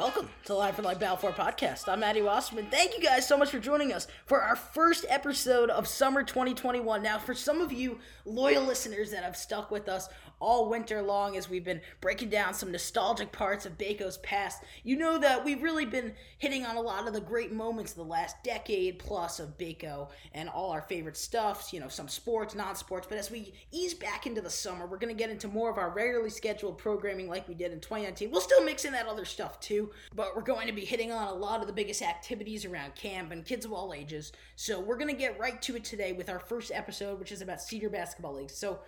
Welcome 0.00 0.30
to 0.46 0.54
Live 0.54 0.76
for 0.76 0.80
Life 0.80 0.98
Balfour 0.98 1.32
podcast. 1.32 1.86
I'm 1.86 2.00
Maddie 2.00 2.22
Wasserman. 2.22 2.68
Thank 2.70 2.96
you 2.96 3.02
guys 3.02 3.28
so 3.28 3.36
much 3.36 3.50
for 3.50 3.58
joining 3.58 3.92
us 3.92 4.06
for 4.24 4.40
our 4.40 4.56
first 4.56 5.04
episode 5.10 5.68
of 5.68 5.86
summer 5.86 6.22
2021. 6.22 7.02
Now, 7.02 7.18
for 7.18 7.34
some 7.34 7.60
of 7.60 7.70
you 7.70 7.98
loyal 8.24 8.64
listeners 8.64 9.10
that 9.10 9.24
have 9.24 9.36
stuck 9.36 9.70
with 9.70 9.90
us 9.90 10.08
all 10.40 10.68
winter 10.68 11.02
long 11.02 11.36
as 11.36 11.48
we've 11.48 11.64
been 11.64 11.80
breaking 12.00 12.30
down 12.30 12.54
some 12.54 12.72
nostalgic 12.72 13.30
parts 13.30 13.66
of 13.66 13.78
Baco's 13.78 14.18
past, 14.18 14.62
you 14.82 14.96
know 14.96 15.18
that 15.18 15.44
we've 15.44 15.62
really 15.62 15.84
been 15.84 16.14
hitting 16.38 16.64
on 16.64 16.76
a 16.76 16.80
lot 16.80 17.06
of 17.06 17.12
the 17.12 17.20
great 17.20 17.52
moments 17.52 17.92
of 17.92 17.98
the 17.98 18.04
last 18.04 18.42
decade 18.42 18.98
plus 18.98 19.38
of 19.38 19.58
Baco 19.58 20.08
and 20.32 20.48
all 20.48 20.70
our 20.70 20.82
favorite 20.82 21.16
stuffs, 21.16 21.72
you 21.72 21.80
know, 21.80 21.88
some 21.88 22.08
sports, 22.08 22.54
non 22.54 22.74
sports. 22.74 23.06
But 23.08 23.18
as 23.18 23.30
we 23.30 23.52
ease 23.70 23.94
back 23.94 24.26
into 24.26 24.40
the 24.40 24.50
summer, 24.50 24.86
we're 24.86 24.96
going 24.96 25.14
to 25.14 25.18
get 25.18 25.30
into 25.30 25.48
more 25.48 25.70
of 25.70 25.78
our 25.78 25.90
regularly 25.90 26.30
scheduled 26.30 26.78
programming 26.78 27.28
like 27.28 27.46
we 27.46 27.54
did 27.54 27.72
in 27.72 27.80
2019. 27.80 28.30
We'll 28.30 28.40
still 28.40 28.64
mix 28.64 28.84
in 28.84 28.92
that 28.92 29.06
other 29.06 29.24
stuff 29.24 29.60
too, 29.60 29.90
but 30.14 30.34
we're 30.34 30.42
going 30.42 30.66
to 30.66 30.72
be 30.72 30.84
hitting 30.84 31.12
on 31.12 31.28
a 31.28 31.34
lot 31.34 31.60
of 31.60 31.66
the 31.66 31.72
biggest 31.72 32.02
activities 32.02 32.64
around 32.64 32.94
camp 32.94 33.32
and 33.32 33.44
kids 33.44 33.64
of 33.64 33.72
all 33.72 33.92
ages. 33.92 34.32
So 34.56 34.80
we're 34.80 34.96
going 34.96 35.14
to 35.14 35.20
get 35.20 35.38
right 35.38 35.60
to 35.62 35.76
it 35.76 35.84
today 35.84 36.12
with 36.12 36.30
our 36.30 36.40
first 36.40 36.72
episode, 36.72 37.18
which 37.18 37.32
is 37.32 37.42
about 37.42 37.60
senior 37.60 37.90
basketball 37.90 38.34
leagues. 38.34 38.56
So 38.56 38.80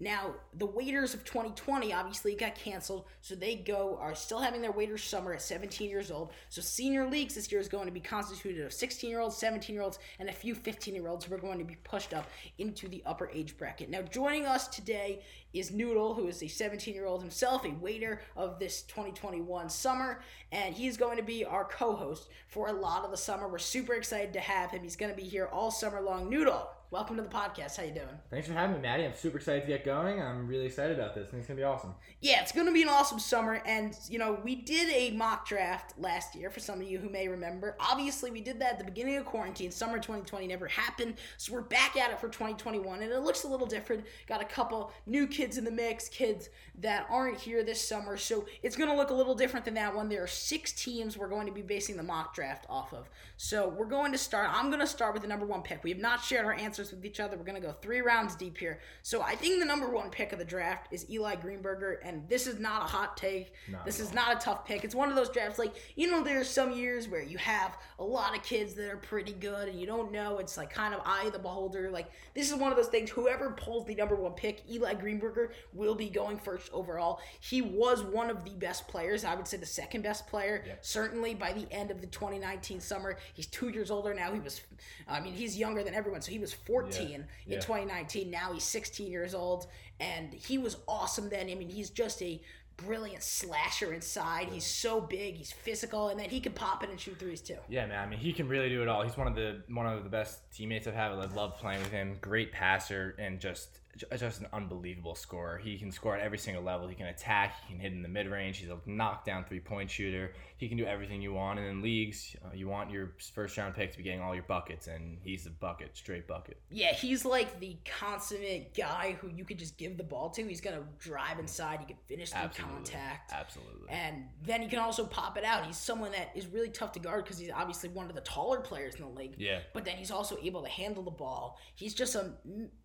now, 0.00 0.34
the 0.54 0.66
Waiters 0.66 1.12
of 1.12 1.24
2020 1.24 1.92
obviously 1.92 2.36
got 2.36 2.54
canceled, 2.54 3.06
so 3.20 3.34
they 3.34 3.56
go 3.56 3.98
are 4.00 4.14
still 4.14 4.38
having 4.38 4.62
their 4.62 4.70
Waiters 4.70 5.02
summer 5.02 5.32
at 5.32 5.42
17 5.42 5.90
years 5.90 6.12
old. 6.12 6.30
So 6.50 6.62
senior 6.62 7.10
leagues 7.10 7.34
this 7.34 7.50
year 7.50 7.60
is 7.60 7.66
going 7.68 7.86
to 7.86 7.92
be 7.92 7.98
constituted 7.98 8.64
of 8.64 8.72
16 8.72 9.10
year 9.10 9.18
olds, 9.18 9.36
17 9.36 9.74
year 9.74 9.82
olds, 9.82 9.98
and 10.20 10.28
a 10.28 10.32
few 10.32 10.54
15 10.54 10.94
year 10.94 11.08
olds 11.08 11.24
who 11.24 11.34
are 11.34 11.38
going 11.38 11.58
to 11.58 11.64
be 11.64 11.76
pushed 11.82 12.14
up 12.14 12.28
into 12.58 12.86
the 12.86 13.02
upper 13.06 13.28
age 13.30 13.58
bracket. 13.58 13.90
Now, 13.90 14.02
joining 14.02 14.46
us 14.46 14.68
today 14.68 15.20
is 15.52 15.72
Noodle, 15.72 16.14
who 16.14 16.28
is 16.28 16.44
a 16.44 16.48
17 16.48 16.94
year 16.94 17.06
old 17.06 17.20
himself, 17.20 17.64
a 17.64 17.70
waiter 17.70 18.22
of 18.36 18.60
this 18.60 18.82
2021 18.82 19.68
summer, 19.68 20.20
and 20.52 20.76
he's 20.76 20.96
going 20.96 21.16
to 21.16 21.24
be 21.24 21.44
our 21.44 21.64
co 21.64 21.96
host 21.96 22.28
for 22.46 22.68
a 22.68 22.72
lot 22.72 23.04
of 23.04 23.10
the 23.10 23.16
summer. 23.16 23.48
We're 23.48 23.58
super 23.58 23.94
excited 23.94 24.32
to 24.34 24.40
have 24.40 24.70
him. 24.70 24.84
He's 24.84 24.96
going 24.96 25.10
to 25.10 25.20
be 25.20 25.28
here 25.28 25.46
all 25.46 25.72
summer 25.72 26.00
long. 26.00 26.30
Noodle, 26.30 26.70
welcome 26.90 27.16
to 27.16 27.22
the 27.22 27.28
podcast. 27.28 27.76
How 27.76 27.82
you 27.82 27.92
doing? 27.92 28.06
Thanks 28.30 28.46
for 28.46 28.54
having 28.54 28.76
me, 28.76 28.82
Maddie. 28.82 29.04
I'm 29.04 29.14
super 29.14 29.36
excited 29.36 29.62
to 29.62 29.66
get 29.66 29.84
going. 29.84 30.22
I'm 30.22 30.46
really 30.46 30.66
excited 30.66 30.98
about 30.98 31.14
this. 31.14 31.28
I 31.28 31.30
think 31.30 31.40
it's 31.40 31.48
gonna 31.48 31.58
be 31.58 31.64
awesome. 31.64 31.94
Yeah, 32.20 32.40
it's 32.42 32.50
going 32.50 32.66
to 32.66 32.72
be 32.72 32.82
an 32.82 32.88
awesome 32.88 33.20
summer. 33.20 33.62
And, 33.64 33.96
you 34.08 34.18
know, 34.18 34.40
we 34.42 34.56
did 34.56 34.90
a 34.90 35.16
mock 35.16 35.46
draft 35.46 35.96
last 36.00 36.34
year 36.34 36.50
for 36.50 36.58
some 36.58 36.80
of 36.80 36.88
you 36.88 36.98
who 36.98 37.08
may 37.08 37.28
remember. 37.28 37.76
Obviously, 37.78 38.32
we 38.32 38.40
did 38.40 38.58
that 38.60 38.72
at 38.72 38.78
the 38.78 38.84
beginning 38.84 39.18
of 39.18 39.24
quarantine. 39.24 39.70
Summer 39.70 39.98
2020 39.98 40.48
never 40.48 40.66
happened. 40.66 41.14
So 41.36 41.52
we're 41.52 41.60
back 41.60 41.96
at 41.96 42.10
it 42.10 42.18
for 42.18 42.26
2021. 42.26 43.02
And 43.02 43.12
it 43.12 43.20
looks 43.20 43.44
a 43.44 43.48
little 43.48 43.68
different. 43.68 44.04
Got 44.26 44.42
a 44.42 44.46
couple 44.46 44.92
new 45.06 45.28
kids 45.28 45.58
in 45.58 45.64
the 45.64 45.70
mix, 45.70 46.08
kids 46.08 46.48
that 46.80 47.06
aren't 47.08 47.38
here 47.38 47.62
this 47.62 47.86
summer. 47.86 48.16
So 48.16 48.46
it's 48.64 48.74
going 48.74 48.90
to 48.90 48.96
look 48.96 49.10
a 49.10 49.14
little 49.14 49.36
different 49.36 49.64
than 49.64 49.74
that 49.74 49.94
one. 49.94 50.08
There 50.08 50.24
are 50.24 50.28
six 50.28 50.72
teams 50.72 51.16
we're 51.16 51.28
going 51.28 51.46
to 51.46 51.52
be 51.52 51.62
basing 51.62 51.96
the 51.96 52.02
mock 52.02 52.34
draft 52.34 52.66
off 52.68 52.92
of. 52.92 53.08
So 53.36 53.68
we're 53.68 53.86
going 53.86 54.10
to 54.10 54.18
start. 54.18 54.50
I'm 54.52 54.70
going 54.70 54.80
to 54.80 54.88
start 54.88 55.12
with 55.12 55.22
the 55.22 55.28
number 55.28 55.46
one 55.46 55.62
pick. 55.62 55.84
We 55.84 55.90
have 55.90 56.00
not 56.00 56.20
shared 56.20 56.46
our 56.46 56.54
answers 56.78 56.94
with 56.94 57.04
each 57.04 57.20
other. 57.20 57.36
We're 57.36 57.44
going 57.44 57.60
to 57.60 57.66
go 57.66 57.72
three 57.72 58.00
rounds 58.00 58.34
deep 58.36 58.56
here. 58.56 58.78
So 59.02 59.20
I 59.22 59.34
think 59.34 59.58
the 59.58 59.64
number 59.66 59.88
one 59.88 60.10
pick 60.10 60.32
of 60.32 60.38
the 60.38 60.44
draft 60.44 60.88
is 60.92 61.08
Eli 61.10 61.36
Greenberger. 61.36 61.96
And 62.04 62.28
this 62.28 62.46
is 62.46 62.58
not 62.60 62.82
a 62.82 62.84
hot 62.86 63.16
take. 63.16 63.52
Not 63.68 63.84
this 63.84 63.98
is 64.00 64.12
not 64.14 64.36
a 64.36 64.38
tough 64.38 64.64
pick. 64.64 64.84
It's 64.84 64.94
one 64.94 65.08
of 65.08 65.16
those 65.16 65.28
drafts 65.30 65.58
like, 65.58 65.74
you 65.96 66.10
know, 66.10 66.22
there's 66.22 66.48
some 66.48 66.72
years 66.72 67.08
where 67.08 67.22
you 67.22 67.38
have 67.38 67.76
a 67.98 68.04
lot 68.04 68.36
of 68.36 68.42
kids 68.42 68.74
that 68.74 68.88
are 68.90 68.96
pretty 68.96 69.32
good 69.32 69.68
and 69.68 69.78
you 69.80 69.86
don't 69.86 70.12
know. 70.12 70.38
It's 70.38 70.56
like 70.56 70.70
kind 70.72 70.94
of 70.94 71.00
eye 71.04 71.24
of 71.26 71.32
the 71.32 71.38
beholder. 71.38 71.90
Like, 71.90 72.10
this 72.34 72.50
is 72.50 72.56
one 72.56 72.70
of 72.70 72.76
those 72.76 72.88
things. 72.88 73.10
Whoever 73.10 73.50
pulls 73.50 73.86
the 73.86 73.94
number 73.94 74.14
one 74.14 74.32
pick, 74.32 74.62
Eli 74.70 74.94
Greenberger, 74.94 75.50
will 75.72 75.94
be 75.94 76.08
going 76.08 76.38
first 76.38 76.70
overall. 76.72 77.20
He 77.40 77.60
was 77.62 78.02
one 78.02 78.30
of 78.30 78.44
the 78.44 78.50
best 78.52 78.86
players. 78.88 79.24
I 79.24 79.34
would 79.34 79.48
say 79.48 79.56
the 79.56 79.66
second 79.66 80.02
best 80.02 80.26
player, 80.28 80.62
Yep. 80.66 80.84
certainly 80.84 81.34
by 81.34 81.52
the 81.52 81.66
end 81.72 81.90
of 81.90 82.00
the 82.00 82.06
2019 82.06 82.80
summer. 82.80 83.16
He's 83.34 83.46
two 83.46 83.68
years 83.70 83.90
older 83.90 84.14
now. 84.14 84.32
He 84.32 84.40
was, 84.40 84.60
I 85.08 85.20
mean, 85.20 85.32
he's 85.32 85.56
younger 85.56 85.82
than 85.82 85.94
everyone. 85.94 86.20
So 86.20 86.30
he 86.30 86.38
was 86.38 86.52
14 86.68 87.10
in 87.12 87.26
Yeah. 87.46 87.58
2019. 87.60 88.30
Now 88.30 88.52
he's 88.52 88.62
16 88.62 89.10
years 89.10 89.34
old, 89.34 89.66
and 89.98 90.32
he 90.32 90.58
was 90.58 90.76
awesome 90.86 91.28
then. 91.28 91.48
I 91.50 91.54
mean, 91.56 91.68
he's 91.70 91.90
just 91.90 92.22
a 92.22 92.40
brilliant 92.76 93.24
slasher 93.24 93.92
inside. 93.92 94.48
He's 94.50 94.64
so 94.64 95.00
big, 95.00 95.34
he's 95.34 95.50
physical, 95.50 96.10
and 96.10 96.20
then 96.20 96.30
he 96.30 96.38
can 96.38 96.52
pop 96.52 96.84
it 96.84 96.90
and 96.90 97.00
shoot 97.00 97.18
threes 97.18 97.40
too. 97.40 97.56
Yeah, 97.68 97.86
man. 97.86 97.98
I 97.98 98.06
mean, 98.08 98.20
he 98.20 98.32
can 98.32 98.46
really 98.46 98.68
do 98.68 98.82
it 98.82 98.88
all. 98.88 99.02
He's 99.02 99.16
one 99.16 99.26
of 99.26 99.34
the 99.34 99.62
one 99.68 99.86
of 99.86 100.04
the 100.04 100.10
best 100.10 100.38
teammates 100.52 100.86
I've 100.86 100.94
had. 100.94 101.10
I 101.10 101.24
love 101.24 101.56
playing 101.56 101.80
with 101.82 101.90
him. 101.90 102.18
Great 102.20 102.52
passer 102.52 103.16
and 103.18 103.40
just 103.40 103.80
just 104.16 104.40
an 104.40 104.46
unbelievable 104.52 105.14
scorer. 105.14 105.58
He 105.58 105.78
can 105.78 105.90
score 105.92 106.16
at 106.16 106.20
every 106.20 106.38
single 106.38 106.62
level. 106.62 106.88
He 106.88 106.94
can 106.94 107.06
attack. 107.06 107.54
He 107.66 107.74
can 107.74 107.80
hit 107.80 107.92
in 107.92 108.02
the 108.02 108.08
mid 108.08 108.26
range. 108.28 108.58
He's 108.58 108.70
a 108.70 108.78
knockdown 108.86 109.44
three 109.44 109.60
point 109.60 109.90
shooter. 109.90 110.32
He 110.56 110.68
can 110.68 110.76
do 110.76 110.84
everything 110.84 111.22
you 111.22 111.32
want. 111.32 111.58
And 111.58 111.68
in 111.68 111.82
leagues, 111.82 112.36
uh, 112.44 112.54
you 112.54 112.68
want 112.68 112.90
your 112.90 113.12
first 113.34 113.56
round 113.56 113.74
pick 113.74 113.92
to 113.92 113.98
be 113.98 114.04
getting 114.04 114.20
all 114.20 114.34
your 114.34 114.44
buckets, 114.44 114.88
and 114.88 115.18
he's 115.22 115.46
a 115.46 115.50
bucket, 115.50 115.96
straight 115.96 116.26
bucket. 116.26 116.60
Yeah, 116.70 116.92
he's 116.92 117.24
like 117.24 117.60
the 117.60 117.76
consummate 117.84 118.74
guy 118.74 119.16
who 119.20 119.28
you 119.28 119.44
could 119.44 119.58
just 119.58 119.78
give 119.78 119.96
the 119.96 120.04
ball 120.04 120.30
to. 120.30 120.42
He's 120.42 120.60
gonna 120.60 120.82
drive 120.98 121.38
inside. 121.38 121.80
He 121.80 121.86
can 121.86 121.96
finish 122.08 122.30
through 122.30 122.40
Absolutely. 122.40 122.74
contact. 122.74 123.32
Absolutely. 123.32 123.88
And 123.90 124.24
then 124.42 124.62
he 124.62 124.68
can 124.68 124.80
also 124.80 125.04
pop 125.04 125.38
it 125.38 125.44
out. 125.44 125.64
He's 125.64 125.76
someone 125.76 126.12
that 126.12 126.30
is 126.34 126.46
really 126.46 126.70
tough 126.70 126.92
to 126.92 127.00
guard 127.00 127.24
because 127.24 127.38
he's 127.38 127.50
obviously 127.54 127.88
one 127.90 128.08
of 128.08 128.14
the 128.14 128.20
taller 128.22 128.60
players 128.60 128.96
in 128.96 129.02
the 129.02 129.08
league. 129.08 129.34
Yeah. 129.38 129.60
But 129.72 129.84
then 129.84 129.96
he's 129.96 130.10
also 130.10 130.36
able 130.42 130.62
to 130.62 130.68
handle 130.68 131.02
the 131.02 131.10
ball. 131.10 131.58
He's 131.74 131.94
just 131.94 132.14
a 132.14 132.32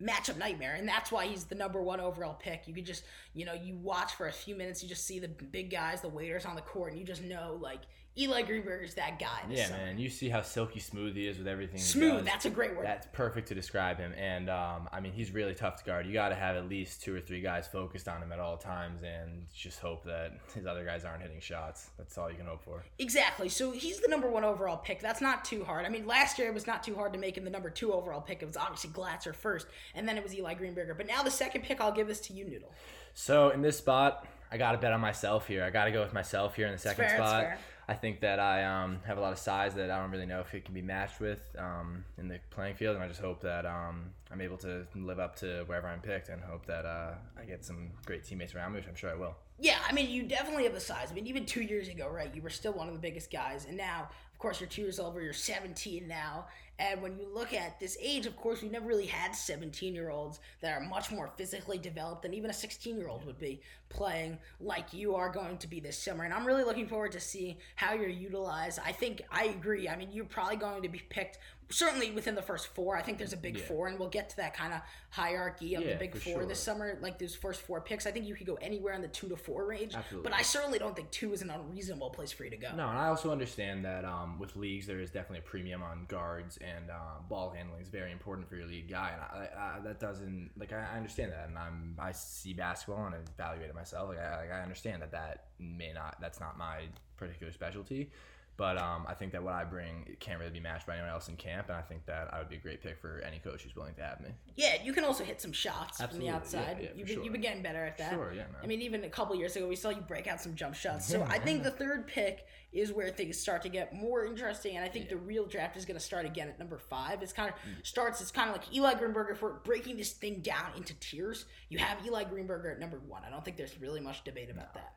matchup 0.02 0.38
nightmare, 0.38 0.74
and 0.74 0.88
that's 0.88 1.03
why 1.12 1.26
he's 1.26 1.44
the 1.44 1.54
number 1.54 1.82
one 1.82 2.00
overall 2.00 2.34
pick. 2.34 2.66
You 2.66 2.74
could 2.74 2.86
just, 2.86 3.04
you 3.32 3.44
know, 3.44 3.54
you 3.54 3.76
watch 3.76 4.14
for 4.14 4.28
a 4.28 4.32
few 4.32 4.54
minutes, 4.54 4.82
you 4.82 4.88
just 4.88 5.06
see 5.06 5.18
the 5.18 5.28
big 5.28 5.70
guys, 5.70 6.00
the 6.00 6.08
waiters 6.08 6.44
on 6.44 6.54
the 6.54 6.62
court, 6.62 6.92
and 6.92 7.00
you 7.00 7.06
just 7.06 7.22
know 7.22 7.58
like 7.60 7.80
Eli 8.16 8.42
Greenberger's 8.42 8.94
that 8.94 9.18
guy. 9.18 9.40
Yeah, 9.50 9.66
summer. 9.66 9.78
man. 9.78 9.98
You 9.98 10.08
see 10.08 10.28
how 10.28 10.42
silky 10.42 10.78
smooth 10.78 11.16
he 11.16 11.26
is 11.26 11.36
with 11.36 11.48
everything. 11.48 11.78
he 11.78 11.82
Smooth. 11.82 12.24
That's 12.24 12.44
a 12.44 12.50
great 12.50 12.76
word. 12.76 12.86
That's 12.86 13.08
perfect 13.12 13.48
to 13.48 13.56
describe 13.56 13.98
him. 13.98 14.12
And 14.16 14.48
um, 14.48 14.88
I 14.92 15.00
mean, 15.00 15.12
he's 15.12 15.32
really 15.32 15.54
tough 15.54 15.76
to 15.78 15.84
guard. 15.84 16.06
You 16.06 16.12
got 16.12 16.28
to 16.28 16.36
have 16.36 16.54
at 16.54 16.68
least 16.68 17.02
two 17.02 17.14
or 17.14 17.20
three 17.20 17.40
guys 17.40 17.66
focused 17.66 18.06
on 18.06 18.22
him 18.22 18.30
at 18.30 18.38
all 18.38 18.56
times, 18.56 19.02
and 19.02 19.46
just 19.52 19.80
hope 19.80 20.04
that 20.04 20.32
his 20.54 20.64
other 20.64 20.84
guys 20.84 21.04
aren't 21.04 21.22
hitting 21.22 21.40
shots. 21.40 21.90
That's 21.98 22.16
all 22.16 22.30
you 22.30 22.36
can 22.36 22.46
hope 22.46 22.62
for. 22.62 22.84
Exactly. 23.00 23.48
So 23.48 23.72
he's 23.72 24.00
the 24.00 24.08
number 24.08 24.30
one 24.30 24.44
overall 24.44 24.76
pick. 24.76 25.00
That's 25.00 25.20
not 25.20 25.44
too 25.44 25.64
hard. 25.64 25.84
I 25.84 25.88
mean, 25.88 26.06
last 26.06 26.38
year 26.38 26.48
it 26.48 26.54
was 26.54 26.68
not 26.68 26.84
too 26.84 26.94
hard 26.94 27.12
to 27.14 27.18
make 27.18 27.36
him 27.36 27.44
the 27.44 27.50
number 27.50 27.70
two 27.70 27.92
overall 27.92 28.20
pick. 28.20 28.42
It 28.42 28.46
was 28.46 28.56
obviously 28.56 28.90
Glatzer 28.90 29.34
first, 29.34 29.66
and 29.94 30.08
then 30.08 30.16
it 30.16 30.22
was 30.22 30.32
Eli 30.34 30.54
Greenberger. 30.54 30.96
But 30.96 31.08
now 31.08 31.24
the 31.24 31.32
second 31.32 31.62
pick, 31.62 31.80
I'll 31.80 31.90
give 31.90 32.06
this 32.06 32.20
to 32.22 32.32
you, 32.32 32.44
Noodle. 32.44 32.72
So 33.14 33.50
in 33.50 33.60
this 33.60 33.78
spot, 33.78 34.26
I 34.52 34.56
got 34.56 34.72
to 34.72 34.78
bet 34.78 34.92
on 34.92 35.00
myself 35.00 35.48
here. 35.48 35.64
I 35.64 35.70
got 35.70 35.86
to 35.86 35.90
go 35.90 36.00
with 36.00 36.12
myself 36.12 36.54
here 36.54 36.66
in 36.66 36.72
the 36.72 36.78
second 36.78 37.06
fair, 37.06 37.16
spot. 37.16 37.46
I 37.86 37.94
think 37.94 38.20
that 38.20 38.38
I 38.38 38.64
um, 38.64 39.00
have 39.04 39.18
a 39.18 39.20
lot 39.20 39.32
of 39.32 39.38
size 39.38 39.74
that 39.74 39.90
I 39.90 40.00
don't 40.00 40.10
really 40.10 40.26
know 40.26 40.40
if 40.40 40.54
it 40.54 40.64
can 40.64 40.74
be 40.74 40.82
matched 40.82 41.20
with 41.20 41.40
um, 41.58 42.04
in 42.16 42.28
the 42.28 42.38
playing 42.50 42.76
field, 42.76 42.94
and 42.94 43.04
I 43.04 43.08
just 43.08 43.20
hope 43.20 43.42
that 43.42 43.66
um, 43.66 44.10
I'm 44.30 44.40
able 44.40 44.56
to 44.58 44.86
live 44.94 45.18
up 45.18 45.36
to 45.36 45.64
wherever 45.66 45.86
I'm 45.86 46.00
picked, 46.00 46.30
and 46.30 46.42
hope 46.42 46.64
that 46.66 46.86
uh, 46.86 47.14
I 47.38 47.44
get 47.44 47.64
some 47.64 47.90
great 48.06 48.24
teammates 48.24 48.54
around 48.54 48.72
me, 48.72 48.80
which 48.80 48.88
I'm 48.88 48.94
sure 48.94 49.10
I 49.10 49.14
will. 49.14 49.36
Yeah, 49.58 49.78
I 49.88 49.92
mean, 49.92 50.10
you 50.10 50.24
definitely 50.24 50.64
have 50.64 50.74
the 50.74 50.80
size. 50.80 51.08
I 51.10 51.14
mean, 51.14 51.26
even 51.26 51.46
two 51.46 51.62
years 51.62 51.88
ago, 51.88 52.08
right, 52.08 52.34
you 52.34 52.42
were 52.42 52.50
still 52.50 52.72
one 52.72 52.88
of 52.88 52.94
the 52.94 53.00
biggest 53.00 53.30
guys. 53.30 53.66
And 53.66 53.76
now, 53.76 54.08
of 54.32 54.38
course, 54.38 54.60
you're 54.60 54.68
two 54.68 54.82
years 54.82 54.98
over, 54.98 55.20
you're 55.20 55.32
17 55.32 56.08
now. 56.08 56.46
And 56.78 57.00
when 57.02 57.16
you 57.16 57.26
look 57.32 57.52
at 57.54 57.78
this 57.78 57.96
age, 58.02 58.26
of 58.26 58.36
course, 58.36 58.60
we 58.62 58.68
never 58.68 58.86
really 58.86 59.06
had 59.06 59.34
17 59.34 59.94
year 59.94 60.10
olds 60.10 60.40
that 60.60 60.72
are 60.76 60.80
much 60.80 61.10
more 61.12 61.30
physically 61.36 61.78
developed 61.78 62.22
than 62.22 62.34
even 62.34 62.50
a 62.50 62.54
16 62.54 62.96
year 62.96 63.08
old 63.08 63.24
would 63.26 63.38
be 63.38 63.60
playing 63.88 64.38
like 64.60 64.92
you 64.92 65.14
are 65.14 65.28
going 65.30 65.56
to 65.58 65.68
be 65.68 65.78
this 65.78 65.96
summer. 65.96 66.24
And 66.24 66.34
I'm 66.34 66.44
really 66.44 66.64
looking 66.64 66.88
forward 66.88 67.12
to 67.12 67.20
seeing 67.20 67.56
how 67.76 67.94
you're 67.94 68.08
utilized. 68.08 68.80
I 68.84 68.90
think 68.92 69.22
I 69.30 69.44
agree. 69.44 69.88
I 69.88 69.96
mean, 69.96 70.08
you're 70.12 70.24
probably 70.24 70.56
going 70.56 70.82
to 70.82 70.88
be 70.88 70.98
picked. 71.08 71.38
Certainly 71.70 72.10
within 72.10 72.34
the 72.34 72.42
first 72.42 72.66
four, 72.74 72.94
I 72.94 73.00
think 73.02 73.16
there's 73.16 73.32
a 73.32 73.38
big 73.38 73.56
Yeah. 73.56 73.64
four, 73.64 73.88
and 73.88 73.98
we'll 73.98 74.10
get 74.10 74.28
to 74.30 74.36
that 74.36 74.52
kind 74.54 74.74
of 74.74 74.82
hierarchy 75.08 75.74
of 75.76 75.84
the 75.84 75.94
big 75.94 76.14
four 76.16 76.44
this 76.44 76.60
summer. 76.60 76.98
Like 77.00 77.18
those 77.18 77.34
first 77.34 77.62
four 77.62 77.80
picks, 77.80 78.06
I 78.06 78.10
think 78.10 78.26
you 78.26 78.34
could 78.34 78.46
go 78.46 78.56
anywhere 78.56 78.92
in 78.92 79.00
the 79.00 79.08
two 79.08 79.28
to 79.28 79.36
four 79.36 79.64
range. 79.64 79.94
Absolutely. 79.94 80.28
But 80.28 80.38
I 80.38 80.42
certainly 80.42 80.78
don't 80.78 80.94
think 80.94 81.10
two 81.10 81.32
is 81.32 81.40
an 81.40 81.48
unreasonable 81.50 82.10
place 82.10 82.32
for 82.32 82.44
you 82.44 82.50
to 82.50 82.56
go. 82.58 82.74
No, 82.76 82.88
and 82.88 82.98
I 82.98 83.06
also 83.06 83.30
understand 83.32 83.84
that 83.86 84.04
um, 84.04 84.38
with 84.38 84.56
leagues, 84.56 84.86
there 84.86 85.00
is 85.00 85.10
definitely 85.10 85.38
a 85.38 85.42
premium 85.42 85.82
on 85.82 86.04
guards 86.06 86.58
and 86.64 86.90
um, 86.90 87.24
ball 87.28 87.50
handling 87.54 87.82
is 87.82 87.88
very 87.88 88.12
important 88.12 88.48
for 88.48 88.56
your 88.56 88.66
lead 88.66 88.88
guy, 88.88 89.12
and 89.12 89.20
I, 89.20 89.76
I, 89.76 89.80
that 89.80 90.00
doesn't 90.00 90.50
like 90.56 90.72
I, 90.72 90.86
I 90.92 90.96
understand 90.96 91.32
that, 91.32 91.48
and 91.48 91.58
I'm 91.58 91.94
I 91.98 92.12
see 92.12 92.52
basketball 92.52 93.06
and 93.06 93.14
evaluate 93.14 93.68
it 93.68 93.74
myself. 93.74 94.08
Like 94.08 94.18
I, 94.18 94.40
like 94.40 94.52
I 94.52 94.62
understand 94.62 95.02
that 95.02 95.12
that 95.12 95.46
may 95.58 95.92
not 95.92 96.16
that's 96.20 96.40
not 96.40 96.58
my 96.58 96.84
particular 97.16 97.52
specialty, 97.52 98.10
but 98.56 98.78
um, 98.78 99.04
I 99.08 99.14
think 99.14 99.32
that 99.32 99.42
what 99.42 99.52
I 99.54 99.64
bring 99.64 100.04
it 100.06 100.20
can't 100.20 100.38
really 100.38 100.52
be 100.52 100.60
matched 100.60 100.86
by 100.86 100.94
anyone 100.94 101.10
else 101.10 101.28
in 101.28 101.36
camp, 101.36 101.68
and 101.68 101.76
I 101.76 101.82
think 101.82 102.06
that 102.06 102.32
I 102.32 102.38
would 102.38 102.48
be 102.48 102.56
a 102.56 102.60
great 102.60 102.82
pick 102.82 103.00
for 103.00 103.20
any 103.26 103.38
coach 103.38 103.62
who's 103.62 103.74
willing 103.74 103.94
to 103.94 104.02
have 104.02 104.20
me. 104.20 104.28
Yeah, 104.56 104.76
you 104.82 104.92
can 104.92 105.04
also 105.04 105.24
hit 105.24 105.40
some 105.40 105.52
shots 105.52 106.00
Absolutely, 106.00 106.18
from 106.18 106.26
the 106.26 106.36
outside. 106.36 106.76
yeah, 106.80 106.84
yeah, 106.84 106.90
you've, 106.96 107.08
been, 107.08 107.24
you've 107.24 107.32
been 107.32 107.42
getting 107.42 107.62
better 107.62 107.84
at 107.84 107.98
that. 107.98 108.10
Sure, 108.12 108.30
yeah, 108.32 108.42
man. 108.42 108.56
I 108.62 108.66
mean, 108.66 108.80
even 108.82 109.02
a 109.04 109.08
couple 109.08 109.34
years 109.36 109.56
ago, 109.56 109.66
we 109.66 109.76
saw 109.76 109.88
you 109.90 110.02
break 110.02 110.26
out 110.26 110.40
some 110.40 110.54
jump 110.54 110.74
shots. 110.74 111.06
So 111.08 111.18
Yeah, 111.18 111.28
I 111.28 111.38
think 111.38 111.62
the 111.64 111.70
third 111.70 112.06
pick 112.06 112.46
is 112.72 112.92
where 112.92 113.08
things 113.10 113.38
start 113.38 113.62
to 113.62 113.68
get 113.68 113.94
more 113.94 114.24
interesting, 114.24 114.76
and 114.76 114.84
I 114.84 114.88
think 114.88 115.08
the 115.08 115.16
real 115.16 115.46
draft 115.46 115.76
is 115.76 115.84
going 115.84 115.98
to 115.98 116.04
start 116.04 116.26
again 116.26 116.48
at 116.48 116.58
number 116.58 116.78
five. 116.78 117.22
It's 117.22 117.32
kind 117.32 117.48
of 117.48 117.54
Mm. 117.54 117.86
starts. 117.86 118.20
It's 118.20 118.30
kind 118.32 118.50
of 118.50 118.56
like 118.56 118.74
Eli 118.74 118.94
Greenberger. 118.94 119.36
for 119.36 119.60
breaking 119.64 119.96
this 119.96 120.12
thing 120.12 120.40
down 120.40 120.72
into 120.76 120.94
tiers, 121.00 121.46
you 121.68 121.78
have 121.78 122.04
Eli 122.06 122.24
Greenberger 122.24 122.72
at 122.72 122.78
number 122.80 123.00
one. 123.06 123.22
I 123.26 123.30
don't 123.30 123.44
think 123.44 123.56
there's 123.56 123.80
really 123.80 124.00
much 124.00 124.22
debate 124.24 124.50
about 124.50 124.74
that. 124.74 124.94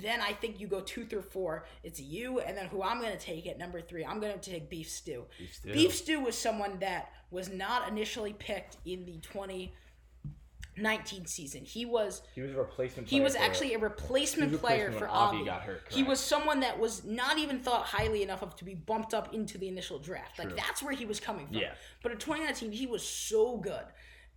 Then 0.00 0.20
I 0.20 0.32
think 0.32 0.60
you 0.60 0.68
go 0.68 0.80
two 0.80 1.04
through 1.04 1.22
four. 1.22 1.64
It's 1.82 2.00
you, 2.00 2.40
and 2.40 2.56
then 2.56 2.66
who 2.66 2.82
I'm 2.82 3.00
going 3.00 3.12
to 3.12 3.18
take 3.18 3.46
at 3.46 3.58
number 3.58 3.80
three. 3.80 4.04
I'm 4.04 4.20
going 4.20 4.38
to 4.38 4.50
take 4.50 4.70
Beef 4.70 4.88
Stew. 4.88 5.24
Beef 5.38 5.54
Stew. 5.54 5.72
Beef 5.72 5.94
Stew 5.94 6.20
was 6.20 6.38
someone 6.38 6.78
that 6.80 7.10
was 7.30 7.50
not 7.50 7.88
initially 7.88 8.32
picked 8.32 8.76
in 8.86 9.04
the 9.04 9.18
2019 9.18 11.26
season. 11.26 11.64
He 11.64 11.84
was 11.84 12.22
He 12.34 12.40
was 12.40 12.52
a 12.52 12.56
replacement. 12.56 13.08
he 13.08 13.20
was 13.20 13.34
actually 13.34 13.74
a 13.74 13.78
replacement 13.78 14.58
player 14.60 14.92
for 14.92 15.08
Avi 15.08 15.44
got 15.44 15.62
hurt, 15.62 15.82
he 15.90 16.02
was 16.02 16.20
someone 16.20 16.60
that 16.60 16.78
was 16.78 17.04
not 17.04 17.38
even 17.38 17.58
thought 17.58 17.84
highly 17.84 18.22
enough 18.22 18.42
of 18.42 18.56
to 18.56 18.64
be 18.64 18.74
bumped 18.74 19.14
up 19.14 19.34
into 19.34 19.58
the 19.58 19.68
initial 19.68 19.98
draft. 19.98 20.38
Like 20.38 20.56
that's 20.56 20.82
where 20.82 20.94
he 20.94 21.04
was 21.04 21.20
coming 21.20 21.46
from. 21.48 21.56
Yeah. 21.56 21.72
But 22.02 22.12
in 22.12 22.18
2019, 22.18 22.72
he 22.72 22.86
was 22.86 23.02
so 23.02 23.58
good. 23.58 23.84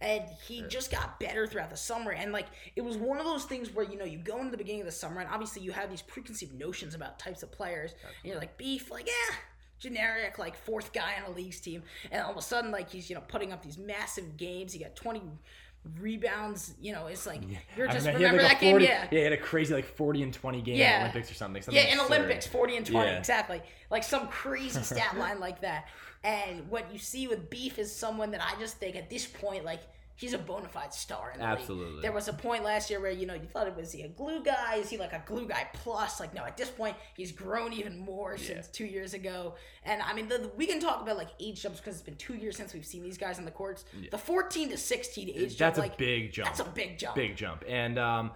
And 0.01 0.23
he 0.47 0.63
just 0.67 0.91
got 0.91 1.19
better 1.19 1.45
throughout 1.47 1.69
the 1.69 1.77
summer. 1.77 2.11
And 2.11 2.31
like 2.33 2.47
it 2.75 2.81
was 2.81 2.97
one 2.97 3.19
of 3.19 3.25
those 3.25 3.45
things 3.45 3.73
where, 3.73 3.85
you 3.85 3.97
know, 3.97 4.05
you 4.05 4.17
go 4.17 4.39
into 4.39 4.51
the 4.51 4.57
beginning 4.57 4.81
of 4.81 4.87
the 4.87 4.91
summer 4.91 5.21
and 5.21 5.29
obviously 5.31 5.61
you 5.61 5.71
have 5.71 5.89
these 5.89 6.01
preconceived 6.01 6.53
notions 6.57 6.95
about 6.95 7.19
types 7.19 7.43
of 7.43 7.51
players. 7.51 7.91
And 8.23 8.31
you're 8.31 8.39
like, 8.39 8.57
beef, 8.57 8.89
like, 8.89 9.07
yeah, 9.07 9.35
generic, 9.79 10.39
like 10.39 10.55
fourth 10.57 10.91
guy 10.91 11.15
on 11.23 11.31
a 11.31 11.35
league's 11.35 11.59
team. 11.59 11.83
And 12.11 12.21
all 12.23 12.31
of 12.31 12.37
a 12.37 12.41
sudden, 12.41 12.71
like 12.71 12.89
he's, 12.89 13.09
you 13.09 13.15
know, 13.15 13.23
putting 13.27 13.51
up 13.53 13.63
these 13.63 13.77
massive 13.77 14.37
games. 14.37 14.73
He 14.73 14.79
got 14.79 14.95
20 14.95 15.21
rebounds, 15.99 16.75
you 16.79 16.93
know, 16.93 17.07
it's 17.07 17.25
like 17.25 17.41
you're 17.75 17.89
I 17.89 17.93
just 17.93 18.05
mean, 18.05 18.15
remember 18.15 18.41
like 18.43 18.51
that 18.59 18.61
game, 18.61 18.73
40 18.73 18.85
yeah. 18.85 19.07
he 19.09 19.15
had 19.17 19.33
a 19.33 19.37
crazy 19.37 19.73
like 19.73 19.85
forty 19.85 20.21
and 20.21 20.31
twenty 20.33 20.61
game 20.61 20.75
Yeah. 20.75 20.99
Olympics 21.01 21.31
or 21.31 21.33
something. 21.33 21.61
something 21.63 21.83
Yeah, 21.83 21.91
in 21.93 21.99
absurd. 21.99 22.13
Olympics, 22.13 22.45
40 22.47 22.77
and 22.77 22.85
20, 22.85 23.07
Yeah. 23.09 23.17
exactly. 23.17 23.61
Like 23.89 24.03
some 24.03 24.27
crazy 24.29 24.81
stat 24.81 25.17
line 25.17 25.39
like 25.39 25.61
that. 25.61 25.87
And 26.23 26.69
what 26.69 26.91
you 26.93 26.99
see 26.99 27.27
with 27.27 27.49
Beef 27.49 27.79
is 27.79 27.93
someone 27.95 28.31
that 28.31 28.41
I 28.41 28.59
just 28.59 28.77
think 28.77 28.95
at 28.95 29.09
this 29.09 29.25
point, 29.25 29.65
like, 29.65 29.81
he's 30.15 30.33
a 30.33 30.37
bona 30.37 30.67
fide 30.67 30.93
star 30.93 31.31
in 31.33 31.39
the 31.39 31.45
league. 31.47 31.57
Absolutely. 31.57 32.01
There 32.03 32.11
was 32.11 32.27
a 32.27 32.33
point 32.33 32.63
last 32.63 32.91
year 32.91 32.99
where, 32.99 33.09
you 33.09 33.25
know, 33.25 33.33
you 33.33 33.47
thought 33.51 33.65
it 33.65 33.75
was 33.75 33.91
he 33.91 34.03
a 34.03 34.07
glue 34.07 34.43
guy? 34.43 34.75
Is 34.75 34.87
he 34.87 34.97
like 34.97 35.13
a 35.13 35.23
glue 35.25 35.47
guy 35.47 35.67
plus? 35.73 36.19
Like, 36.19 36.35
no, 36.35 36.43
at 36.45 36.55
this 36.57 36.69
point, 36.69 36.95
he's 37.17 37.31
grown 37.31 37.73
even 37.73 37.97
more 37.97 38.37
since 38.37 38.67
two 38.67 38.85
years 38.85 39.15
ago. 39.15 39.55
And 39.83 39.99
I 40.03 40.13
mean, 40.13 40.27
the, 40.27 40.37
the- 40.37 40.51
we 40.55 40.67
can 40.67 40.79
talk 40.79 41.01
about 41.01 41.17
like 41.17 41.29
age 41.39 41.63
jumps 41.63 41.79
because 41.79 41.95
it's 41.95 42.03
been 42.03 42.17
two 42.17 42.35
years 42.35 42.55
since 42.55 42.71
we've 42.75 42.85
seen 42.85 43.01
these 43.01 43.17
guys 43.17 43.39
on 43.39 43.45
the 43.45 43.51
courts. 43.51 43.83
The 44.11 44.17
14 44.17 44.69
to 44.69 44.77
16 44.77 45.27
age 45.29 45.35
jump, 45.35 45.57
That's 45.57 45.79
a 45.79 45.81
like, 45.81 45.97
big 45.97 46.31
jump. 46.31 46.49
That's 46.49 46.59
a 46.59 46.65
big 46.65 46.99
jump. 46.99 47.15
big 47.15 47.35
jump. 47.35 47.63
And 47.67 47.97
um, 47.97 48.29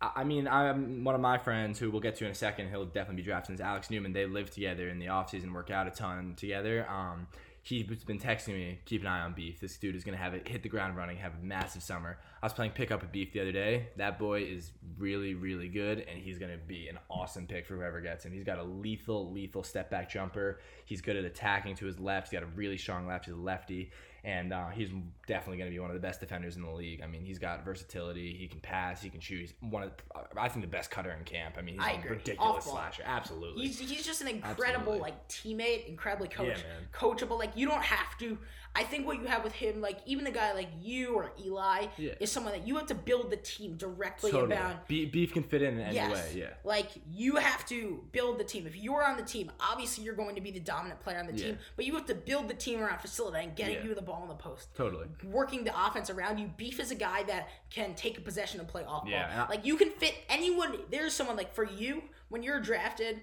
I 0.00 0.24
mean, 0.24 0.46
I'm 0.46 1.04
one 1.04 1.14
of 1.14 1.20
my 1.20 1.38
friends 1.38 1.78
who 1.78 1.90
we'll 1.90 2.02
get 2.02 2.16
to 2.16 2.26
in 2.26 2.30
a 2.30 2.34
second. 2.34 2.68
He'll 2.68 2.84
definitely 2.84 3.16
be 3.16 3.22
drafting 3.22 3.54
Is 3.54 3.60
Alex 3.60 3.90
Newman. 3.90 4.12
They 4.12 4.26
live 4.26 4.50
together 4.50 4.88
in 4.88 4.98
the 4.98 5.06
offseason, 5.06 5.52
work 5.54 5.70
out 5.70 5.86
a 5.86 5.90
ton 5.90 6.34
together. 6.36 6.86
Um, 6.88 7.26
he's 7.62 8.04
been 8.04 8.18
texting 8.18 8.54
me, 8.54 8.78
keep 8.84 9.00
an 9.00 9.06
eye 9.06 9.20
on 9.20 9.32
Beef. 9.32 9.58
This 9.58 9.76
dude 9.78 9.96
is 9.96 10.04
gonna 10.04 10.18
have 10.18 10.34
it 10.34 10.46
hit 10.46 10.62
the 10.62 10.68
ground 10.68 10.96
running, 10.96 11.16
have 11.16 11.32
a 11.34 11.42
massive 11.42 11.82
summer. 11.82 12.18
I 12.46 12.48
was 12.48 12.52
playing 12.54 12.70
pickup 12.74 13.00
with 13.02 13.10
Beef 13.10 13.32
the 13.32 13.40
other 13.40 13.50
day. 13.50 13.88
That 13.96 14.20
boy 14.20 14.42
is 14.44 14.70
really, 14.98 15.34
really 15.34 15.66
good, 15.66 15.98
and 16.08 16.16
he's 16.16 16.38
gonna 16.38 16.56
be 16.56 16.86
an 16.86 16.96
awesome 17.10 17.44
pick 17.44 17.66
for 17.66 17.74
whoever 17.74 18.00
gets 18.00 18.24
him. 18.24 18.30
He's 18.32 18.44
got 18.44 18.60
a 18.60 18.62
lethal, 18.62 19.32
lethal 19.32 19.64
step 19.64 19.90
back 19.90 20.08
jumper. 20.08 20.60
He's 20.84 21.00
good 21.00 21.16
at 21.16 21.24
attacking 21.24 21.74
to 21.74 21.86
his 21.86 21.98
left. 21.98 22.28
He's 22.28 22.38
got 22.38 22.44
a 22.44 22.52
really 22.54 22.78
strong 22.78 23.04
left. 23.04 23.24
He's 23.24 23.34
a 23.34 23.36
lefty 23.36 23.90
and 24.26 24.52
uh, 24.52 24.70
he's 24.70 24.90
definitely 25.28 25.56
going 25.56 25.70
to 25.70 25.74
be 25.74 25.78
one 25.78 25.88
of 25.88 25.94
the 25.94 26.00
best 26.00 26.18
defenders 26.18 26.56
in 26.56 26.62
the 26.62 26.70
league. 26.70 27.00
I 27.00 27.06
mean, 27.06 27.24
he's 27.24 27.38
got 27.38 27.64
versatility. 27.64 28.34
He 28.36 28.48
can 28.48 28.58
pass. 28.58 29.00
He 29.00 29.08
can 29.08 29.20
shoot. 29.20 29.38
He's 29.38 29.54
one 29.60 29.84
of, 29.84 29.92
I 30.36 30.48
think, 30.48 30.64
the 30.64 30.70
best 30.70 30.90
cutter 30.90 31.12
in 31.16 31.22
camp. 31.24 31.54
I 31.56 31.62
mean, 31.62 31.76
he's 31.76 31.84
I 31.84 31.92
a 31.92 31.98
agree. 31.98 32.10
ridiculous 32.16 32.64
ball. 32.64 32.74
slasher. 32.74 33.04
Absolutely. 33.06 33.68
He's, 33.68 33.78
he's 33.78 34.04
just 34.04 34.22
an 34.22 34.26
incredible 34.28 34.94
Absolutely. 34.94 35.00
like 35.00 35.28
teammate, 35.28 35.86
incredibly 35.88 36.26
coach, 36.26 36.48
Yeah, 36.48 36.56
coachable. 36.92 37.38
Like 37.38 37.52
you 37.54 37.68
don't 37.68 37.84
have 37.84 38.18
to. 38.18 38.36
I 38.74 38.82
think 38.82 39.06
what 39.06 39.20
you 39.20 39.26
have 39.26 39.44
with 39.44 39.52
him, 39.52 39.80
like 39.80 40.00
even 40.06 40.26
a 40.26 40.32
guy 40.32 40.52
like 40.54 40.70
you 40.82 41.14
or 41.14 41.30
Eli, 41.40 41.86
Yeah. 41.96 42.14
is 42.18 42.30
someone 42.36 42.52
that 42.52 42.66
you 42.68 42.76
have 42.76 42.86
to 42.86 42.94
build 42.94 43.30
the 43.30 43.36
team 43.38 43.76
directly 43.78 44.30
totally. 44.30 44.54
around. 44.54 44.78
Be- 44.86 45.06
beef 45.06 45.32
can 45.32 45.42
fit 45.42 45.62
in 45.62 45.74
in 45.78 45.80
any 45.80 45.94
Yes. 45.94 46.12
way. 46.12 46.38
Yeah. 46.40 46.50
Like 46.64 46.90
you 47.10 47.36
have 47.36 47.64
to 47.68 48.04
build 48.12 48.38
the 48.38 48.44
team. 48.44 48.66
If 48.66 48.76
you're 48.76 49.02
on 49.02 49.16
the 49.16 49.22
team, 49.22 49.50
obviously 49.58 50.04
you're 50.04 50.14
going 50.14 50.34
to 50.34 50.42
be 50.42 50.50
the 50.50 50.60
dominant 50.60 51.00
player 51.00 51.18
on 51.18 51.26
the 51.26 51.32
Yeah. 51.32 51.46
team, 51.46 51.58
but 51.76 51.86
you 51.86 51.94
have 51.94 52.04
to 52.06 52.14
build 52.14 52.48
the 52.48 52.54
team 52.54 52.82
around 52.82 52.98
facilitating, 53.00 53.48
and 53.48 53.56
getting 53.56 53.76
Yeah. 53.76 53.84
you 53.84 53.94
the 53.94 54.02
ball 54.02 54.22
in 54.22 54.28
the 54.28 54.34
post. 54.34 54.74
Totally. 54.74 55.06
Working 55.24 55.64
the 55.64 55.72
offense 55.86 56.10
around 56.10 56.36
you. 56.38 56.48
Beef 56.58 56.78
is 56.78 56.90
a 56.90 56.94
guy 56.94 57.22
that 57.24 57.48
can 57.70 57.94
take 57.94 58.18
a 58.18 58.20
possession 58.20 58.60
and 58.60 58.68
play 58.68 58.82
off 58.84 59.04
ball. 59.04 59.10
Yeah, 59.10 59.44
I- 59.44 59.48
like 59.48 59.64
you 59.64 59.76
can 59.78 59.90
fit 59.92 60.14
anyone. 60.28 60.78
There's 60.90 61.14
someone 61.14 61.36
like 61.36 61.54
for 61.54 61.64
you 61.64 62.02
when 62.28 62.42
you're 62.42 62.60
drafted, 62.60 63.22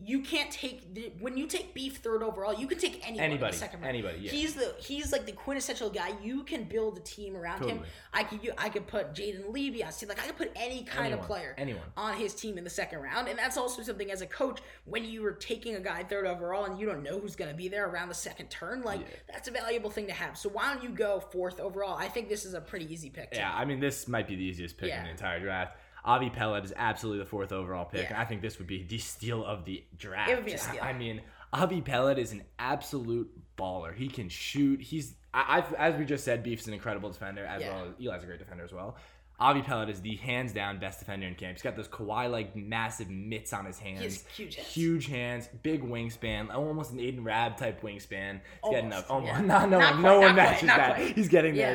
you 0.00 0.20
can't 0.20 0.50
take 0.50 0.94
the, 0.94 1.10
when 1.20 1.36
you 1.36 1.46
take 1.48 1.74
Beef 1.74 1.96
third 1.96 2.22
overall. 2.22 2.54
You 2.54 2.68
can 2.68 2.78
take 2.78 3.00
anyone 3.04 3.24
in 3.24 3.30
Anybody. 3.32 3.50
the 3.52 3.58
second 3.58 3.80
round. 3.80 3.88
Anybody, 3.88 4.18
yeah. 4.20 4.30
He's 4.30 4.54
the 4.54 4.74
he's 4.78 5.10
like 5.10 5.26
the 5.26 5.32
quintessential 5.32 5.90
guy. 5.90 6.12
You 6.22 6.44
can 6.44 6.64
build 6.64 6.98
a 6.98 7.00
team 7.00 7.36
around 7.36 7.64
him. 7.64 7.80
I 8.12 8.22
could 8.22 8.44
you, 8.44 8.52
I 8.56 8.68
could 8.68 8.86
put 8.86 9.12
Jaden 9.12 9.52
Levy 9.52 9.82
on 9.82 9.90
team. 9.90 10.08
Like 10.08 10.22
I 10.22 10.26
could 10.26 10.36
put 10.36 10.52
any 10.54 10.84
kind 10.84 11.06
Anyone. 11.06 11.18
of 11.20 11.26
player 11.26 11.54
Anyone. 11.58 11.82
on 11.96 12.14
his 12.14 12.32
team 12.34 12.58
in 12.58 12.64
the 12.64 12.70
second 12.70 13.00
round. 13.00 13.26
And 13.26 13.36
that's 13.36 13.56
also 13.56 13.82
something 13.82 14.10
as 14.12 14.20
a 14.20 14.26
coach, 14.26 14.60
when 14.84 15.04
you 15.04 15.24
are 15.26 15.32
taking 15.32 15.74
a 15.74 15.80
guy 15.80 16.04
third 16.04 16.26
overall 16.26 16.64
and 16.66 16.78
you 16.78 16.86
don't 16.86 17.02
know 17.02 17.18
who's 17.18 17.34
going 17.34 17.50
to 17.50 17.56
be 17.56 17.66
there 17.66 17.88
around 17.88 18.08
the 18.08 18.14
second 18.14 18.50
turn, 18.50 18.82
like 18.82 19.00
that's 19.28 19.48
a 19.48 19.50
valuable 19.50 19.90
thing 19.90 20.06
to 20.06 20.12
have. 20.12 20.38
So 20.38 20.48
why 20.48 20.72
don't 20.72 20.82
you 20.84 20.90
go 20.90 21.18
fourth 21.18 21.58
overall? 21.58 21.96
I 21.98 22.06
think 22.06 22.28
this 22.28 22.44
is 22.44 22.54
a 22.54 22.60
pretty 22.60 22.90
easy 22.92 23.10
pick. 23.10 23.30
Yeah, 23.32 23.48
me. 23.48 23.54
I 23.56 23.64
mean, 23.64 23.80
this 23.80 24.06
might 24.06 24.28
be 24.28 24.36
the 24.36 24.44
easiest 24.44 24.76
pick 24.76 24.92
in 24.92 25.02
the 25.02 25.10
entire 25.10 25.40
draft. 25.40 25.76
Avi 26.08 26.30
Pellet 26.30 26.64
is 26.64 26.72
absolutely 26.74 27.18
the 27.22 27.28
fourth 27.28 27.52
overall 27.52 27.84
pick, 27.84 28.08
Yeah. 28.10 28.20
I 28.20 28.24
think 28.24 28.40
this 28.40 28.58
would 28.58 28.66
be 28.66 28.82
the 28.82 28.96
steal 28.98 29.44
of 29.44 29.64
the 29.66 29.84
draft. 29.98 30.30
It 30.30 30.36
would 30.36 30.46
be 30.46 30.54
a 30.54 30.58
steal. 30.58 30.80
I 30.82 30.92
mean, 30.94 31.20
Avi 31.52 31.82
Pellet 31.82 32.18
is 32.18 32.32
an 32.32 32.42
absolute 32.58 33.30
baller. 33.58 33.94
He 33.94 34.08
can 34.08 34.28
shoot. 34.28 34.80
He's, 34.80 35.14
I, 35.34 35.58
I've, 35.58 35.72
as 35.74 35.96
we 35.98 36.04
just 36.06 36.24
said, 36.24 36.42
Beef's 36.42 36.66
an 36.66 36.72
incredible 36.74 37.10
defender, 37.10 37.44
as 37.44 37.60
Yeah. 37.62 37.74
well 37.74 37.84
as 37.88 37.94
Eli's 38.00 38.22
a 38.22 38.26
great 38.26 38.38
defender 38.38 38.64
as 38.64 38.72
well. 38.72 38.96
Avi 39.40 39.62
Pellet 39.62 39.88
is 39.88 40.00
the 40.00 40.16
hands 40.16 40.52
down 40.52 40.80
best 40.80 40.98
defender 40.98 41.24
in 41.26 41.34
camp. 41.36 41.52
He's 41.52 41.62
got 41.62 41.76
those 41.76 41.86
Kawhi 41.86 42.28
like 42.28 42.56
massive 42.56 43.08
mitts 43.08 43.52
on 43.52 43.66
his 43.66 43.78
hands. 43.78 44.24
huge 44.34 44.56
hands. 44.56 44.68
Huge 44.68 45.06
hands, 45.06 45.48
big 45.62 45.82
wingspan, 45.84 46.52
almost 46.52 46.90
an 46.90 46.98
Aiden 46.98 47.24
Rab 47.24 47.56
type 47.56 47.80
wingspan. 47.82 48.40
He's 48.64 48.70
getting 48.72 48.92
Almost, 48.92 49.04
up. 49.04 49.10
Almost, 49.10 49.32
yeah. 49.32 49.40
not, 49.46 49.70
no 49.70 49.78
Not 49.78 49.92
one, 49.92 50.00
quite, 50.00 50.02
no 50.02 50.18
one 50.20 50.34
not 50.34 50.34
quite, 50.34 50.34
matches 50.34 50.66
that. 50.68 50.94
quite. 50.96 51.14
He's 51.14 51.28
getting 51.28 51.54
there 51.54 51.74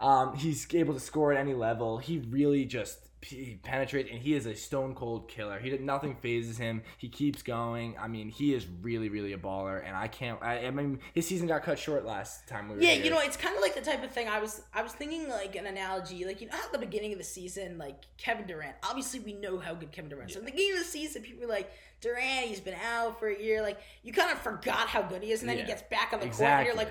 though. 0.00 0.06
Um, 0.06 0.34
he's 0.36 0.66
able 0.74 0.94
to 0.94 1.00
score 1.00 1.32
at 1.32 1.38
any 1.38 1.54
level. 1.54 1.98
He 1.98 2.18
really 2.28 2.64
just 2.64 2.98
he 3.28 3.58
penetrates, 3.62 4.10
and 4.10 4.18
he 4.20 4.34
is 4.34 4.46
a 4.46 4.54
stone 4.54 4.94
cold 4.94 5.28
killer. 5.28 5.58
He 5.58 5.70
did 5.70 5.80
nothing 5.80 6.14
phases 6.16 6.56
him. 6.58 6.82
He 6.98 7.08
keeps 7.08 7.42
going. 7.42 7.96
I 8.00 8.08
mean, 8.08 8.28
he 8.28 8.54
is 8.54 8.66
really, 8.82 9.08
really 9.08 9.32
a 9.32 9.38
baller, 9.38 9.84
and 9.86 9.96
I 9.96 10.08
can't. 10.08 10.40
I, 10.42 10.66
I 10.66 10.70
mean, 10.70 11.00
his 11.14 11.26
season 11.26 11.46
got 11.46 11.62
cut 11.62 11.78
short 11.78 12.04
last 12.04 12.46
time 12.48 12.68
we 12.68 12.76
were 12.76 12.82
Yeah, 12.82 12.92
here. 12.92 13.04
you 13.04 13.10
know, 13.10 13.20
it's 13.20 13.36
kind 13.36 13.54
of 13.54 13.60
like 13.62 13.74
the 13.74 13.80
type 13.80 14.02
of 14.04 14.10
thing 14.10 14.28
I 14.28 14.38
was 14.40 14.62
I 14.74 14.82
was 14.82 14.92
thinking 14.92 15.28
like 15.28 15.56
an 15.56 15.66
analogy, 15.66 16.24
like 16.24 16.40
you 16.40 16.48
know 16.48 16.54
at 16.54 16.72
the 16.72 16.78
beginning 16.78 17.12
of 17.12 17.18
the 17.18 17.24
season, 17.24 17.78
like 17.78 17.96
Kevin 18.18 18.46
Durant. 18.46 18.76
Obviously, 18.82 19.20
we 19.20 19.32
know 19.32 19.58
how 19.58 19.74
good 19.74 19.92
Kevin 19.92 20.10
Durant 20.10 20.30
is. 20.30 20.34
So 20.34 20.40
at 20.40 20.46
the 20.46 20.52
beginning 20.52 20.72
of 20.72 20.78
the 20.78 20.84
season, 20.84 21.22
people 21.22 21.42
were 21.46 21.52
like 21.52 21.70
Durant, 22.00 22.46
he's 22.46 22.60
been 22.60 22.76
out 22.92 23.18
for 23.18 23.28
a 23.28 23.42
year. 23.42 23.62
Like 23.62 23.78
you 24.02 24.12
kind 24.12 24.30
of 24.30 24.38
forgot 24.38 24.88
how 24.88 25.02
good 25.02 25.22
he 25.22 25.32
is, 25.32 25.40
and 25.40 25.48
then 25.48 25.56
Yeah. 25.56 25.62
he 25.64 25.68
gets 25.68 25.82
back 25.82 26.12
on 26.12 26.20
the 26.20 26.26
court, 26.28 26.40
and 26.42 26.66
you're 26.66 26.76
like, 26.76 26.90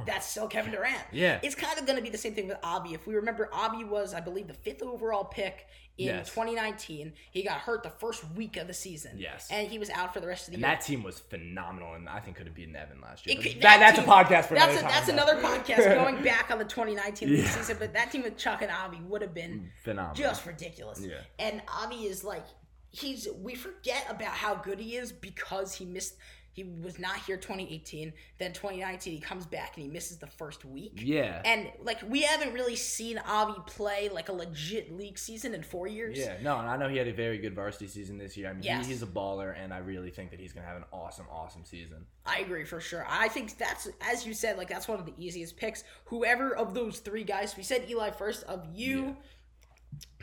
Oh. 0.00 0.02
that's 0.06 0.26
still 0.28 0.46
Kevin 0.48 0.72
Durant. 0.72 1.02
Yeah. 1.12 1.38
It's 1.42 1.54
kind 1.54 1.78
of 1.78 1.86
going 1.86 1.96
to 1.96 2.02
be 2.02 2.10
the 2.10 2.18
same 2.18 2.34
thing 2.34 2.48
with 2.48 2.58
Avi. 2.62 2.94
If 2.94 3.06
we 3.06 3.14
remember, 3.14 3.48
Avi 3.52 3.84
was, 3.84 4.14
I 4.14 4.20
believe, 4.20 4.46
the 4.48 4.54
fifth 4.54 4.82
overall 4.82 5.24
pick 5.24 5.66
in 5.98 6.06
Yes. 6.06 6.28
2019. 6.30 7.12
He 7.32 7.42
got 7.42 7.58
hurt 7.58 7.82
the 7.82 7.90
first 7.90 8.24
week 8.36 8.56
of 8.56 8.66
the 8.68 8.74
season. 8.74 9.16
Yes. 9.18 9.48
And 9.50 9.68
he 9.68 9.78
was 9.78 9.90
out 9.90 10.14
for 10.14 10.20
the 10.20 10.26
rest 10.28 10.46
of 10.46 10.52
the 10.52 10.56
and 10.56 10.62
year. 10.62 10.70
that 10.70 10.80
team 10.82 11.02
was 11.02 11.18
phenomenal, 11.18 11.94
and 11.94 12.08
I 12.08 12.20
think 12.20 12.36
could 12.36 12.46
have 12.46 12.54
beaten 12.54 12.76
Evan 12.76 13.00
last 13.00 13.26
year. 13.26 13.36
Could- 13.42 13.60
that, 13.62 13.78
that's 13.80 13.98
team- 13.98 14.08
a 14.08 14.12
podcast 14.12 14.44
for 14.46 14.54
that's 14.54 14.72
another 14.72 14.78
a, 14.78 14.80
time. 14.82 14.90
That's 14.90 15.08
another 15.08 15.40
podcast 15.42 15.94
going 16.04 16.22
back 16.22 16.50
on 16.50 16.58
the 16.58 16.64
2019 16.64 17.28
Yeah. 17.28 17.44
season. 17.50 17.76
But 17.78 17.94
that 17.94 18.12
team 18.12 18.22
with 18.22 18.36
Chuck 18.36 18.62
and 18.62 18.70
Avi 18.70 19.00
would 19.08 19.22
have 19.22 19.34
been 19.34 19.70
phenomenal. 19.82 20.14
just 20.14 20.46
ridiculous. 20.46 21.00
Yeah. 21.00 21.16
And 21.40 21.60
Avi 21.82 22.06
is 22.06 22.22
like, 22.22 22.44
he's. 22.90 23.26
We 23.42 23.54
forget 23.56 24.06
about 24.08 24.30
how 24.32 24.54
good 24.54 24.78
he 24.78 24.96
is 24.96 25.10
because 25.12 25.74
he 25.74 25.84
missed. 25.84 26.14
He 26.58 26.64
was 26.82 26.98
not 26.98 27.18
here 27.18 27.36
2018. 27.36 28.12
Then 28.38 28.52
2019, 28.52 29.12
he 29.12 29.20
comes 29.20 29.46
back 29.46 29.76
and 29.76 29.84
he 29.86 29.88
misses 29.88 30.16
the 30.16 30.26
first 30.26 30.64
week. 30.64 30.94
Yeah. 30.96 31.40
And 31.44 31.70
like 31.80 31.98
we 32.08 32.22
haven't 32.22 32.52
really 32.52 32.74
seen 32.74 33.16
Avi 33.18 33.60
play 33.68 34.08
like 34.12 34.28
a 34.28 34.32
legit 34.32 34.90
league 34.96 35.18
season 35.20 35.54
in 35.54 35.62
four 35.62 35.86
years. 35.86 36.18
Yeah, 36.18 36.34
no, 36.42 36.58
and 36.58 36.68
I 36.68 36.76
know 36.76 36.88
he 36.88 36.96
had 36.96 37.06
a 37.06 37.12
very 37.12 37.38
good 37.38 37.54
varsity 37.54 37.86
season 37.86 38.18
this 38.18 38.36
year. 38.36 38.50
I 38.50 38.54
mean, 38.54 38.64
Yes. 38.64 38.86
he, 38.86 38.92
he's 38.92 39.02
a 39.04 39.06
baller, 39.06 39.54
and 39.56 39.72
I 39.72 39.78
really 39.78 40.10
think 40.10 40.32
that 40.32 40.40
he's 40.40 40.52
going 40.52 40.64
to 40.64 40.68
have 40.68 40.78
an 40.78 40.84
awesome, 40.92 41.26
awesome 41.30 41.64
season. 41.64 42.04
I 42.26 42.40
agree 42.40 42.64
for 42.64 42.80
sure. 42.80 43.06
I 43.08 43.28
think 43.28 43.56
that's 43.56 43.88
as 44.00 44.26
you 44.26 44.34
said, 44.34 44.58
like 44.58 44.68
that's 44.68 44.88
one 44.88 44.98
of 44.98 45.06
the 45.06 45.14
easiest 45.16 45.56
picks. 45.56 45.84
Whoever 46.06 46.56
of 46.56 46.74
those 46.74 46.98
three 46.98 47.22
guys, 47.22 47.56
we 47.56 47.62
said 47.62 47.84
Eli 47.88 48.10
first. 48.10 48.42
Of 48.48 48.66
you, 48.74 49.16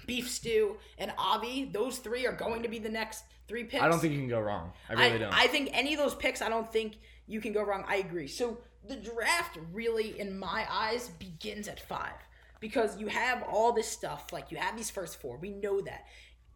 Beef 0.05 0.29
Stew, 0.29 0.77
and 0.97 1.11
Avi, 1.17 1.69
those 1.71 1.97
three 1.97 2.25
are 2.25 2.33
going 2.33 2.63
to 2.63 2.69
be 2.69 2.79
the 2.79 2.89
next 2.89 3.23
three 3.47 3.63
picks. 3.63 3.83
I 3.83 3.87
don't 3.87 3.99
think 3.99 4.13
you 4.13 4.19
can 4.19 4.29
go 4.29 4.39
wrong. 4.39 4.71
I 4.89 4.93
really 4.93 5.11
I, 5.13 5.17
don't. 5.17 5.33
I 5.33 5.47
think 5.47 5.69
any 5.73 5.93
of 5.93 5.99
those 5.99 6.15
picks, 6.15 6.41
I 6.41 6.49
don't 6.49 6.71
think 6.71 6.97
you 7.27 7.41
can 7.41 7.53
go 7.53 7.63
wrong. 7.63 7.83
I 7.87 7.97
agree. 7.97 8.27
So 8.27 8.59
the 8.87 8.95
draft 8.95 9.57
really, 9.73 10.19
in 10.19 10.37
my 10.37 10.65
eyes, 10.69 11.09
begins 11.19 11.67
at 11.67 11.79
five 11.79 12.13
because 12.59 12.97
you 12.99 13.07
have 13.07 13.43
all 13.43 13.73
this 13.73 13.87
stuff. 13.87 14.31
Like 14.31 14.51
you 14.51 14.57
have 14.57 14.75
these 14.75 14.89
first 14.89 15.21
four. 15.21 15.37
We 15.37 15.49
know 15.49 15.81
that. 15.81 16.05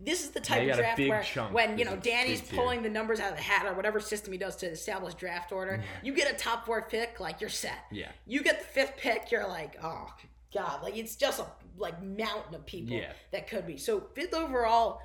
This 0.01 0.23
is 0.23 0.29
the 0.29 0.39
type 0.39 0.63
you 0.63 0.71
of 0.71 0.77
draft 0.77 0.97
where, 0.99 1.23
chunk. 1.23 1.53
when 1.53 1.71
you 1.77 1.83
This 1.83 1.93
know 1.93 1.99
Danny's 1.99 2.39
tier. 2.39 2.57
pulling 2.57 2.83
the 2.83 2.89
numbers 2.89 3.19
out 3.19 3.31
of 3.31 3.35
the 3.35 3.43
hat 3.43 3.65
or 3.65 3.73
whatever 3.73 3.99
system 3.99 4.31
he 4.31 4.39
does 4.39 4.55
to 4.57 4.67
establish 4.67 5.13
draft 5.15 5.51
order, 5.51 5.83
you 6.01 6.13
get 6.13 6.33
a 6.33 6.37
top 6.37 6.65
four 6.65 6.83
pick, 6.83 7.19
like 7.19 7.41
you're 7.41 7.49
set. 7.49 7.79
Yeah. 7.91 8.07
You 8.25 8.41
get 8.41 8.59
the 8.59 8.65
fifth 8.65 8.93
pick, 8.95 9.29
you're 9.29 9.45
like, 9.45 9.75
oh 9.83 10.07
god, 10.53 10.81
like 10.83 10.97
it's 10.97 11.15
just 11.15 11.39
a 11.39 11.45
like 11.77 12.01
mountain 12.03 12.55
of 12.55 12.65
people 12.65 12.95
Yeah. 12.95 13.13
that 13.31 13.47
could 13.47 13.65
be. 13.67 13.77
So 13.77 14.01
fifth 14.15 14.33
overall, 14.33 15.01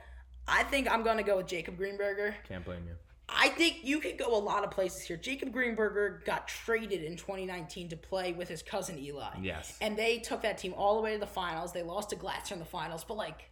I 0.49 0.63
think 0.65 0.91
I'm 0.91 1.03
going 1.03 1.17
to 1.19 1.23
go 1.23 1.37
with 1.39 1.47
Jacob 1.47 1.79
Greenberger. 1.79 2.35
Can't 2.49 2.65
blame 2.65 2.85
you. 2.87 2.95
I 3.29 3.49
think 3.51 3.79
you 3.83 4.01
could 4.01 4.19
go 4.19 4.37
a 4.37 4.39
lot 4.39 4.65
of 4.65 4.71
places 4.71 5.01
here. 5.03 5.17
Jacob 5.17 5.51
Greenberger 5.53 6.23
got 6.27 6.47
traded 6.47 7.03
in 7.03 7.17
2019 7.17 7.89
to 7.89 7.97
play 7.97 8.33
with 8.35 8.49
his 8.49 8.63
cousin 8.63 8.99
Eli. 8.99 9.31
Yes. 9.41 9.79
And 9.81 9.97
they 9.97 10.19
took 10.19 10.43
that 10.43 10.59
team 10.59 10.75
all 10.77 10.97
the 10.97 11.01
way 11.03 11.15
to 11.15 11.19
the 11.19 11.27
finals. 11.27 11.73
They 11.73 11.83
lost 11.83 12.11
to 12.11 12.17
Glatzer 12.17 12.53
in 12.53 12.59
the 12.59 12.65
finals, 12.67 13.03
but 13.05 13.17
like 13.17 13.51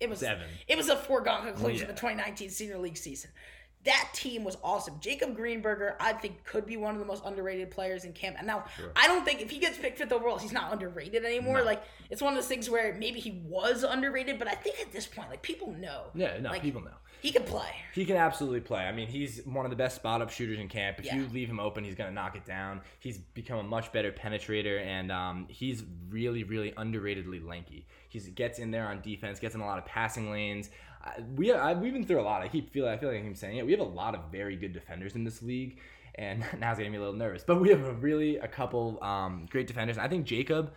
it 0.00 0.10
was 0.10 0.18
Seven. 0.18 0.46
it 0.68 0.76
was 0.76 0.90
a 0.90 0.96
foregone 0.96 1.44
conclusion 1.46 1.86
Yeah. 1.86 1.92
the 1.94 1.98
2019 1.98 2.50
senior 2.50 2.76
league 2.78 2.98
season. 2.98 3.30
That 3.86 4.10
team 4.12 4.44
was 4.44 4.56
awesome. 4.62 4.94
Jacob 5.00 5.36
Greenberger, 5.36 5.94
I 5.98 6.12
think, 6.12 6.44
could 6.44 6.66
be 6.66 6.76
one 6.76 6.94
of 6.94 7.00
the 7.00 7.06
most 7.06 7.22
underrated 7.24 7.70
players 7.70 8.04
in 8.04 8.12
camp. 8.12 8.36
And 8.38 8.46
now, 8.46 8.64
Sure. 8.76 8.90
I 8.94 9.06
don't 9.06 9.24
think 9.24 9.40
if 9.40 9.48
he 9.50 9.58
gets 9.58 9.78
picked 9.78 9.98
fifth 9.98 10.12
overall, 10.12 10.38
he's 10.38 10.52
not 10.52 10.72
underrated 10.72 11.24
anymore. 11.24 11.58
No. 11.58 11.64
Like, 11.64 11.82
it's 12.10 12.20
one 12.20 12.32
of 12.32 12.36
those 12.36 12.48
things 12.48 12.68
where 12.68 12.94
maybe 12.94 13.20
he 13.20 13.40
was 13.46 13.82
underrated, 13.84 14.38
but 14.38 14.48
I 14.48 14.54
think 14.54 14.78
at 14.80 14.92
this 14.92 15.06
point, 15.06 15.30
like, 15.30 15.42
people 15.42 15.72
know. 15.72 16.04
Yeah, 16.14 16.38
no, 16.40 16.50
Like, 16.50 16.62
people 16.62 16.82
know. 16.82 16.90
He 17.20 17.32
can 17.32 17.44
play. 17.44 17.70
He 17.94 18.04
can 18.04 18.16
absolutely 18.16 18.60
play. 18.60 18.82
I 18.82 18.92
mean, 18.92 19.08
he's 19.08 19.40
one 19.46 19.64
of 19.64 19.70
the 19.70 19.76
best 19.76 19.96
spot 19.96 20.20
up 20.20 20.30
shooters 20.30 20.58
in 20.58 20.68
camp. 20.68 20.98
If 20.98 21.12
you 21.12 21.26
leave 21.32 21.48
him 21.48 21.58
open, 21.58 21.82
he's 21.82 21.94
going 21.94 22.08
to 22.08 22.14
knock 22.14 22.36
it 22.36 22.44
down. 22.44 22.82
He's 23.00 23.18
become 23.18 23.58
a 23.58 23.62
much 23.62 23.90
better 23.90 24.12
penetrator, 24.12 24.84
and 24.84 25.10
um, 25.10 25.46
he's 25.48 25.82
really, 26.10 26.44
really 26.44 26.72
underratedly 26.72 27.44
lanky. 27.44 27.86
He 28.08 28.20
gets 28.30 28.58
in 28.58 28.70
there 28.70 28.86
on 28.86 29.00
defense, 29.00 29.40
gets 29.40 29.54
in 29.54 29.60
a 29.60 29.66
lot 29.66 29.78
of 29.78 29.86
passing 29.86 30.30
lanes. 30.30 30.70
I, 31.02 31.22
we 31.34 31.52
I, 31.52 31.72
we've 31.72 31.92
been 31.92 32.06
through 32.06 32.20
a 32.20 32.22
lot. 32.22 32.42
I 32.42 32.48
keep 32.48 32.72
feeling 32.72 32.92
I 32.92 32.96
feel 32.96 33.10
like 33.10 33.18
I'm 33.18 33.34
saying 33.34 33.56
it. 33.58 33.66
We 33.66 33.72
have 33.72 33.80
a 33.80 33.84
lot 33.84 34.14
of 34.14 34.20
very 34.30 34.56
good 34.56 34.72
defenders 34.72 35.14
in 35.14 35.24
this 35.24 35.42
league, 35.42 35.78
and 36.16 36.40
now 36.58 36.70
it's 36.70 36.78
getting 36.78 36.92
me 36.92 36.98
a 36.98 37.00
little 37.00 37.16
nervous. 37.16 37.44
But 37.44 37.60
we 37.60 37.70
have 37.70 37.84
a 37.84 37.92
really 37.94 38.36
a 38.36 38.48
couple 38.48 39.02
um, 39.02 39.46
great 39.50 39.66
defenders. 39.66 39.98
I 39.98 40.08
think 40.08 40.26
Jacob. 40.26 40.72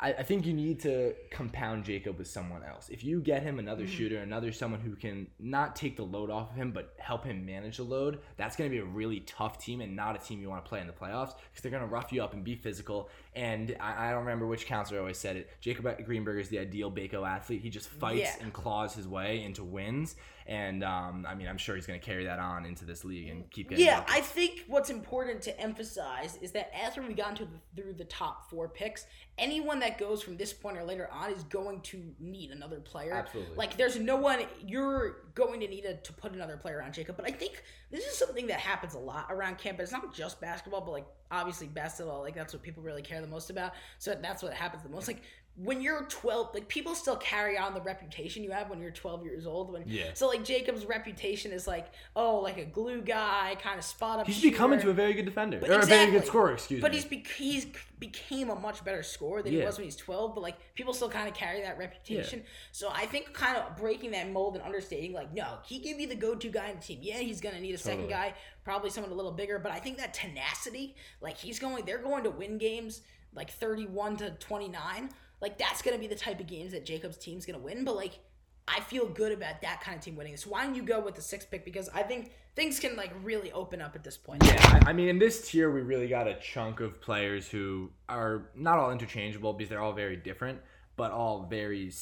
I, 0.00 0.12
I 0.12 0.22
think 0.22 0.46
you 0.46 0.52
need 0.52 0.80
to 0.80 1.14
compound 1.30 1.84
Jacob 1.84 2.18
with 2.18 2.28
someone 2.28 2.62
else. 2.62 2.88
If 2.88 3.04
you 3.04 3.20
get 3.20 3.42
him 3.42 3.58
another 3.58 3.84
mm-hmm. 3.84 3.92
shooter, 3.92 4.18
another 4.18 4.52
someone 4.52 4.80
who 4.80 4.94
can 4.96 5.26
not 5.38 5.76
take 5.76 5.96
the 5.96 6.02
load 6.02 6.30
off 6.30 6.50
of 6.50 6.56
him, 6.56 6.72
but 6.72 6.94
help 6.98 7.24
him 7.24 7.46
manage 7.46 7.78
the 7.78 7.84
load, 7.84 8.20
that's 8.36 8.56
going 8.56 8.70
to 8.70 8.74
be 8.74 8.80
a 8.80 8.84
really 8.84 9.20
tough 9.20 9.58
team 9.58 9.80
and 9.80 9.94
not 9.94 10.16
a 10.16 10.18
team 10.18 10.40
you 10.40 10.48
want 10.48 10.64
to 10.64 10.68
play 10.68 10.80
in 10.80 10.86
the 10.86 10.92
playoffs 10.92 11.34
because 11.50 11.62
they're 11.62 11.70
going 11.70 11.82
to 11.82 11.88
rough 11.88 12.12
you 12.12 12.22
up 12.22 12.32
and 12.32 12.44
be 12.44 12.54
physical. 12.54 13.08
And 13.36 13.76
I, 13.80 14.08
I 14.08 14.10
don't 14.10 14.20
remember 14.20 14.46
which 14.46 14.66
counselor 14.66 15.00
always 15.00 15.18
said 15.18 15.36
it. 15.36 15.50
Jacob 15.60 15.84
Greenberger 16.06 16.40
is 16.40 16.48
the 16.48 16.58
ideal 16.60 16.90
Baco 16.90 17.28
athlete. 17.28 17.62
He 17.62 17.70
just 17.70 17.88
fights 17.88 18.20
Yeah. 18.20 18.34
and 18.40 18.52
claws 18.52 18.94
his 18.94 19.08
way 19.08 19.42
into 19.42 19.64
wins. 19.64 20.14
And 20.46 20.84
um, 20.84 21.26
I 21.28 21.34
mean, 21.34 21.48
I'm 21.48 21.56
sure 21.56 21.74
he's 21.74 21.86
going 21.86 21.98
to 21.98 22.04
carry 22.04 22.24
that 22.26 22.38
on 22.38 22.66
into 22.66 22.84
this 22.84 23.04
league 23.04 23.28
and 23.28 23.50
keep 23.50 23.70
getting. 23.70 23.84
Yeah. 23.84 24.04
I 24.08 24.20
think 24.20 24.64
what's 24.68 24.90
important 24.90 25.42
to 25.42 25.58
emphasize 25.60 26.38
is 26.42 26.52
that 26.52 26.70
after 26.78 27.02
we 27.02 27.14
got 27.14 27.30
into 27.30 27.46
the, 27.46 27.82
through 27.82 27.94
the 27.94 28.04
top 28.04 28.48
four 28.50 28.68
picks, 28.68 29.06
anyone 29.38 29.80
that 29.80 29.98
goes 29.98 30.22
from 30.22 30.36
this 30.36 30.52
point 30.52 30.76
or 30.76 30.84
later 30.84 31.08
on 31.10 31.32
is 31.32 31.42
going 31.44 31.80
to 31.80 32.02
need 32.20 32.50
another 32.50 32.78
player. 32.78 33.14
Absolutely. 33.14 33.56
Like, 33.56 33.76
there's 33.76 33.98
no 33.98 34.16
one 34.16 34.40
you're 34.64 35.23
going 35.34 35.60
to 35.60 35.68
need 35.68 35.84
a, 35.84 35.94
to 35.94 36.12
put 36.12 36.32
another 36.32 36.56
player 36.56 36.82
on 36.82 36.92
Jacob. 36.92 37.16
But 37.16 37.26
I 37.26 37.32
think 37.32 37.62
this 37.90 38.04
is 38.04 38.16
something 38.16 38.46
that 38.46 38.60
happens 38.60 38.94
a 38.94 38.98
lot 38.98 39.26
around 39.30 39.58
camp. 39.58 39.80
It's 39.80 39.92
not 39.92 40.14
just 40.14 40.40
basketball, 40.40 40.80
but 40.80 40.92
like 40.92 41.06
obviously 41.30 41.66
basketball. 41.66 42.20
Like 42.20 42.34
that's 42.34 42.52
what 42.52 42.62
people 42.62 42.82
really 42.82 43.02
care 43.02 43.20
the 43.20 43.26
most 43.26 43.50
about. 43.50 43.72
So 43.98 44.16
that's 44.20 44.42
what 44.42 44.52
happens 44.52 44.82
the 44.82 44.88
most. 44.88 45.08
Like 45.08 45.22
when 45.56 45.80
you're 45.80 46.02
12, 46.06 46.52
like 46.52 46.66
people 46.66 46.96
still 46.96 47.14
carry 47.16 47.56
on 47.56 47.74
the 47.74 47.80
reputation 47.80 48.42
you 48.42 48.50
have 48.50 48.68
when 48.70 48.80
you're 48.80 48.90
12 48.90 49.24
years 49.24 49.46
old. 49.46 49.72
When 49.72 49.84
Yeah. 49.86 50.06
so 50.14 50.26
like 50.26 50.44
Jacob's 50.44 50.84
reputation 50.84 51.52
is 51.52 51.68
like 51.68 51.86
oh 52.16 52.40
like 52.40 52.58
a 52.58 52.64
glue 52.64 53.00
guy, 53.02 53.56
kind 53.62 53.78
of 53.78 53.84
spot 53.84 54.18
up. 54.18 54.26
He's 54.26 54.42
becoming 54.42 54.78
to 54.80 54.82
shooter. 54.82 54.90
a 54.90 54.94
very 54.94 55.14
good 55.14 55.26
defender 55.26 55.58
But 55.60 55.70
or 55.70 55.78
a 55.78 55.86
very 55.86 56.10
good 56.10 56.26
scorer. 56.26 56.54
Excuse 56.54 56.78
me. 56.78 56.82
But 56.82 56.92
he's 56.92 57.04
bec- 57.04 57.28
he's 57.28 57.66
became 58.00 58.50
a 58.50 58.56
much 58.56 58.84
better 58.84 59.04
scorer 59.04 59.42
than 59.42 59.52
he 59.52 59.58
was 59.60 59.78
when 59.78 59.84
he's 59.84 59.94
12. 59.96 60.34
But 60.34 60.40
like 60.40 60.56
people 60.74 60.92
still 60.92 61.08
kind 61.08 61.28
of 61.28 61.34
carry 61.34 61.62
that 61.62 61.78
reputation. 61.78 62.42
So 62.72 62.90
I 62.92 63.06
think 63.06 63.32
kind 63.32 63.56
of 63.56 63.76
breaking 63.76 64.10
that 64.10 64.30
mold 64.30 64.56
and 64.56 64.64
understanding 64.64 65.12
like 65.12 65.32
no, 65.32 65.58
he 65.64 65.78
can 65.78 65.96
be 65.96 66.06
the 66.06 66.16
go-to 66.16 66.48
guy 66.48 66.70
in 66.70 66.76
the 66.78 66.82
team. 66.82 66.98
Yeah, 67.00 67.18
he's 67.18 67.40
gonna 67.40 67.60
need 67.60 67.74
a 67.76 67.78
second 67.78 68.08
guy, 68.08 68.34
probably 68.64 68.90
someone 68.90 69.12
a 69.12 69.14
little 69.14 69.30
bigger. 69.30 69.60
But 69.60 69.70
I 69.70 69.78
think 69.78 69.98
that 69.98 70.14
tenacity, 70.14 70.96
like 71.20 71.38
he's 71.38 71.60
going, 71.60 71.84
they're 71.84 71.98
going 71.98 72.24
to 72.24 72.30
win 72.30 72.58
games 72.58 73.02
like 73.36 73.50
31 73.50 74.16
to 74.18 74.30
29. 74.30 75.10
Like 75.40 75.58
that's 75.58 75.82
gonna 75.82 75.98
be 75.98 76.06
the 76.06 76.14
type 76.14 76.40
of 76.40 76.46
games 76.46 76.72
that 76.72 76.84
Jacob's 76.84 77.16
team's 77.16 77.46
gonna 77.46 77.58
win. 77.58 77.84
But 77.84 77.96
like. 77.96 78.18
I 78.66 78.80
feel 78.80 79.06
good 79.06 79.30
about 79.30 79.60
that 79.60 79.82
kind 79.82 79.98
of 79.98 80.02
team 80.02 80.16
winning. 80.16 80.38
So 80.38 80.48
why 80.48 80.64
don't 80.64 80.74
you 80.74 80.82
go 80.82 80.98
with 80.98 81.14
the 81.16 81.20
sixth 81.20 81.50
pick? 81.50 81.66
Because 81.66 81.90
I 81.90 82.02
think 82.02 82.32
things 82.56 82.80
can 82.80 82.96
like 82.96 83.12
really 83.22 83.52
open 83.52 83.80
up 83.80 83.94
at 83.94 84.02
this 84.02 84.16
point. 84.16 84.42
Yeah, 84.44 84.80
I, 84.86 84.92
mean, 84.92 85.08
in 85.08 85.18
this 85.18 85.48
tier, 85.50 85.70
we 85.70 85.82
really 85.82 86.08
got 86.08 86.26
a 86.26 86.34
chunk 86.34 86.80
of 86.80 87.00
players 87.00 87.48
who 87.48 87.90
are 88.08 88.50
not 88.54 88.78
all 88.78 88.90
interchangeable 88.90 89.52
because 89.52 89.68
they're 89.68 89.82
all 89.82 89.92
very 89.92 90.16
different, 90.16 90.60
but 90.96 91.12
all 91.12 91.46
very 91.48 91.92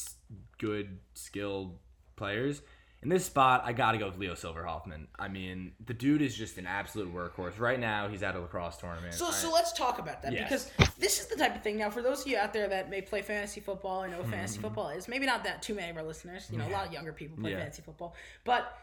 good, 0.58 0.98
skilled 1.14 1.78
players. 2.16 2.62
In 3.02 3.08
this 3.08 3.24
spot, 3.26 3.62
I 3.64 3.72
got 3.72 3.92
to 3.92 3.98
go 3.98 4.06
with 4.06 4.16
Leo 4.16 4.34
Silverhoffman. 4.34 5.06
I 5.18 5.26
mean, 5.26 5.72
the 5.84 5.92
dude 5.92 6.22
is 6.22 6.36
just 6.36 6.56
an 6.56 6.68
absolute 6.68 7.12
workhorse. 7.12 7.58
Right 7.58 7.80
now, 7.80 8.06
he's 8.06 8.22
at 8.22 8.36
a 8.36 8.40
lacrosse 8.40 8.76
tournament. 8.76 9.12
So, 9.14 9.26
I- 9.26 9.30
so 9.32 9.50
let's 9.50 9.72
talk 9.72 9.98
about 9.98 10.22
that 10.22 10.32
Yes. 10.32 10.70
because 10.70 10.94
this 10.98 11.18
is 11.20 11.26
the 11.26 11.34
type 11.34 11.56
of 11.56 11.62
thing. 11.62 11.76
Now, 11.76 11.90
for 11.90 12.00
those 12.00 12.20
of 12.22 12.28
you 12.28 12.38
out 12.38 12.52
there 12.52 12.68
that 12.68 12.90
may 12.90 13.00
play 13.02 13.20
fantasy 13.22 13.60
football 13.60 14.04
or 14.04 14.08
know 14.08 14.18
what 14.18 14.28
fantasy 14.30 14.58
Mm-hmm. 14.58 14.62
football 14.68 14.88
is, 14.90 15.08
maybe 15.08 15.26
not 15.26 15.42
that 15.42 15.62
too 15.62 15.74
many 15.74 15.90
of 15.90 15.96
our 15.96 16.04
listeners. 16.04 16.48
You 16.48 16.58
know, 16.58 16.68
a 16.68 16.70
lot 16.70 16.86
of 16.86 16.92
younger 16.92 17.12
people 17.12 17.36
play 17.38 17.50
Yeah. 17.50 17.58
fantasy 17.58 17.82
football, 17.82 18.14
but 18.44 18.78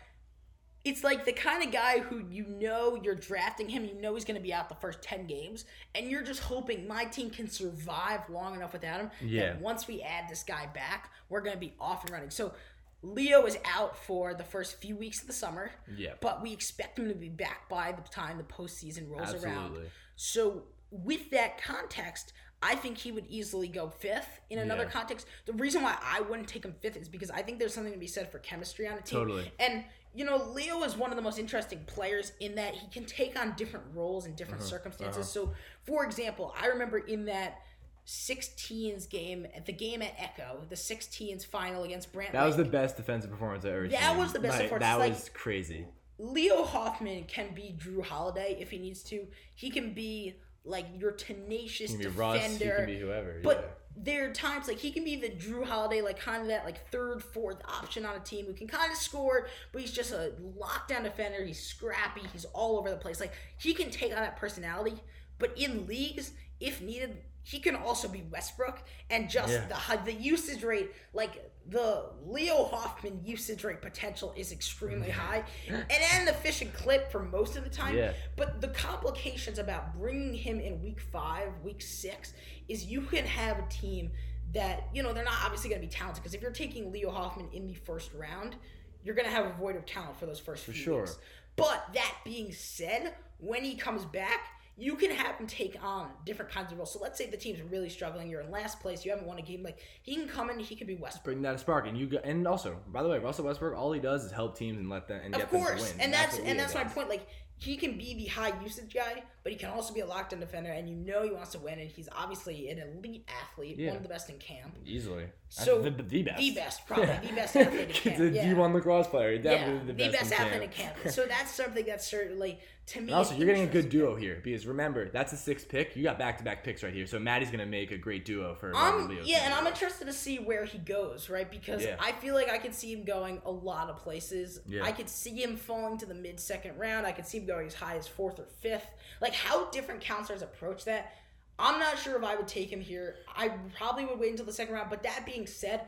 it's 0.84 1.02
like 1.04 1.24
the 1.24 1.34
kind 1.34 1.64
of 1.64 1.72
guy 1.72 2.00
who 2.00 2.20
you 2.30 2.46
know 2.46 2.96
you're 3.02 3.16
drafting 3.16 3.70
him, 3.70 3.86
you 3.86 3.94
know 3.94 4.16
he's 4.16 4.26
going 4.26 4.36
to 4.38 4.44
be 4.44 4.54
out 4.54 4.68
the 4.68 4.76
first 4.76 5.02
ten 5.02 5.28
games, 5.28 5.64
and 5.96 6.10
you're 6.10 6.24
just 6.24 6.42
hoping 6.42 6.86
my 6.90 7.06
team 7.06 7.30
can 7.30 7.50
survive 7.50 8.30
long 8.30 8.54
enough 8.56 8.74
without 8.74 9.00
him. 9.00 9.12
Yeah. 9.22 9.54
That 9.54 9.62
once 9.62 9.88
we 9.88 10.02
add 10.02 10.28
this 10.30 10.44
guy 10.44 10.68
back, 10.68 11.12
we're 11.30 11.42
going 11.42 11.54
to 11.56 11.60
be 11.60 11.74
off 11.80 12.04
and 12.04 12.12
running. 12.12 12.32
So. 12.32 12.54
Leo 13.02 13.46
is 13.46 13.58
out 13.66 13.98
for 13.98 14.34
the 14.34 14.44
first 14.44 14.76
few 14.82 14.96
weeks 14.96 15.22
of 15.22 15.28
the 15.28 15.34
summer, 15.34 15.72
Yeah. 15.96 16.14
but 16.20 16.42
we 16.42 16.52
expect 16.52 17.00
him 17.00 17.08
to 17.08 17.16
be 17.16 17.30
back 17.30 17.70
by 17.70 17.92
the 17.94 18.02
time 18.10 18.38
the 18.38 18.44
postseason 18.44 19.10
rolls 19.10 19.34
around. 19.44 19.90
So 20.16 20.64
with 20.92 21.30
that 21.32 21.62
context, 21.62 22.34
I 22.62 22.76
think 22.76 22.98
he 22.98 23.14
would 23.14 23.26
easily 23.30 23.70
go 23.70 23.90
fifth. 23.90 24.42
In 24.50 24.60
another 24.60 24.84
Yeah. 24.84 24.90
context, 24.90 25.28
the 25.46 25.54
reason 25.54 25.82
why 25.82 25.98
I 26.02 26.20
wouldn't 26.20 26.50
take 26.50 26.66
him 26.66 26.74
fifth 26.82 26.98
is 26.98 27.08
because 27.08 27.32
I 27.32 27.42
think 27.42 27.58
there's 27.58 27.74
something 27.74 27.94
to 27.94 28.00
be 28.00 28.08
said 28.08 28.30
for 28.30 28.40
chemistry 28.40 28.86
on 28.86 28.98
a 28.98 29.02
team. 29.02 29.20
Totally. 29.20 29.52
And 29.60 29.86
you 30.16 30.26
know, 30.26 30.38
Leo 30.38 30.82
is 30.84 30.98
one 30.98 31.12
of 31.12 31.16
the 31.18 31.22
most 31.22 31.38
interesting 31.38 31.86
players 31.86 32.32
in 32.40 32.56
that 32.56 32.74
he 32.74 32.88
can 32.88 33.06
take 33.06 33.40
on 33.40 33.56
different 33.56 33.86
roles 33.94 34.26
in 34.26 34.32
Uh-huh. 34.32 34.38
different 34.38 34.64
circumstances. 34.64 35.30
So, 35.30 35.54
for 35.84 36.04
example, 36.04 36.52
I 36.60 36.66
remember 36.66 36.98
in 36.98 37.26
that 37.26 37.62
16s 38.10 39.08
game, 39.10 39.46
at 39.56 39.66
the 39.68 39.72
game 39.72 40.02
at 40.02 40.14
Echo, 40.18 40.62
the 40.68 40.76
16s 40.76 41.46
final 41.46 41.84
against 41.84 42.12
Brant. 42.12 42.32
that 42.34 42.46
was 42.46 42.58
the 42.58 42.66
best 42.66 42.98
defensive 42.98 43.30
performance 43.30 43.64
I've 43.66 43.72
ever 43.74 43.90
seen. 43.90 44.00
That 44.00 44.18
was 44.18 44.34
the 44.34 44.40
best 44.40 44.56
Like, 44.56 44.64
performance. 44.70 44.86
That 44.92 45.00
Like- 45.00 45.14
was 45.14 45.30
crazy. 45.30 45.86
Leo 46.18 46.64
Hoffman 46.64 47.24
can 47.26 47.54
be 47.54 47.76
Jrue 47.78 48.04
Holiday 48.04 48.58
if 48.60 48.72
he 48.72 48.78
needs 48.80 49.04
to. 49.04 49.28
He 49.56 49.70
can 49.70 49.94
be 49.94 50.36
like 50.66 50.86
your 50.98 51.12
tenacious 51.12 51.92
He 51.92 51.98
can 51.98 52.12
be 52.12 52.16
defender. 52.16 52.20
Russ. 52.20 52.52
He 52.52 52.58
can 52.68 52.86
be 52.88 53.00
whoever. 53.00 53.40
But 53.42 53.58
yeah. 53.96 54.04
there 54.04 54.30
are 54.30 54.34
times 54.34 54.68
like 54.68 54.80
he 54.80 54.92
can 54.92 55.06
be 55.06 55.16
the 55.16 55.30
Jrue 55.30 55.64
Holiday, 55.66 56.02
like 56.02 56.20
kind 56.20 56.42
of 56.42 56.48
that 56.50 56.66
like 56.66 56.90
third, 56.90 57.24
fourth 57.24 57.62
option 57.66 58.06
on 58.06 58.16
a 58.16 58.20
team 58.20 58.46
who 58.48 58.54
can 58.54 58.68
kind 58.68 58.92
of 58.92 58.98
score, 58.98 59.48
but 59.72 59.82
he's 59.82 59.94
just 59.94 60.12
a 60.12 60.34
lockdown 60.58 61.04
defender. 61.04 61.44
He's 61.46 61.62
scrappy. 61.64 62.22
He's 62.34 62.46
all 62.46 62.78
over 62.78 62.90
the 62.90 62.98
place. 62.98 63.20
Like 63.22 63.34
he 63.58 63.74
can 63.74 63.90
take 63.92 64.12
on 64.12 64.18
that 64.22 64.36
personality. 64.36 64.96
But 65.38 65.58
in 65.58 65.88
leagues, 65.88 66.34
if 66.60 66.82
needed, 66.82 67.18
he 67.50 67.58
can 67.58 67.76
also 67.76 68.08
be 68.08 68.22
Westbrook 68.30 68.84
and 69.10 69.28
just 69.28 69.52
Yeah. 69.52 69.66
the 69.66 70.06
the 70.06 70.14
usage 70.14 70.62
rate, 70.64 70.92
like 71.14 71.52
the 71.68 72.12
Leo 72.24 72.66
Hoffman 72.66 73.22
usage 73.26 73.64
rate 73.64 73.82
potential 73.82 74.36
is 74.38 74.52
extremely 74.52 75.10
high, 75.10 75.44
and 75.68 75.84
an 75.90 76.28
efficient 76.28 76.76
clip 76.76 77.12
for 77.12 77.24
most 77.24 77.58
of 77.58 77.64
the 77.64 77.70
time. 77.72 77.98
Yeah. 77.98 78.14
But 78.36 78.62
the 78.62 78.68
complications 78.68 79.58
about 79.58 79.98
bringing 79.98 80.36
him 80.36 80.60
in 80.60 80.80
week 80.84 81.00
five, 81.00 81.50
week 81.64 81.82
six, 81.82 82.34
is 82.68 82.86
you 82.86 83.02
can 83.02 83.26
have 83.26 83.58
a 83.58 83.68
team 83.68 84.12
that, 84.54 84.88
you 84.94 85.02
know, 85.02 85.12
they're 85.12 85.24
not 85.24 85.40
obviously 85.44 85.72
going 85.72 85.82
to 85.82 85.88
be 85.88 85.92
talented. 85.92 86.22
Because 86.22 86.36
if 86.36 86.44
you're 86.44 86.52
taking 86.52 86.92
Leo 86.92 87.10
Hoffman 87.10 87.50
in 87.52 87.66
the 87.66 87.74
first 87.74 88.12
round, 88.14 88.58
you're 89.04 89.16
going 89.16 89.28
to 89.28 89.34
have 89.34 89.48
a 89.48 89.54
void 89.54 89.76
of 89.76 89.88
talent 89.88 90.20
for 90.20 90.28
those 90.28 90.40
first 90.40 90.66
few 90.66 90.74
sure. 90.76 91.00
weeks. 91.02 91.18
But 91.56 91.94
that 91.96 92.14
being 92.24 92.52
said, 92.52 93.16
when 93.40 93.64
he 93.64 93.76
comes 93.76 94.06
back, 94.06 94.59
you 94.80 94.96
can 94.96 95.12
have 95.12 95.36
him 95.36 95.46
take 95.46 95.78
on 95.84 96.10
different 96.26 96.50
kinds 96.52 96.72
of 96.72 96.78
roles. 96.78 96.94
So 96.94 97.00
let's 97.02 97.18
say 97.18 97.30
the 97.30 97.38
team's 97.38 97.62
really 97.62 97.90
struggling, 97.90 98.30
you're 98.30 98.42
in 98.42 98.50
last 98.50 98.80
place, 98.80 99.04
you 99.04 99.12
haven't 99.12 99.28
won 99.28 99.38
a 99.38 99.42
game. 99.42 99.62
Like 99.62 99.80
he 100.02 100.16
can 100.16 100.28
come 100.28 100.50
in, 100.50 100.58
he 100.60 100.76
could 100.76 100.88
be 100.88 100.96
Westbrook. 100.96 101.24
Bring 101.26 101.42
that 101.42 101.60
spark, 101.60 101.86
and 101.88 101.98
you 101.98 102.08
go, 102.08 102.18
and 102.24 102.48
also, 102.48 102.78
by 102.88 103.04
the 103.04 103.10
way, 103.10 103.20
Russell 103.20 103.46
Westbrook, 103.46 103.78
all 103.78 103.92
he 103.92 104.00
does 104.00 104.24
is 104.26 104.32
help 104.32 104.58
teams 104.58 104.78
and 104.80 104.90
let 104.90 105.08
them 105.08 105.22
and 105.24 105.36
Of 105.36 105.42
get 105.42 105.52
them 105.52 105.60
to 105.62 105.66
course, 105.68 105.92
win. 105.94 106.02
and 106.02 106.14
that's 106.14 106.38
what 106.38 106.48
and 106.48 106.58
that's 106.60 106.74
my 106.74 106.86
point. 106.86 107.10
Like 107.10 107.28
he 107.58 107.76
can 107.76 107.98
be 107.98 108.14
the 108.16 108.26
high 108.28 108.54
usage 108.64 108.94
guy, 108.94 109.24
but 109.44 109.52
he 109.52 109.58
can 109.58 109.70
also 109.70 109.94
be 109.94 110.02
a 110.02 110.06
lockdown 110.06 110.40
defender, 110.40 110.70
and 110.72 110.90
you 110.90 110.96
know 110.96 111.24
he 111.24 111.32
wants 111.32 111.52
to 111.52 111.60
win, 111.60 111.80
and 111.80 111.90
he's 111.90 112.10
obviously 112.16 112.70
an 112.70 112.80
elite 112.80 113.28
athlete, 113.44 113.78
Yeah. 113.78 113.88
one 113.90 113.98
of 113.98 114.04
the 114.04 114.10
best 114.10 114.30
in 114.30 114.38
camp. 114.38 114.76
Easily. 114.86 115.26
So 115.52 115.82
the, 115.82 115.90
the 115.90 116.22
best. 116.24 116.38
the 116.38 116.52
best, 116.54 116.86
probably 116.86 117.08
the 117.08 117.34
best 117.36 117.56
athlete 117.56 117.88
in 117.88 117.94
camp. 117.94 118.20
a 118.20 118.30
yeah. 118.30 118.54
D1 118.54 118.74
lacrosse 118.74 119.08
player. 119.08 119.32
yeah, 119.32 119.42
Definitely 119.42 119.94
the 119.94 120.12
best, 120.12 120.32
in 120.32 120.34
athlete 120.40 120.62
in 120.64 120.70
camp. 120.70 120.96
So 121.10 121.26
that's 121.28 121.52
something 121.52 121.86
that's 121.86 122.06
certainly 122.08 122.60
to 122.88 123.02
me. 123.02 123.12
Also, 123.14 123.36
you're 123.36 123.48
getting 123.48 123.64
a 123.64 123.72
good 123.72 123.90
duo 123.90 124.16
here 124.16 124.40
because 124.44 124.68
remember 124.68 125.10
that's 125.10 125.34
a 125.34 125.38
sixth 125.38 125.68
pick. 125.70 125.96
You 125.96 126.04
got 126.04 126.20
back-to-back 126.20 126.64
picks 126.64 126.84
right 126.84 126.94
here, 126.94 127.08
so 127.08 127.18
Maddie's 127.18 127.50
gonna 127.50 127.66
make 127.66 127.90
a 127.92 127.98
great 127.98 128.26
duo 128.26 128.54
for 128.56 128.76
Um, 128.76 129.08
Leo's 129.08 129.28
yeah, 129.28 129.40
and 129.46 129.54
I'm 129.54 129.66
interested 129.66 130.06
to 130.06 130.14
see 130.14 130.38
where 130.38 130.66
he 130.66 130.78
goes, 130.78 131.30
right? 131.30 131.50
Because 131.50 131.84
Yeah. 131.84 131.96
I 132.00 132.12
feel 132.14 132.36
like 132.36 132.50
I 132.50 132.58
could 132.60 132.76
see 132.76 132.92
him 132.94 133.04
going 133.04 133.42
a 133.46 133.52
lot 133.52 133.90
of 133.90 133.98
places. 133.98 134.60
Yeah. 134.68 134.84
I 134.84 134.92
could 134.92 135.10
see 135.10 135.42
him 135.42 135.56
falling 135.56 135.98
to 136.00 136.06
the 136.06 136.14
mid 136.16 136.40
second 136.40 136.78
round. 136.78 137.08
I 137.08 137.12
could 137.12 137.26
see 137.26 137.40
him 137.40 137.46
going 137.48 137.66
as 137.68 137.74
high 137.74 137.96
as 137.98 138.08
fourth 138.08 138.40
or 138.40 138.46
fifth. 138.60 138.88
Like 139.22 139.29
how 139.34 139.70
different 139.70 140.02
counselors 140.02 140.42
approach 140.42 140.86
that. 140.86 141.14
I'm 141.58 141.80
not 141.80 142.00
sure 142.00 142.16
if 142.18 142.24
I 142.24 142.36
would 142.36 142.48
take 142.48 142.72
him 142.72 142.80
here. 142.80 143.16
I 143.36 143.50
probably 143.78 144.06
would 144.06 144.20
wait 144.20 144.32
until 144.32 144.46
the 144.46 144.54
second 144.54 144.74
round. 144.74 144.90
But 144.90 145.04
that 145.04 145.26
being 145.26 145.46
said, 145.46 145.82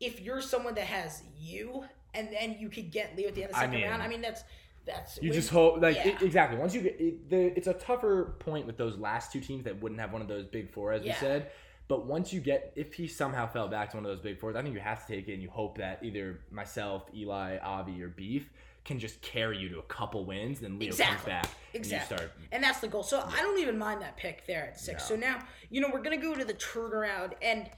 if 0.00 0.20
you're 0.20 0.42
someone 0.42 0.74
that 0.74 0.84
has 0.86 1.22
you 1.38 1.84
and 2.14 2.28
then 2.32 2.56
you 2.58 2.68
could 2.68 2.90
get 2.90 3.16
Leo 3.16 3.28
at 3.28 3.34
the 3.34 3.42
end 3.44 3.50
of 3.50 3.54
the 3.54 3.58
I 3.58 3.64
second 3.66 3.80
mean, 3.80 3.88
round, 3.88 4.02
I 4.02 4.08
mean 4.08 4.20
that's 4.20 4.42
that's 4.84 5.20
You 5.22 5.32
just 5.32 5.50
hope, 5.50 5.80
like, 5.80 5.94
yeah. 5.96 6.08
it- 6.08 6.22
exactly. 6.22 6.58
Once 6.58 6.74
you 6.74 6.80
get, 6.80 7.00
it, 7.00 7.30
the, 7.30 7.56
it's 7.56 7.68
a 7.68 7.74
tougher 7.74 8.34
point 8.40 8.66
with 8.66 8.76
those 8.76 8.98
last 8.98 9.30
two 9.32 9.40
teams 9.40 9.64
that 9.64 9.80
wouldn't 9.80 10.00
have 10.00 10.12
one 10.12 10.22
of 10.22 10.28
those 10.28 10.44
big 10.46 10.72
four, 10.72 10.92
as 10.92 11.02
we 11.04 11.12
said. 11.12 11.50
But 11.86 12.06
once 12.06 12.32
you 12.32 12.40
get, 12.40 12.72
if 12.74 12.94
he 12.94 13.06
somehow 13.06 13.46
fell 13.46 13.68
back 13.68 13.90
to 13.90 13.96
one 13.96 14.06
of 14.06 14.10
those 14.10 14.20
big 14.20 14.40
fours, 14.40 14.56
I 14.56 14.62
think 14.62 14.74
you 14.74 14.80
have 14.80 15.06
to 15.06 15.14
take 15.14 15.28
it 15.28 15.34
and 15.34 15.42
you 15.42 15.50
hope 15.50 15.78
that 15.78 16.00
either 16.02 16.40
myself, 16.50 17.04
Eli, 17.14 17.58
Avi, 17.58 18.02
or 18.02 18.08
Beef 18.08 18.50
can 18.84 18.98
just 18.98 19.20
carry 19.22 19.58
you 19.58 19.68
to 19.68 19.78
a 19.78 19.82
couple 19.84 20.24
wins. 20.24 20.60
Then 20.60 20.78
Leo 20.78 20.88
Exactly. 20.88 21.14
comes 21.32 21.46
back 21.46 21.48
Exactly. 21.74 21.78
and 21.78 21.86
you 22.10 22.16
start. 22.16 22.32
And 22.52 22.64
that's 22.64 22.80
the 22.80 22.88
goal. 22.88 23.02
So 23.02 23.20
I 23.26 23.40
don't 23.42 23.58
even 23.60 23.78
mind 23.78 24.02
that 24.02 24.16
pick 24.16 24.46
there 24.46 24.64
at 24.68 24.80
six. 24.80 25.08
No. 25.08 25.14
So 25.14 25.20
now, 25.20 25.38
you 25.70 25.80
know, 25.80 25.88
we're 25.92 26.02
going 26.02 26.18
to 26.20 26.26
go 26.26 26.34
to 26.34 26.44
the 26.44 26.54
turnaround. 26.54 27.32
And 27.40 27.70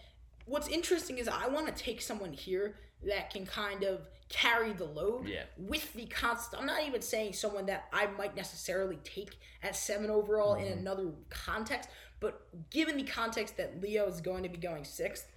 what's 0.47 0.69
interesting 0.69 1.19
is 1.19 1.29
I 1.29 1.49
want 1.49 1.67
to 1.67 1.73
take 1.75 2.01
someone 2.01 2.33
here 2.33 2.77
that 3.07 3.31
can 3.31 3.45
kind 3.45 3.83
of 3.83 4.09
carry 4.31 4.73
the 4.73 4.85
load 4.87 5.29
Yeah. 5.29 5.43
with 5.59 5.93
the 5.93 6.07
constant. 6.07 6.61
I'm 6.63 6.67
not 6.67 6.87
even 6.87 7.03
saying 7.03 7.35
someone 7.35 7.67
that 7.67 7.85
I 7.93 8.07
might 8.07 8.35
necessarily 8.35 8.99
take 9.05 9.37
at 9.63 9.77
seven 9.77 10.09
overall 10.11 10.55
Mm-hmm. 10.57 10.67
in 10.73 10.79
another 10.79 11.11
context, 11.29 11.91
but 12.21 12.47
given 12.71 12.97
the 12.97 13.03
context 13.05 13.59
that 13.59 13.83
Leo 13.83 14.07
is 14.09 14.23
going 14.23 14.43
to 14.45 14.49
be 14.49 14.57
going 14.57 14.85
sixth, 14.85 15.31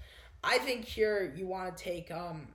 I 0.44 0.60
think 0.60 0.86
here 0.86 1.34
you 1.36 1.46
want 1.48 1.76
to 1.76 1.84
take. 1.84 2.10
um 2.10 2.48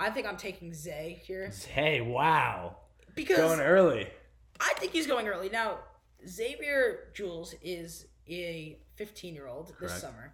I 0.00 0.10
think 0.10 0.26
I'm 0.26 0.36
taking 0.36 0.72
Zay 0.72 1.20
here 1.24 1.50
Zay, 1.52 2.00
wow. 2.00 2.76
because 3.14 3.36
Going 3.36 3.60
early. 3.60 4.08
I 4.58 4.72
think 4.78 4.92
he's 4.92 5.06
going 5.06 5.28
early. 5.28 5.50
Now, 5.50 5.78
Xavier 6.26 7.10
Jules 7.14 7.54
is 7.62 8.06
a 8.28 8.78
15 8.96 9.34
year 9.34 9.46
old 9.46 9.68
this 9.68 9.76
Correct. 9.76 10.00
summer. 10.00 10.32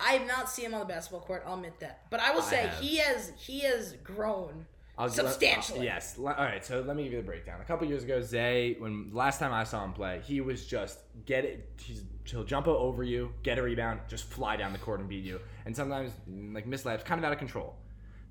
I 0.00 0.12
have 0.12 0.26
not 0.28 0.48
seen 0.50 0.66
him 0.66 0.74
on 0.74 0.80
the 0.80 0.86
basketball 0.86 1.20
court. 1.20 1.42
I'll 1.46 1.54
admit 1.54 1.80
that, 1.80 2.02
but 2.10 2.20
I 2.20 2.32
will 2.32 2.42
I 2.42 2.50
say 2.50 2.56
have. 2.66 2.78
he 2.78 2.96
has 2.98 3.32
he 3.36 3.60
has 3.60 3.92
grown. 4.04 4.66
I'll 4.96 5.08
Substantially. 5.08 5.84
yes. 5.84 6.16
All 6.18 6.24
right. 6.24 6.64
So 6.64 6.80
let 6.80 6.96
me 6.96 7.04
give 7.04 7.12
you 7.12 7.18
the 7.18 7.24
breakdown. 7.24 7.60
A 7.60 7.64
couple 7.64 7.86
years 7.86 8.02
ago, 8.02 8.20
Zay, 8.20 8.74
when 8.80 9.10
last 9.12 9.38
time 9.38 9.52
I 9.52 9.62
saw 9.62 9.84
him 9.84 9.92
play, 9.92 10.20
he 10.24 10.40
was 10.40 10.66
just 10.66 10.98
get 11.24 11.44
it. 11.44 11.70
He's, 11.80 12.02
he'll 12.24 12.42
jump 12.42 12.66
over 12.66 13.04
you, 13.04 13.32
get 13.44 13.58
a 13.58 13.62
rebound, 13.62 14.00
just 14.08 14.24
fly 14.24 14.56
down 14.56 14.72
the 14.72 14.78
court 14.80 14.98
and 14.98 15.08
beat 15.08 15.22
you. 15.22 15.40
And 15.66 15.76
sometimes 15.76 16.10
like 16.52 16.66
mislaps, 16.66 17.04
kind 17.04 17.20
of 17.20 17.24
out 17.24 17.32
of 17.32 17.38
control. 17.38 17.76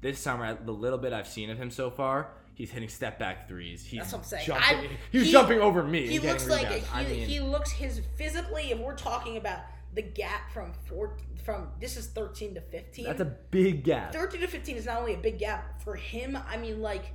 This 0.01 0.19
summer, 0.19 0.57
the 0.63 0.71
little 0.71 0.99
bit 0.99 1.13
I've 1.13 1.27
seen 1.27 1.49
of 1.49 1.57
him 1.57 1.71
so 1.71 1.89
far, 1.89 2.29
he's 2.53 2.69
hitting 2.71 2.89
step 2.89 3.17
back 3.17 3.47
threes. 3.47 3.83
He's 3.83 3.99
That's 4.01 4.13
what 4.13 4.19
I'm 4.19 4.23
saying. 4.25 4.45
Jumping, 4.45 4.63
I- 4.91 4.97
he 5.11 5.17
was 5.19 5.27
he- 5.27 5.31
jumping 5.33 5.59
over 5.59 5.83
me. 5.83 6.07
He 6.07 6.19
looks 6.19 6.47
like 6.47 6.67
he. 6.67 6.83
I 6.93 7.03
mean, 7.03 7.27
he 7.27 7.39
looks 7.39 7.71
his 7.71 8.01
physically. 8.15 8.71
If 8.71 8.79
we're 8.79 8.95
talking 8.95 9.37
about 9.37 9.61
the 9.93 10.01
gap 10.03 10.51
from 10.53 10.73
four 10.87 11.17
from 11.43 11.69
this 11.79 11.95
is 11.97 12.07
13 12.07 12.53
to 12.55 12.61
15. 12.61 13.05
that's 13.05 13.21
a 13.21 13.25
big 13.25 13.83
gap. 13.83 14.11
13 14.13 14.41
to 14.41 14.47
15 14.47 14.75
is 14.75 14.85
not 14.85 14.97
only 14.99 15.13
a 15.13 15.17
big 15.17 15.39
gap 15.39 15.81
for 15.81 15.95
him. 15.95 16.37
I 16.47 16.57
mean, 16.57 16.81
like 16.81 17.05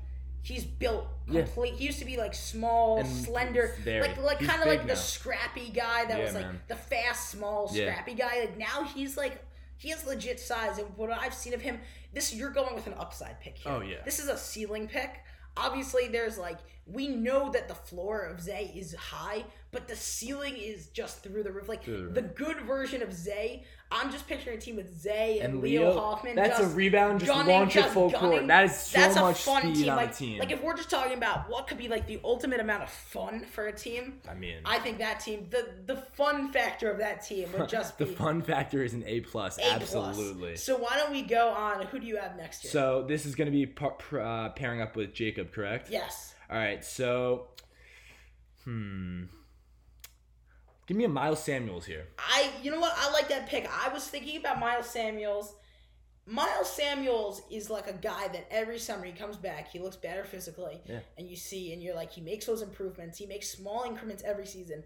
he's 0.40 0.64
built 0.64 1.06
Yeah. 1.28 1.42
complete. 1.42 1.74
He 1.74 1.84
used 1.84 2.00
to 2.00 2.04
be 2.04 2.16
like 2.16 2.34
small, 2.34 2.98
And 2.98 3.06
slender, 3.06 3.76
very- 3.82 4.00
like 4.00 4.16
like 4.20 4.40
kind 4.40 4.60
of 4.60 4.66
like 4.66 4.86
the 4.88 4.96
scrappy 4.96 5.68
guy 5.68 6.06
that 6.06 6.18
Yeah, 6.18 6.24
was 6.24 6.34
like 6.34 6.46
man. 6.46 6.60
the 6.66 6.74
fast, 6.74 7.30
small, 7.30 7.70
Yeah. 7.72 7.92
scrappy 7.92 8.14
guy. 8.14 8.40
Like 8.40 8.58
now 8.58 8.82
he's 8.84 9.16
like 9.16 9.40
he 9.76 9.90
has 9.90 10.06
legit 10.06 10.38
size, 10.38 10.78
and 10.78 10.86
what 10.96 11.10
I've 11.10 11.34
seen 11.34 11.54
of 11.54 11.60
him, 11.60 11.80
this 12.12 12.34
you're 12.34 12.50
going 12.50 12.74
with 12.74 12.86
an 12.86 12.94
upside 12.94 13.40
pick 13.40 13.58
here. 13.58 13.72
Oh, 13.72 13.80
yeah. 13.80 13.96
this 14.04 14.18
is 14.18 14.28
a 14.28 14.36
ceiling 14.36 14.88
pick. 14.88 15.20
Obviously, 15.56 16.08
there's 16.08 16.38
like 16.38 16.58
we 16.86 17.08
know 17.08 17.50
that 17.52 17.68
the 17.68 17.74
floor 17.74 18.20
of 18.20 18.40
Zay 18.40 18.72
is 18.74 18.94
high, 18.94 19.44
but 19.72 19.88
the 19.88 19.96
ceiling 19.96 20.56
is 20.56 20.88
just 20.88 21.22
through 21.22 21.42
the 21.42 21.50
roof. 21.50 21.68
Like 21.68 21.84
the 21.84 22.10
the 22.12 22.22
good 22.22 22.60
version 22.60 23.02
of 23.02 23.12
Zay. 23.12 23.64
I'm 23.94 24.10
just 24.10 24.26
picturing 24.26 24.56
a 24.56 24.60
team 24.60 24.76
with 24.76 24.98
Zay 24.98 25.40
and, 25.40 25.52
and 25.54 25.62
Leo, 25.62 25.90
Leo, 25.90 26.00
Hoffman. 26.00 26.34
that's 26.34 26.58
just 26.58 26.72
a 26.72 26.74
rebound. 26.74 27.20
Just 27.20 27.30
gunning, 27.30 27.54
launch 27.54 27.76
it 27.76 27.80
just 27.82 27.92
full 27.92 28.08
gunning. 28.08 28.30
court. 28.30 28.46
That 28.46 28.64
is 28.64 28.74
so 28.74 28.98
That's 28.98 29.16
much 29.16 29.40
a 29.40 29.42
fun 29.42 29.62
speed 29.62 29.74
team. 29.74 29.90
on 29.90 29.96
like, 29.96 30.10
a 30.10 30.14
team. 30.14 30.38
like 30.38 30.50
if 30.50 30.62
we're 30.62 30.76
just 30.76 30.88
talking 30.88 31.14
about 31.18 31.50
what 31.50 31.66
could 31.66 31.76
be 31.76 31.88
like 31.88 32.06
the 32.06 32.18
ultimate 32.24 32.60
amount 32.60 32.84
of 32.84 32.88
fun 32.90 33.44
for 33.52 33.66
a 33.66 33.72
team, 33.72 34.20
I 34.26 34.32
mean, 34.34 34.56
I 34.64 34.78
think 34.78 34.96
that 34.98 35.20
team, 35.20 35.46
the 35.50 35.68
the 35.84 35.96
fun 35.96 36.52
factor 36.52 36.90
of 36.90 36.96
that 36.98 37.22
team 37.22 37.48
would 37.52 37.68
just 37.76 37.98
the 37.98 38.06
fun 38.06 38.40
factor 38.40 38.82
is 38.82 38.94
an 38.94 39.04
A 39.06 39.20
plus. 39.20 39.58
Absolutely. 39.58 40.56
So 40.56 40.76
why 40.78 40.96
don't 40.96 41.12
we 41.12 41.20
go 41.22 41.48
on? 41.50 41.84
Who 41.86 41.98
do 41.98 42.06
you 42.06 42.16
have 42.16 42.36
next 42.38 42.64
year? 42.64 42.70
So 42.70 43.04
this 43.06 43.26
is 43.26 43.34
going 43.34 43.46
to 43.46 43.52
be 43.52 43.66
par- 43.66 43.90
pr- 43.92 44.20
uh, 44.20 44.48
pairing 44.50 44.80
up 44.80 44.96
with 44.96 45.12
Jacob, 45.12 45.52
correct? 45.52 45.90
yes, 45.90 46.34
All 46.50 46.56
right. 46.56 46.82
So, 46.82 47.48
hmm, 48.64 49.24
give 50.86 50.96
me 50.96 51.04
a 51.04 51.08
Miles 51.08 51.42
Samuels 51.42 51.84
here. 51.86 52.06
I. 52.18 52.50
You 52.62 52.70
know 52.70 52.80
what? 52.80 52.94
I 52.96 53.10
like 53.12 53.28
that 53.28 53.46
pick. 53.48 53.68
I 53.70 53.88
was 53.92 54.06
thinking 54.06 54.36
about 54.38 54.58
Miles 54.60 54.88
Samuels. 54.88 55.54
Miles 56.24 56.70
Samuels 56.72 57.42
is 57.50 57.68
like 57.68 57.88
a 57.88 57.92
guy 57.92 58.28
that 58.28 58.46
every 58.50 58.78
summer 58.78 59.04
he 59.04 59.12
comes 59.12 59.36
back, 59.36 59.68
he 59.68 59.80
looks 59.80 59.96
better 59.96 60.22
physically, 60.24 60.80
Yeah. 60.86 61.00
and 61.18 61.28
you 61.28 61.34
see, 61.34 61.72
and 61.72 61.82
you're 61.82 61.96
like, 61.96 62.12
he 62.12 62.20
makes 62.20 62.46
those 62.46 62.62
improvements. 62.62 63.18
He 63.18 63.26
makes 63.26 63.48
small 63.48 63.82
increments 63.82 64.22
every 64.24 64.46
season. 64.46 64.84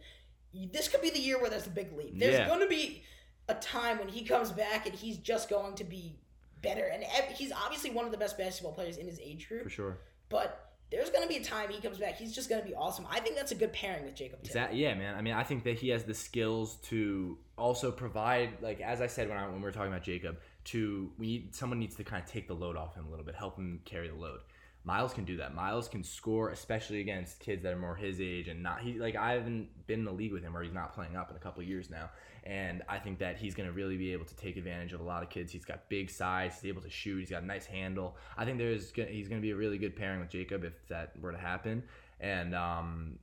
This 0.54 0.88
could 0.88 1.02
be 1.02 1.10
the 1.10 1.18
year 1.20 1.38
where 1.38 1.50
there's 1.50 1.66
a 1.66 1.70
big 1.70 1.92
leap. 1.92 2.18
There's 2.18 2.36
Yeah. 2.38 2.46
going 2.48 2.60
to 2.60 2.66
be 2.66 3.02
a 3.48 3.54
time 3.54 3.98
when 3.98 4.08
he 4.08 4.24
comes 4.24 4.50
back 4.50 4.86
and 4.86 4.94
he's 4.94 5.18
just 5.18 5.50
going 5.50 5.74
to 5.74 5.84
be 5.84 6.16
better. 6.62 6.86
And 6.86 7.04
ev- 7.04 7.36
he's 7.36 7.52
obviously 7.52 7.90
one 7.90 8.06
of 8.06 8.12
the 8.12 8.16
best 8.16 8.38
basketball 8.38 8.72
players 8.72 8.96
in 8.96 9.06
his 9.06 9.20
age 9.20 9.46
group. 9.46 9.64
For 9.64 9.68
sure. 9.70 9.98
But 10.30 10.65
there's 10.90 11.10
going 11.10 11.22
to 11.22 11.28
be 11.28 11.36
a 11.36 11.44
time 11.44 11.68
he 11.70 11.80
comes 11.80 11.98
back. 11.98 12.16
He's 12.16 12.32
just 12.32 12.48
going 12.48 12.62
to 12.62 12.66
be 12.66 12.74
awesome. 12.74 13.06
I 13.10 13.20
think 13.20 13.36
that's 13.36 13.52
a 13.52 13.56
good 13.56 13.72
pairing 13.72 14.04
with 14.04 14.14
Jacob. 14.14 14.40
Yeah, 14.72 14.94
man. 14.94 15.16
I 15.16 15.20
mean, 15.20 15.34
I 15.34 15.42
think 15.42 15.64
that 15.64 15.78
he 15.78 15.88
has 15.88 16.04
the 16.04 16.14
skills 16.14 16.76
to 16.84 17.38
also 17.58 17.90
provide, 17.90 18.50
like 18.62 18.80
as 18.80 19.00
I 19.00 19.08
said 19.08 19.28
when 19.28 19.36
I 19.36 19.46
when 19.46 19.56
we 19.56 19.62
were 19.62 19.72
talking 19.72 19.92
about 19.92 20.04
Jacob, 20.04 20.38
to 20.66 21.10
we 21.18 21.26
need 21.26 21.54
someone 21.54 21.78
needs 21.78 21.96
to 21.96 22.04
kind 22.04 22.22
of 22.22 22.30
take 22.30 22.46
the 22.46 22.54
load 22.54 22.76
off 22.76 22.94
him 22.94 23.06
a 23.06 23.10
little 23.10 23.24
bit, 23.24 23.34
help 23.34 23.56
him 23.56 23.80
carry 23.84 24.08
the 24.08 24.14
load. 24.14 24.40
Miles 24.86 25.12
can 25.12 25.24
do 25.24 25.36
that. 25.38 25.52
Miles 25.52 25.88
can 25.88 26.04
score, 26.04 26.50
especially 26.50 27.00
against 27.00 27.40
kids 27.40 27.64
that 27.64 27.72
are 27.72 27.78
more 27.78 27.96
his 27.96 28.20
age 28.20 28.46
and 28.46 28.62
not 28.62 28.80
he 28.80 29.00
like 29.00 29.16
I 29.16 29.32
haven't 29.32 29.68
been 29.88 29.98
in 29.98 30.04
the 30.04 30.12
league 30.12 30.32
with 30.32 30.44
him 30.44 30.52
where 30.52 30.62
he's 30.62 30.72
not 30.72 30.94
playing 30.94 31.16
up 31.16 31.28
in 31.28 31.36
a 31.36 31.40
couple 31.40 31.60
of 31.60 31.68
years 31.68 31.90
now. 31.90 32.08
And 32.44 32.84
I 32.88 33.00
think 33.00 33.18
that 33.18 33.36
he's 33.36 33.56
gonna 33.56 33.72
really 33.72 33.96
be 33.96 34.12
able 34.12 34.26
to 34.26 34.36
take 34.36 34.56
advantage 34.56 34.92
of 34.92 35.00
a 35.00 35.02
lot 35.02 35.24
of 35.24 35.28
kids. 35.28 35.50
He's 35.50 35.64
got 35.64 35.88
big 35.88 36.08
size, 36.08 36.60
he's 36.60 36.68
able 36.68 36.82
to 36.82 36.88
shoot, 36.88 37.18
he's 37.18 37.30
got 37.30 37.42
a 37.42 37.46
nice 37.46 37.66
handle. 37.66 38.16
I 38.38 38.44
think 38.44 38.58
there's 38.58 38.92
he's 38.92 39.26
gonna 39.26 39.40
be 39.40 39.50
a 39.50 39.56
really 39.56 39.76
good 39.76 39.96
pairing 39.96 40.20
with 40.20 40.30
Jacob 40.30 40.62
if 40.62 40.74
that 40.86 41.20
were 41.20 41.32
to 41.32 41.38
happen. 41.38 41.82
And 42.20 42.54
um, 42.54 43.18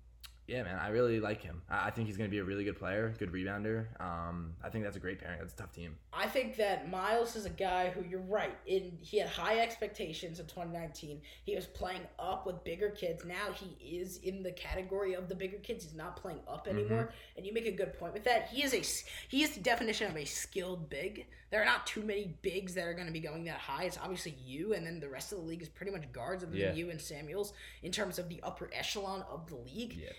yeah, 0.47 0.63
man, 0.63 0.77
I 0.77 0.89
really 0.89 1.19
like 1.21 1.41
him. 1.41 1.61
I 1.69 1.89
think 1.89 2.07
he's 2.07 2.17
going 2.17 2.29
to 2.29 2.31
be 2.31 2.39
a 2.39 2.43
really 2.43 2.63
good 2.65 2.77
player, 2.77 3.13
good 3.17 3.31
rebounder. 3.31 3.85
Um, 4.01 4.53
I 4.63 4.69
think 4.69 4.83
that's 4.83 4.97
a 4.97 4.99
great 4.99 5.19
pairing. 5.19 5.39
That's 5.39 5.53
a 5.53 5.55
tough 5.55 5.71
team. 5.71 5.95
I 6.11 6.27
think 6.27 6.57
that 6.57 6.89
Miles 6.89 7.35
is 7.37 7.45
a 7.45 7.49
guy 7.49 7.89
who 7.91 8.03
you're 8.03 8.19
right. 8.19 8.55
In 8.65 8.97
he 9.01 9.19
had 9.19 9.29
high 9.29 9.59
expectations 9.59 10.39
in 10.39 10.45
2019. 10.47 11.21
He 11.45 11.55
was 11.55 11.65
playing 11.65 12.01
up 12.19 12.45
with 12.45 12.61
bigger 12.65 12.89
kids. 12.89 13.23
Now 13.23 13.51
he 13.53 13.77
is 13.97 14.17
in 14.17 14.43
the 14.43 14.51
category 14.51 15.13
of 15.13 15.29
the 15.29 15.35
bigger 15.35 15.57
kids. 15.57 15.85
He's 15.85 15.95
not 15.95 16.17
playing 16.17 16.41
up 16.47 16.67
anymore. 16.67 17.13
And 17.37 17.45
you 17.45 17.53
make 17.53 17.65
a 17.65 17.71
good 17.71 17.97
point 17.97 18.13
with 18.13 18.25
that. 18.25 18.49
He 18.49 18.63
is 18.63 18.73
a 18.73 18.81
he 19.29 19.43
is 19.43 19.51
the 19.55 19.61
definition 19.61 20.11
of 20.11 20.17
a 20.17 20.25
skilled 20.25 20.89
big. 20.89 21.25
There 21.51 21.61
are 21.61 21.65
not 21.65 21.85
too 21.87 22.01
many 22.01 22.35
bigs 22.41 22.73
that 22.73 22.85
are 22.87 22.93
going 22.95 23.05
to 23.07 23.13
be 23.13 23.19
going 23.19 23.43
that 23.45 23.59
high. 23.59 23.83
It's 23.83 23.97
obviously 23.99 24.35
you, 24.43 24.73
and 24.73 24.85
then 24.85 24.99
the 24.99 25.07
rest 25.07 25.31
of 25.31 25.37
the 25.37 25.43
league 25.45 25.61
is 25.61 25.69
pretty 25.69 25.91
much 25.91 26.11
guards 26.11 26.43
other 26.43 26.55
Yeah. 26.55 26.69
than 26.69 26.77
you 26.77 26.89
and 26.89 26.99
Samuels 26.99 27.53
in 27.83 27.91
terms 27.91 28.17
of 28.19 28.27
the 28.27 28.39
upper 28.43 28.69
echelon 28.73 29.23
of 29.31 29.47
the 29.47 29.55
league. 29.55 29.93
Yeah. 29.93 30.09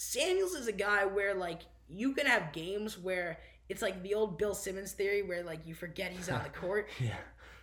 Samuels 0.00 0.54
is 0.54 0.68
a 0.68 0.72
guy 0.72 1.04
where 1.04 1.34
like 1.34 1.62
you 1.88 2.14
can 2.14 2.26
have 2.26 2.52
games 2.52 2.96
where 2.96 3.38
it's 3.68 3.82
like 3.82 4.00
the 4.04 4.14
old 4.14 4.38
Bill 4.38 4.54
Simmons 4.54 4.92
theory 4.92 5.22
where 5.22 5.42
like 5.42 5.66
you 5.66 5.74
forget 5.74 6.12
he's 6.12 6.28
on 6.28 6.40
the 6.44 6.48
court. 6.60 6.88
Yeah. 7.00 7.16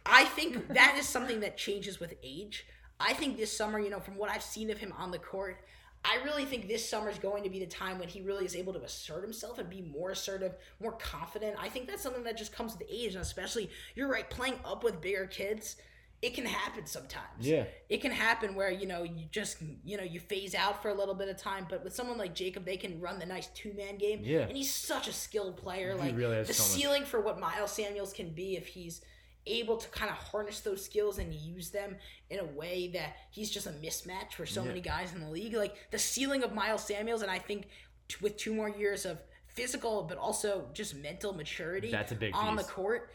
I 0.05 0.25
think 0.25 0.67
that 0.73 0.97
is 0.99 1.07
something 1.07 1.39
that 1.39 1.57
changes 1.57 1.99
with 1.99 2.13
age. 2.21 2.65
I 2.99 3.13
think 3.13 3.37
this 3.37 3.55
summer, 3.55 3.79
you 3.79 3.89
know, 3.89 4.01
from 4.01 4.17
what 4.17 4.29
I've 4.29 4.43
seen 4.43 4.69
of 4.69 4.77
him 4.77 4.93
on 4.97 5.11
the 5.11 5.17
court, 5.17 5.63
I 6.03 6.21
really 6.25 6.43
think 6.43 6.67
this 6.67 6.87
summer 6.87 7.09
is 7.09 7.17
going 7.17 7.43
to 7.43 7.49
be 7.49 7.59
the 7.59 7.65
time 7.65 7.99
when 7.99 8.09
he 8.09 8.21
really 8.21 8.45
is 8.45 8.55
able 8.55 8.73
to 8.73 8.83
assert 8.83 9.23
himself 9.23 9.57
and 9.57 9.69
be 9.69 9.81
more 9.81 10.11
assertive, 10.11 10.55
more 10.81 10.91
confident. 10.91 11.55
I 11.59 11.69
think 11.69 11.87
that's 11.87 12.03
something 12.03 12.23
that 12.25 12.37
just 12.37 12.53
comes 12.53 12.77
with 12.77 12.87
age, 12.89 13.13
and 13.13 13.21
especially 13.21 13.69
you're 13.95 14.09
right, 14.09 14.29
playing 14.29 14.59
up 14.65 14.83
with 14.83 15.01
bigger 15.01 15.25
kids, 15.25 15.77
it 16.21 16.33
can 16.33 16.45
happen 16.45 16.85
sometimes 16.85 17.25
Yeah. 17.45 17.65
it 17.89 18.01
can 18.01 18.11
happen 18.11 18.55
where 18.55 18.71
you 18.71 18.87
know 18.87 19.03
you 19.03 19.25
just 19.31 19.57
you 19.83 19.97
know 19.97 20.03
you 20.03 20.19
phase 20.19 20.55
out 20.55 20.81
for 20.81 20.89
a 20.89 20.93
little 20.93 21.13
bit 21.13 21.29
of 21.29 21.37
time 21.37 21.67
but 21.69 21.83
with 21.83 21.93
someone 21.93 22.17
like 22.17 22.33
jacob 22.33 22.65
they 22.65 22.77
can 22.77 22.99
run 22.99 23.19
the 23.19 23.25
nice 23.25 23.47
two-man 23.47 23.97
game 23.97 24.21
Yeah. 24.23 24.39
and 24.47 24.55
he's 24.57 24.73
such 24.73 25.07
a 25.07 25.13
skilled 25.13 25.57
player 25.57 25.91
He 25.93 25.99
like 25.99 26.15
really 26.17 26.41
the 26.43 26.53
so 26.53 26.63
much- 26.63 26.71
ceiling 26.71 27.05
for 27.05 27.19
what 27.21 27.39
miles 27.39 27.71
samuels 27.71 28.13
can 28.13 28.29
be 28.29 28.55
if 28.55 28.67
he's 28.67 29.01
able 29.47 29.77
to 29.77 29.87
kind 29.89 30.09
of 30.09 30.17
harness 30.17 30.61
those 30.61 30.83
skills 30.83 31.19
and 31.19 31.31
use 31.33 31.69
them 31.69 31.97
in 32.31 32.39
a 32.39 32.45
way 32.45 32.87
that 32.93 33.15
he's 33.29 33.51
just 33.51 33.67
a 33.67 33.71
mismatch 33.71 34.31
for 34.33 34.45
so 34.45 34.61
Yeah. 34.61 34.69
many 34.69 34.81
guys 34.81 35.13
in 35.13 35.19
the 35.21 35.29
league. 35.29 35.53
Like 35.53 35.75
the 35.91 35.99
ceiling 35.99 36.41
of 36.43 36.51
Miles 36.51 36.83
Samuels, 36.83 37.21
and 37.21 37.29
I 37.29 37.37
think 37.37 37.67
t- 38.07 38.15
with 38.21 38.37
two 38.37 38.55
more 38.55 38.69
years 38.69 39.05
of 39.05 39.19
physical 39.45 40.01
but 40.01 40.17
also 40.17 40.67
just 40.73 40.95
mental 40.95 41.31
maturity 41.31 41.91
That's 41.91 42.11
a 42.11 42.15
big 42.15 42.33
on 42.35 42.57
piece. 42.57 42.65
the 42.65 42.71
court, 42.73 43.11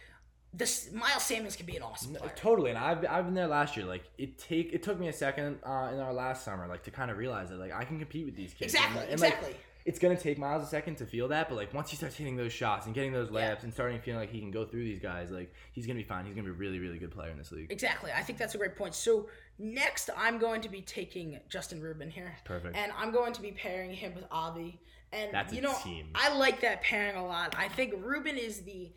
this 0.53 0.91
Miles 0.93 1.23
Samuels 1.23 1.55
can 1.57 1.67
be 1.67 1.77
an 1.77 1.83
awesome 1.83 2.15
player. 2.15 2.33
totally, 2.35 2.71
and 2.71 2.79
I've, 2.79 3.05
I've 3.09 3.25
been 3.25 3.35
there 3.35 3.47
last 3.47 3.77
year. 3.77 3.87
Like 3.87 4.03
it 4.19 4.39
take 4.39 4.73
it 4.73 4.83
took 4.83 4.99
me 4.99 5.09
a 5.09 5.13
second 5.13 5.59
uh, 5.65 5.91
in 5.93 6.01
our 6.01 6.13
last 6.13 6.45
summer, 6.45 6.67
like 6.67 6.83
to 6.85 6.91
kind 6.91 7.11
of 7.11 7.19
realize 7.19 7.51
that 7.51 7.59
like 7.59 7.73
I 7.73 7.85
can 7.85 7.99
compete 7.99 8.27
with 8.27 8.37
these 8.37 8.53
kids. 8.53 8.75
Exactly, 8.75 9.03
and, 9.03 9.13
and, 9.13 9.21
like, 9.21 9.35
exactly. 9.35 9.57
it's 9.85 9.99
gonna 10.01 10.17
take 10.17 10.39
Miles 10.39 10.65
a 10.65 10.67
second 10.67 10.97
to 10.97 11.07
feel 11.07 11.29
that, 11.29 11.49
but 11.49 11.55
like 11.55 11.73
once 11.73 11.91
he 11.91 11.97
starts 11.97 12.17
hitting 12.17 12.37
those 12.37 12.53
shots 12.53 12.87
and 12.87 12.95
getting 12.95 13.13
those 13.13 13.29
layups 13.29 13.35
Yeah. 13.41 13.57
and 13.63 13.73
starting 13.73 14.01
feeling 14.01 14.21
like 14.21 14.31
he 14.31 14.41
can 14.41 14.51
go 14.51 14.65
through 14.65 14.83
these 14.83 14.99
guys, 14.99 15.31
like 15.31 15.55
he's 15.73 15.87
gonna 15.87 15.99
be 15.99 16.05
fine. 16.05 16.25
He's 16.25 16.35
gonna 16.35 16.49
be 16.49 16.51
a 16.51 16.55
really, 16.55 16.81
really 16.81 16.99
good 16.99 17.13
player 17.13 17.31
in 17.31 17.39
this 17.39 17.53
league. 17.53 17.71
Exactly. 17.71 18.11
I 18.15 18.23
think 18.23 18.39
that's 18.39 18.57
a 18.57 18.59
great 18.59 18.75
point. 18.75 18.95
So 18.97 19.29
next, 19.59 20.11
I'm 20.17 20.39
going 20.39 20.63
to 20.63 20.69
be 20.69 20.81
taking 20.83 21.39
Justin 21.49 21.81
Rubin 21.81 22.11
here. 22.11 22.35
Perfect. 22.45 22.77
And 22.77 22.91
I'm 22.99 23.13
going 23.13 23.33
to 23.35 23.43
be 23.43 23.53
pairing 23.53 23.93
him 23.93 24.15
with 24.17 24.25
Avi. 24.33 24.81
And 25.13 25.33
That's 25.33 25.53
a 25.53 25.57
you 25.57 25.61
know, 25.63 25.75
team. 25.83 26.07
I 26.15 26.37
like 26.37 26.61
that 26.61 26.83
pairing 26.83 27.17
a 27.17 27.27
lot. 27.27 27.55
I 27.59 27.69
think 27.69 27.95
Rubin 27.99 28.37
is 28.37 28.61
the. 28.63 28.93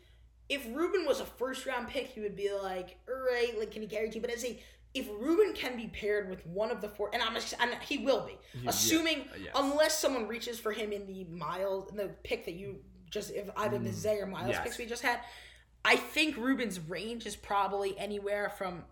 If 0.48 0.66
Ruben 0.74 1.06
was 1.06 1.20
a 1.20 1.24
first 1.24 1.66
round 1.66 1.88
pick, 1.88 2.08
he 2.08 2.20
would 2.20 2.36
be 2.36 2.50
like, 2.52 2.98
all 3.08 3.14
right, 3.14 3.58
like 3.58 3.70
can 3.70 3.82
he 3.82 3.88
carry 3.88 4.10
you? 4.10 4.20
But 4.20 4.30
as 4.30 4.44
a 4.44 4.58
if 4.94 5.08
Ruben 5.18 5.52
can 5.54 5.76
be 5.76 5.88
paired 5.88 6.30
with 6.30 6.46
one 6.46 6.70
of 6.70 6.80
the 6.80 6.88
four, 6.88 7.10
and 7.12 7.20
I'm, 7.20 7.36
I'm 7.58 7.80
he 7.80 7.98
will 7.98 8.24
be, 8.26 8.38
yeah, 8.62 8.70
assuming 8.70 9.22
uh, 9.22 9.36
yes. 9.42 9.52
unless 9.56 9.98
someone 9.98 10.28
reaches 10.28 10.60
for 10.60 10.70
him 10.70 10.92
in 10.92 11.04
the 11.06 11.24
miles, 11.24 11.90
in 11.90 11.96
the 11.96 12.10
pick 12.22 12.44
that 12.44 12.54
you 12.54 12.76
just 13.10 13.32
if 13.32 13.50
either 13.56 13.78
the 13.78 13.92
Zay 13.92 14.18
or 14.18 14.26
Miles 14.26 14.46
Mm, 14.46 14.52
yes. 14.52 14.62
picks 14.62 14.78
we 14.78 14.86
just 14.86 15.02
had, 15.02 15.20
I 15.84 15.96
think 15.96 16.36
Ruben's 16.36 16.80
range 16.80 17.26
is 17.26 17.36
probably 17.36 17.98
anywhere 17.98 18.50
from 18.56 18.84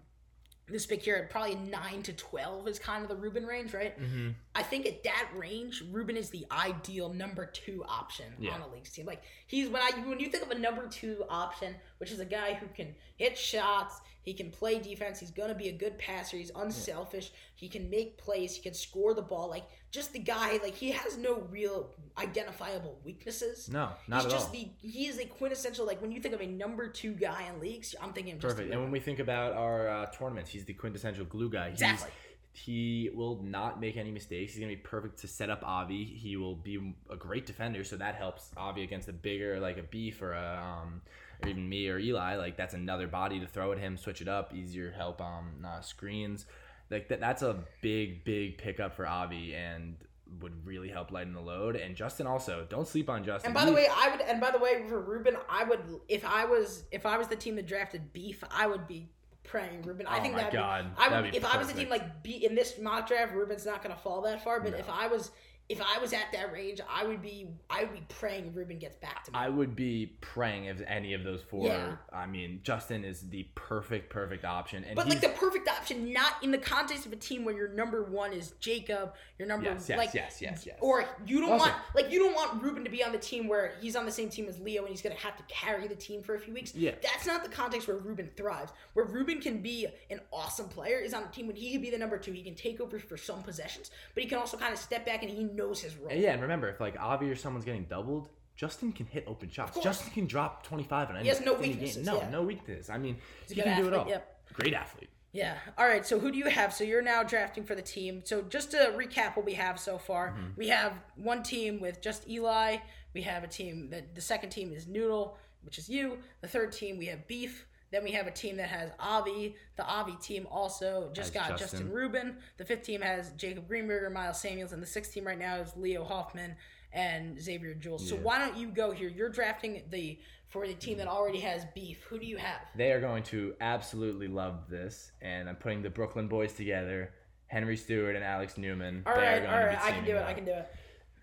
this 0.69 0.87
pick 0.87 1.03
here, 1.03 1.29
probably 1.31 1.57
nine 1.57 2.03
to 2.05 2.13
twelve 2.13 2.69
is 2.69 2.79
kind 2.79 3.03
of 3.03 3.09
the 3.09 3.17
Rubin 3.17 3.45
range, 3.45 3.75
right? 3.75 3.99
Mm-hmm. 3.99 4.31
I 4.55 4.63
think 4.63 4.87
at 4.87 5.03
that 5.03 5.29
range, 5.35 5.83
Ruben 5.91 6.17
is 6.17 6.31
the 6.31 6.47
ideal 6.51 7.13
number 7.13 7.47
two 7.47 7.85
option 7.89 8.27
Yeah. 8.39 8.53
on 8.55 8.61
a 8.63 8.69
league's 8.69 8.91
team. 8.91 9.05
Like 9.07 9.23
he's 9.47 9.69
when 9.69 9.83
I 9.83 9.91
when 10.07 10.21
you 10.21 10.29
think 10.29 10.45
of 10.45 10.51
a 10.51 10.59
number 10.59 10.87
two 10.87 11.25
option, 11.29 11.75
which 11.99 12.11
is 12.11 12.21
a 12.21 12.25
guy 12.25 12.55
who 12.55 12.67
can 12.69 12.95
hit 13.17 13.37
shots, 13.37 14.01
he 14.23 14.33
can 14.35 14.51
play 14.51 14.79
defense, 14.79 15.19
he's 15.19 15.31
gonna 15.33 15.55
be 15.55 15.69
a 15.69 15.73
good 15.73 15.99
passer, 15.99 16.37
he's 16.37 16.53
unselfish, 16.55 17.33
he 17.57 17.69
can 17.69 17.91
make 17.91 18.17
plays, 18.17 18.55
he 18.55 18.63
can 18.63 18.75
score 18.75 19.15
the 19.15 19.23
ball. 19.23 19.51
Like 19.51 19.65
just 19.93 20.15
the 20.15 20.19
guy, 20.19 20.59
like 20.63 20.75
he 20.75 20.91
has 20.91 21.19
no 21.19 21.47
real 21.51 21.91
identifiable 22.19 22.99
weaknesses. 23.05 23.69
No, 23.71 23.91
not 24.09 24.25
he's 24.25 24.25
at 24.25 24.31
just 24.31 24.47
all. 24.47 24.53
the 24.53 24.69
he 24.81 25.07
is 25.07 25.19
a 25.19 25.27
quintessential 25.27 25.87
like 25.87 26.01
when 26.01 26.11
you 26.11 26.21
think 26.21 26.35
of 26.35 26.41
a 26.41 26.47
number 26.47 26.89
two 26.89 27.13
guy 27.13 27.45
in 27.53 27.61
leagues, 27.61 27.95
I'm 28.01 28.13
thinking 28.13 28.41
just 28.41 28.57
Perfect. 28.57 28.73
And 28.73 28.81
when 28.81 28.91
we 28.91 29.01
think 29.01 29.19
about 29.21 29.53
our 29.53 29.89
uh, 29.89 30.07
tournaments, 30.07 30.51
he's 30.51 30.65
the 30.65 30.73
quintessential 30.73 31.27
glue 31.27 31.51
guy. 31.51 31.71
He's, 31.71 31.83
Exactly. 31.83 32.11
He 32.55 33.11
will 33.15 33.43
not 33.43 33.81
make 33.81 33.97
any 33.97 34.11
mistakes. 34.11 34.53
He's 34.53 34.61
gonna 34.61 34.73
be 34.73 34.77
perfect 34.77 35.21
to 35.21 35.29
set 35.29 35.49
up 35.49 35.63
Avi. 35.63 36.05
He 36.05 36.37
will 36.37 36.57
be 36.57 36.95
a 37.09 37.17
great 37.17 37.47
defender, 37.47 37.85
so 37.85 37.97
that 37.97 38.15
helps 38.15 38.51
Avi 38.57 38.83
against 38.83 39.09
a 39.09 39.13
bigger 39.13 39.61
like 39.61 39.79
a 39.79 39.83
beef 39.83 40.21
or 40.21 40.33
a 40.33 40.83
um, 40.83 41.03
or 41.43 41.49
even 41.49 41.69
me 41.69 41.89
or 41.89 41.99
Eli. 41.99 42.37
Like 42.37 42.57
that's 42.57 42.75
another 42.75 43.07
body 43.07 43.41
to 43.41 43.47
throw 43.47 43.73
at 43.73 43.79
him. 43.79 43.97
Switch 43.97 44.21
it 44.21 44.29
up, 44.29 44.55
easier 44.55 44.91
help 44.91 45.21
um 45.21 45.65
uh, 45.67 45.81
screens. 45.81 46.47
Like 46.93 47.09
that. 47.09 47.21
That's 47.21 47.43
a 47.43 47.57
big 47.81 48.25
big 48.25 48.59
pickup 48.59 48.95
for 48.95 49.07
Avi 49.07 49.55
and 49.55 49.97
would 50.41 50.65
really 50.67 50.89
help 50.89 51.11
lighten 51.11 51.33
the 51.35 51.41
load. 51.41 51.77
And 51.77 51.95
Justin 51.97 52.27
also 52.27 52.67
don't 52.69 52.87
sleep 52.89 53.11
on 53.11 53.25
Justin. 53.25 53.49
And 53.49 53.55
by 53.55 53.65
the 53.65 53.73
way, 53.73 53.87
I 53.91 54.11
would. 54.11 54.21
And 54.23 54.41
by 54.41 54.51
the 54.51 54.59
way, 54.59 54.85
for 54.89 55.01
Ruben, 55.01 55.37
I 55.49 55.65
would. 55.65 55.81
If 56.09 56.25
I 56.25 56.45
was, 56.45 56.85
if 56.93 57.05
I 57.07 57.19
was 57.19 57.29
the 57.29 57.37
team 57.37 57.57
that 57.57 57.67
drafted 57.67 58.13
Beef, 58.13 58.43
I 58.51 58.67
would 58.67 58.87
be 58.87 59.09
praying 59.45 59.83
Ruben. 59.83 60.07
I 60.07 60.19
Oh 60.19 60.23
think 60.23 60.37
that. 60.37 60.53
God, 60.53 60.87
I 60.97 61.09
would. 61.09 61.13
that'd 61.13 61.31
be 61.33 61.37
if 61.37 61.45
I 61.45 61.57
was 61.59 61.69
the 61.69 61.75
team 61.75 61.89
like 61.89 62.23
be 62.23 62.45
in 62.47 62.55
this 62.55 62.79
mock 62.79 63.09
draft, 63.09 63.35
Ruben's 63.35 63.67
not 63.67 63.83
going 63.83 63.95
to 63.95 64.01
fall 64.01 64.23
that 64.23 64.43
far. 64.45 64.61
But 64.61 64.73
No. 64.73 64.79
if 64.79 64.89
I 64.89 65.07
was, 65.09 65.31
if 65.73 65.81
I 65.81 65.99
was 65.99 66.13
at 66.13 66.27
that 66.33 66.53
range, 66.53 66.81
I 66.89 67.05
would 67.07 67.23
be. 67.23 67.49
I 67.71 67.85
would 67.85 67.95
be 67.95 68.03
praying 68.09 68.53
Ruben 68.55 68.79
gets 68.79 68.97
back 68.97 69.25
to 69.25 69.33
me. 69.33 69.39
I 69.39 69.49
would 69.49 69.75
be 69.75 70.13
praying 70.21 70.67
if 70.67 70.83
any 70.87 71.15
of 71.15 71.25
those 71.25 71.41
four. 71.43 71.67
Yeah. 71.67 71.97
I 72.13 72.27
mean, 72.27 72.61
Justin 72.63 73.05
is 73.05 73.23
the 73.31 73.47
perfect, 73.55 74.11
perfect 74.11 74.45
option, 74.45 74.85
and 74.85 74.95
but 74.95 75.09
like 75.09 75.23
the 75.23 75.31
perfect 75.31 75.69
option, 75.69 76.13
not 76.13 76.35
in 76.43 76.51
the 76.51 76.59
context 76.59 77.07
of 77.07 77.13
a 77.13 77.17
team 77.17 77.45
where 77.45 77.55
your 77.57 77.69
number 77.69 78.03
one 78.03 78.33
is 78.35 78.53
Jacob, 78.61 79.15
your 79.39 79.49
number 79.49 79.65
Yes, 79.65 79.89
yes, 79.89 79.99
like 79.99 80.13
yes, 80.15 80.43
yes, 80.43 80.67
yes. 80.67 80.77
or 80.81 81.05
you 81.27 81.41
don't 81.41 81.53
Also- 81.53 81.67
want 81.71 81.77
like 81.95 82.11
you 82.11 82.19
don't 82.19 82.35
want 82.35 82.63
Ruben 82.63 82.85
to 82.85 82.91
be 82.91 83.03
on 83.03 83.13
the 83.13 83.19
team 83.19 83.49
where 83.49 83.73
he's 83.81 83.97
on 83.97 84.05
the 84.05 84.13
same 84.13 84.29
team 84.29 84.47
as 84.49 84.61
Leo 84.61 84.83
and 84.83 84.91
he's 84.91 85.01
gonna 85.03 85.15
have 85.15 85.37
to 85.37 85.43
carry 85.45 85.89
the 85.89 85.95
team 85.95 86.23
for 86.23 86.35
a 86.35 86.39
few 86.39 86.53
weeks. 86.53 86.75
Yeah. 86.75 86.93
that's 87.03 87.27
not 87.27 87.43
the 87.43 87.49
context 87.49 87.89
where 87.89 87.97
Ruben 87.97 88.29
thrives. 88.37 88.73
Where 88.93 89.07
Ruben 89.07 89.41
can 89.41 89.63
be 89.63 89.87
an 90.11 90.21
awesome 90.33 90.69
player 90.69 90.99
is 90.99 91.15
on 91.15 91.23
a 91.23 91.29
team 91.29 91.47
when 91.47 91.57
he 91.57 91.73
can 91.73 91.81
be 91.81 91.91
the 91.91 91.99
number 91.99 92.19
two. 92.19 92.33
He 92.33 92.43
can 92.43 92.55
take 92.55 92.81
over 92.81 92.99
for 92.99 93.17
some 93.17 93.43
possessions, 93.43 93.91
but 94.15 94.23
he 94.23 94.29
can 94.29 94.39
also 94.39 94.57
kind 94.57 94.73
of 94.73 94.79
step 94.79 95.07
back 95.07 95.23
and 95.23 95.31
he 95.31 95.45
knows 95.45 95.62
his 95.81 95.97
role. 95.97 96.09
And 96.11 96.21
yeah, 96.21 96.33
and 96.33 96.43
remember, 96.43 96.69
if 96.69 96.81
like 96.81 96.97
Avi 97.01 97.31
or 97.31 97.37
someone's 97.37 97.65
getting 97.65 97.85
doubled, 97.85 98.29
Justin 98.57 98.93
can 98.93 99.07
hit 99.07 99.25
open 99.27 99.49
shots. 99.51 99.79
Justin 99.81 100.11
can 100.13 100.27
drop 100.27 100.63
twenty 100.65 100.85
five 100.85 101.09
and 101.09 101.19
any. 101.19 101.25
He 101.25 101.29
has 101.31 101.41
no 101.41 101.55
weaknesses, 101.55 102.05
No, 102.07 102.19
yeah. 102.19 102.31
no 102.31 102.43
weakness. 102.43 102.91
I 102.91 102.99
mean, 102.99 103.17
a 103.51 103.55
he 103.55 103.61
can 103.63 103.81
do 103.81 103.89
it 103.89 103.95
all. 103.95 104.09
yep. 104.09 104.41
Great 104.53 104.75
athlete. 104.75 105.09
Yeah. 105.33 105.57
All 105.79 105.87
right. 105.87 106.05
So 106.07 106.19
who 106.19 106.31
do 106.31 106.37
you 106.37 106.51
have? 106.51 106.75
So 106.75 106.85
you're 106.85 107.01
now 107.01 107.23
drafting 107.23 107.65
for 107.65 107.75
the 107.75 107.81
team. 107.83 108.21
So 108.25 108.43
just 108.43 108.71
to 108.73 108.93
recap 108.95 109.35
what 109.37 109.47
we 109.47 109.55
have 109.55 109.81
so 109.81 109.97
far, 109.97 110.33
Mm-hmm. 110.33 110.47
we 110.59 110.69
have 110.69 110.93
one 111.17 111.43
team 111.43 111.81
with 111.81 112.03
just 112.03 112.29
Eli. 112.29 112.77
We 113.15 113.23
have 113.23 113.43
a 113.43 113.49
team 113.49 113.89
that 113.91 114.15
the 114.15 114.21
second 114.21 114.51
team 114.51 114.73
is 114.75 114.87
Noodle, 114.87 115.39
which 115.63 115.79
is 115.79 115.89
you. 115.89 116.19
The 116.43 116.49
third 116.49 116.73
team 116.73 116.99
we 116.99 117.07
have 117.07 117.27
Beef. 117.27 117.65
Then 117.93 118.03
we 118.03 118.11
have 118.13 118.27
a 118.27 118.31
team 118.31 118.57
that 118.57 118.69
has 118.69 118.91
Avi. 118.99 119.55
The 119.77 119.87
Avi 119.87 120.17
team 120.21 120.49
also 120.51 121.11
just 121.13 121.35
Has 121.35 121.49
got 121.49 121.59
Justin. 121.59 121.81
Justin. 121.81 121.93
Rubin. 121.93 122.37
The 122.57 122.65
fifth 122.65 122.83
team 122.83 123.03
has 123.03 123.31
Jacob 123.33 123.69
Greenberger, 123.69 124.11
Miles 124.11 124.41
Samuels, 124.41 124.73
and 124.73 124.83
the 124.83 124.87
sixth 124.87 125.13
team 125.13 125.25
right 125.27 125.39
now 125.39 125.57
is 125.57 125.77
Leo 125.77 126.03
Hoffman 126.03 126.57
and 126.93 127.41
Xavier 127.41 127.75
Jules. 127.75 128.09
So 128.09 128.17
why 128.17 128.39
don't 128.39 128.57
you 128.57 128.69
go 128.69 128.91
here? 128.91 129.09
You're 129.09 129.29
drafting 129.29 129.83
the 129.91 130.19
for 130.49 130.67
the 130.67 130.75
team 130.75 130.99
that 130.99 131.07
mm-hmm. 131.07 131.17
already 131.17 131.41
has 131.41 131.65
Beef. 131.75 132.03
Who 132.09 132.19
do 132.19 132.27
you 132.27 132.39
have? 132.39 132.61
They 132.75 132.93
are 132.93 133.01
going 133.01 133.23
to 133.25 133.55
absolutely 133.61 134.29
love 134.29 134.69
this, 134.69 135.13
and 135.21 135.49
I'm 135.49 135.57
putting 135.57 135.83
the 135.83 135.91
Brooklyn 135.91 136.29
boys 136.29 136.53
together. 136.55 137.13
Henry 137.47 137.77
Stewart 137.77 138.17
and 138.17 138.25
Alex 138.25 138.57
Newman. 138.57 139.03
All 139.05 139.15
going 139.15 139.47
All 139.47 139.67
right. 139.67 139.79
I 139.83 139.93
can 139.93 140.07
do 140.07 140.17
it. 140.17 140.25
I 140.25 140.33
can 140.33 140.47
do 140.47 140.53
it. 140.53 140.75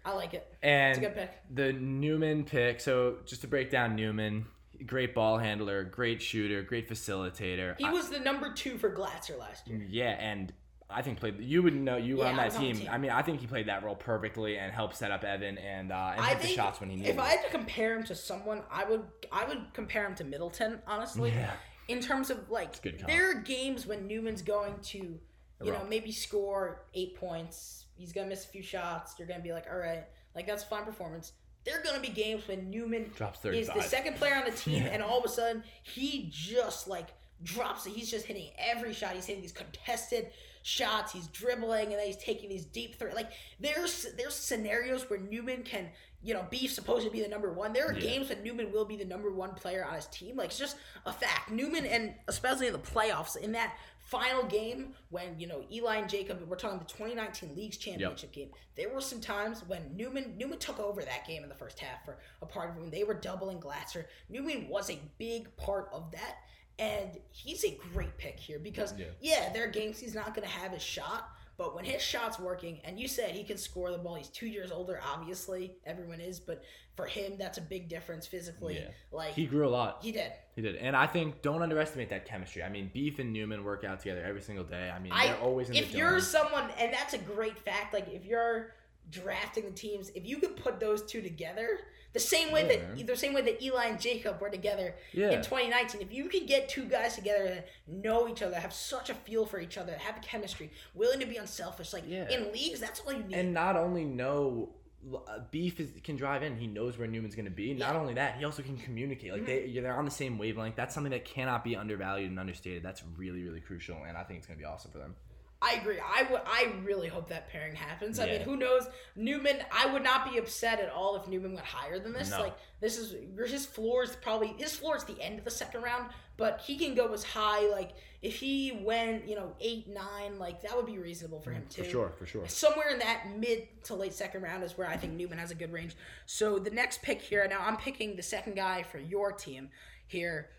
I 0.06 0.14
like 0.14 0.36
it. 0.36 0.48
And 0.62 0.92
It's 0.92 0.98
a 1.00 1.02
good 1.02 1.16
pick. 1.16 1.32
the 1.54 1.74
Newman 1.74 2.44
pick. 2.44 2.80
So 2.80 3.18
just 3.26 3.42
to 3.42 3.48
break 3.48 3.72
down 3.72 3.96
Newman, 3.96 4.46
great 4.86 5.14
ball 5.16 5.38
handler, 5.38 5.84
great 5.84 6.22
shooter, 6.22 6.62
great 6.64 6.90
facilitator. 6.90 7.76
He 7.78 7.90
was 7.90 8.10
the 8.10 8.20
number 8.20 8.52
two 8.54 8.78
for 8.78 8.90
Glatzer 8.94 9.38
last 9.40 9.68
year. 9.68 9.86
Yeah, 9.90 10.12
and 10.20 10.54
I 10.90 11.02
think 11.02 11.20
played. 11.20 11.40
You 11.40 11.62
would 11.64 11.76
know 11.76 11.98
you 11.98 12.18
were 12.18 12.24
Yeah, 12.24 12.30
on 12.32 12.36
that 12.38 12.52
team. 12.56 12.76
team. 12.76 12.88
I 12.92 12.98
mean, 12.98 13.12
I 13.12 13.22
think 13.22 13.42
he 13.42 13.48
played 13.48 13.68
that 13.68 13.84
role 13.84 13.96
perfectly 13.96 14.58
and 14.58 14.72
helped 14.72 14.96
set 14.96 15.12
up 15.12 15.24
Evan 15.24 15.58
and 15.58 15.92
uh, 15.92 16.14
and 16.16 16.22
I 16.22 16.30
hit 16.30 16.42
the 16.42 16.48
shots 16.48 16.80
when 16.80 16.90
he 16.90 16.96
needed. 16.96 17.12
if 17.12 17.20
I 17.20 17.30
had 17.30 17.44
to 17.44 17.50
compare 17.52 17.96
him 17.96 18.04
to 18.06 18.16
someone, 18.16 18.64
I 18.72 18.86
would 18.86 19.04
I 19.32 19.46
would 19.46 19.74
compare 19.74 20.06
him 20.06 20.16
to 20.16 20.24
Middleton, 20.24 20.80
honestly. 20.88 21.30
Yeah. 21.32 21.52
In 21.88 22.00
terms 22.02 22.30
of 22.30 22.50
like, 22.52 22.80
there 23.08 23.32
are 23.32 23.34
games 23.42 23.88
when 23.88 24.06
Newman's 24.06 24.44
going 24.44 24.76
to, 24.84 24.98
you 25.00 25.72
know, 25.72 25.84
maybe 25.90 26.12
score 26.12 26.86
eight 26.94 27.16
points. 27.16 27.86
He's 27.96 28.14
gonna 28.14 28.28
miss 28.28 28.46
a 28.46 28.48
few 28.48 28.62
shots. 28.62 29.16
You're 29.18 29.28
gonna 29.28 29.42
be 29.42 29.54
like, 29.54 29.66
all 29.72 29.78
right, 29.78 30.06
like 30.36 30.46
that's 30.48 30.64
a 30.64 30.68
fine 30.68 30.86
performance. 30.86 31.34
There 31.70 31.80
are 31.80 31.84
gonna 31.84 32.00
be 32.00 32.10
games 32.10 32.48
when 32.48 32.70
Newman 32.72 33.12
Drops 33.16 33.46
is 33.46 33.68
the 33.68 33.82
second 33.82 34.16
player 34.16 34.36
on 34.36 34.46
the 34.46 34.52
team, 34.58 34.84
and 34.92 35.04
all 35.04 35.20
of 35.20 35.26
a 35.26 35.30
sudden 35.30 35.64
he 35.84 36.28
just 36.32 36.88
like 36.88 37.08
drops 37.44 37.86
it. 37.86 37.92
He's 37.94 38.10
just 38.10 38.26
hitting 38.26 38.50
every 38.58 38.94
shot. 38.94 39.14
He's 39.14 39.26
hitting 39.26 39.42
these 39.42 39.52
contested 39.52 40.32
shots. 40.64 41.14
He's 41.14 41.28
dribbling, 41.28 41.86
and 41.86 41.94
then 41.94 42.06
he's 42.08 42.18
taking 42.18 42.50
these 42.50 42.66
deep 42.66 42.96
three. 42.98 43.14
Like 43.14 43.32
there's 43.60 44.08
there's 44.18 44.34
scenarios 44.34 45.10
where 45.10 45.20
Newman 45.20 45.62
can, 45.64 45.90
you 46.24 46.34
know, 46.34 46.46
be 46.50 46.68
supposed 46.68 47.06
to 47.06 47.12
be 47.12 47.22
the 47.22 47.28
number 47.30 47.54
one. 47.54 47.72
There 47.72 47.88
are 47.88 47.94
Yeah. 47.94 48.00
games 48.00 48.30
when 48.30 48.44
Newman 48.44 48.72
will 48.72 48.86
be 48.86 48.98
the 48.98 49.06
number 49.06 49.30
one 49.32 49.54
player 49.54 49.86
on 49.86 49.94
his 49.96 50.08
team. 50.08 50.38
Like 50.38 50.48
it's 50.50 50.58
just 50.58 50.76
a 51.06 51.14
fact. 51.14 51.52
Newman, 51.52 51.86
and 51.86 52.16
especially 52.28 52.66
in 52.68 52.74
the 52.74 52.80
playoffs, 52.80 53.38
in 53.38 53.52
that 53.52 53.76
final 54.10 54.44
game 54.44 54.94
when 55.10 55.40
you 55.40 55.48
know 55.48 55.64
Eli 55.72 55.98
and 55.98 56.10
Jacob, 56.10 56.42
we're 56.48 56.56
talking 56.56 56.80
the 56.80 56.86
2019 56.86 57.56
Leagues 57.56 57.78
Championship 57.78 58.32
game. 58.32 58.50
There 58.76 58.90
were 58.94 59.02
some 59.02 59.22
times 59.22 59.64
when 59.68 59.96
Newman 59.96 60.36
Newman 60.38 60.58
took 60.60 60.80
over 60.80 61.02
that 61.04 61.28
game 61.28 61.44
in 61.44 61.50
the 61.50 61.56
first 61.56 61.80
half 61.80 62.04
for 62.06 62.18
a 62.42 62.46
part 62.46 62.72
of 62.72 62.78
when 62.78 62.90
they 62.90 63.04
were 63.04 63.14
doubling 63.14 63.60
Glatzer. 63.60 64.06
Newman 64.30 64.68
was 64.68 64.90
a 64.90 65.00
big 65.18 65.56
part 65.58 65.90
of 65.94 66.12
that. 66.12 66.38
And 66.80 67.10
he's 67.32 67.66
a 67.66 67.78
great 67.94 68.18
pick 68.18 68.40
here 68.40 68.58
because 68.58 68.94
Yeah. 68.98 69.08
yeah, 69.20 69.52
there 69.54 69.66
are 69.66 69.68
games 69.68 70.00
he's 70.00 70.16
not 70.16 70.34
going 70.34 70.48
to 70.48 70.54
have 70.54 70.72
his 70.72 70.82
shot, 70.82 71.30
but 71.60 71.76
when 71.76 71.84
his 71.84 72.02
shot's 72.02 72.40
working, 72.40 72.80
and 72.86 72.98
you 72.98 73.08
said 73.08 73.32
he 73.32 73.44
can 73.44 73.58
score 73.58 73.92
the 73.92 73.98
ball, 73.98 74.16
he's 74.16 74.30
two 74.30 74.48
years 74.48 74.72
older. 74.72 75.00
Obviously, 75.06 75.76
everyone 75.86 76.22
is, 76.22 76.40
but 76.40 76.64
for 76.96 77.06
him, 77.06 77.34
that's 77.38 77.58
a 77.58 77.62
big 77.62 77.90
difference 77.90 78.26
physically. 78.26 78.76
Yeah. 78.76 78.88
Like 79.12 79.34
he 79.34 79.46
grew 79.46 79.68
a 79.68 79.70
lot. 79.70 80.00
He 80.02 80.14
did. 80.14 80.32
He 80.56 80.62
did, 80.62 80.78
and 80.78 80.96
I 80.96 81.06
think 81.06 81.42
don't 81.42 81.62
underestimate 81.62 82.10
that 82.12 82.26
chemistry. 82.26 82.64
I 82.64 82.70
mean, 82.70 82.90
Beef 82.94 83.20
and 83.20 83.34
Newman 83.34 83.64
work 83.64 83.84
out 83.84 84.00
together 84.00 84.24
every 84.26 84.42
single 84.42 84.64
day. 84.64 84.90
I 84.90 85.00
mean, 85.00 85.12
I 85.12 85.28
they're 85.28 85.38
always 85.38 85.70
in 85.70 85.76
if 85.76 85.84
the 85.84 85.90
If 85.90 85.96
you're 85.98 86.20
someone, 86.22 86.70
and 86.80 86.94
that's 86.94 87.14
a 87.14 87.20
great 87.20 87.60
fact. 87.60 87.94
Like 87.94 88.08
if 88.08 88.26
you're 88.26 88.72
drafting 89.12 89.66
the 89.66 89.72
teams. 89.72 90.10
If 90.16 90.28
you 90.28 90.38
could 90.38 90.56
put 90.56 90.80
those 90.80 91.04
two 91.04 91.22
together, 91.22 91.80
the 92.14 92.20
same 92.20 92.52
way 92.52 92.62
Yeah, 92.64 92.68
that 92.70 92.96
man. 92.98 93.06
the 93.06 93.16
same 93.16 93.34
way 93.34 93.42
that 93.42 93.62
Eli 93.62 93.86
and 93.86 94.00
Jacob 94.00 94.42
were 94.42 94.50
together 94.50 94.96
Yeah. 95.14 95.30
in 95.32 95.42
2019, 95.44 96.02
if 96.02 96.12
you 96.12 96.28
could 96.30 96.48
get 96.48 96.68
two 96.70 96.86
guys 96.86 97.16
together 97.16 97.44
that 97.46 97.68
know 97.88 98.28
each 98.28 98.42
other, 98.42 98.56
have 98.60 98.74
such 98.74 99.10
a 99.10 99.14
feel 99.14 99.46
for 99.46 99.60
each 99.60 99.78
other, 99.78 99.94
have 99.98 100.22
chemistry, 100.22 100.72
willing 100.96 101.20
to 101.20 101.26
be 101.26 101.38
unselfish, 101.38 101.94
like 101.94 102.04
Yeah. 102.08 102.30
in 102.30 102.52
leagues, 102.52 102.80
that's 102.80 103.00
all 103.02 103.14
you 103.14 103.24
need. 103.24 103.36
and 103.38 103.54
not 103.54 103.76
only 103.76 104.06
know 104.06 104.74
uh, 105.14 105.40
beef 105.50 105.80
is, 105.80 105.92
can 106.04 106.18
drive 106.18 106.44
in 106.44 106.58
he 106.58 106.68
knows 106.68 106.98
where 106.98 107.08
newman's 107.08 107.34
going 107.34 107.46
to 107.46 107.52
be 107.52 107.74
not. 107.74 107.90
Mm-hmm. 107.92 107.98
only 108.02 108.14
that 108.16 108.36
he 108.38 108.44
also 108.44 108.62
can 108.62 108.76
communicate 108.78 109.32
like 109.32 109.46
they, 109.46 109.72
they're 109.82 109.96
on 109.96 110.04
the 110.04 110.12
same 110.12 110.38
wavelength 110.38 110.76
that's 110.76 110.94
something 110.94 111.12
that 111.12 111.24
cannot 111.24 111.64
be 111.64 111.74
undervalued 111.74 112.30
and 112.30 112.38
understated 112.38 112.84
that's 112.84 113.02
really 113.16 113.42
really 113.44 113.62
crucial 113.62 113.96
and 114.06 114.18
i 114.18 114.24
think 114.24 114.40
it's 114.40 114.46
going 114.48 114.58
to 114.58 114.62
be 114.62 114.66
awesome 114.66 114.92
for 114.92 114.98
them 114.98 115.16
I 115.62 115.74
agree. 115.74 115.98
I 116.00 116.24
would. 116.32 116.42
I 116.46 116.72
really 116.86 117.10
hope 117.10 117.28
that 117.30 117.50
pairing 117.50 117.76
happens. 117.76 118.18
I 118.18 118.28
mean, 118.28 118.42
who 118.42 118.56
knows? 118.56 118.88
Newman. 119.18 119.58
I 119.72 119.92
would 119.92 120.04
not 120.04 120.32
be 120.32 120.38
upset 120.38 120.80
at 120.80 120.90
all 120.90 121.18
if 121.18 121.28
Newman 121.28 121.54
went 121.54 121.66
higher 121.66 122.00
than 122.00 122.14
this. 122.14 122.32
No. 122.32 122.40
Like 122.40 122.56
this 122.80 122.98
is 122.98 123.14
his 123.46 123.66
floor 123.66 124.04
is 124.04 124.16
probably 124.16 124.56
his 124.58 124.74
floor 124.74 124.96
is 124.96 125.04
the 125.04 125.22
end 125.22 125.38
of 125.38 125.44
the 125.44 125.52
second 125.52 125.82
round, 125.82 126.12
but 126.38 126.62
he 126.62 126.78
can 126.78 126.96
go 126.96 127.12
as 127.12 127.26
high. 127.26 127.70
Like 127.70 127.92
if 128.22 128.36
he 128.36 128.80
went, 128.84 129.28
you 129.28 129.36
know, 129.36 129.54
eight 129.60 129.90
nine, 129.90 130.40
like 130.40 130.62
that 130.62 130.78
would 130.78 130.86
be 130.86 130.98
reasonable 130.98 131.42
for 131.42 131.52
mm, 131.52 131.56
him 131.56 131.66
too. 131.70 131.84
for 131.84 131.90
sure 131.90 132.14
for 132.18 132.26
sure 132.26 132.48
Somewhere 132.48 132.92
in 132.92 133.00
that 133.00 133.26
mid 133.38 133.68
to 133.84 133.96
late 133.96 134.14
second 134.14 134.44
round 134.44 134.64
is 134.64 134.78
where 134.78 134.88
I 134.88 134.96
think 134.96 135.14
Newman 135.14 135.40
has 135.40 135.52
a 135.52 135.56
good 135.56 135.74
range. 135.74 135.94
So 136.26 136.58
the 136.58 136.72
next 136.72 137.02
pick 137.02 137.22
here, 137.22 137.46
now 137.50 137.60
I'm 137.60 137.76
picking 137.76 138.16
the 138.16 138.24
second 138.24 138.56
guy 138.56 138.84
for 138.84 138.98
your 138.98 139.34
team 139.34 139.72
here. 140.08 140.52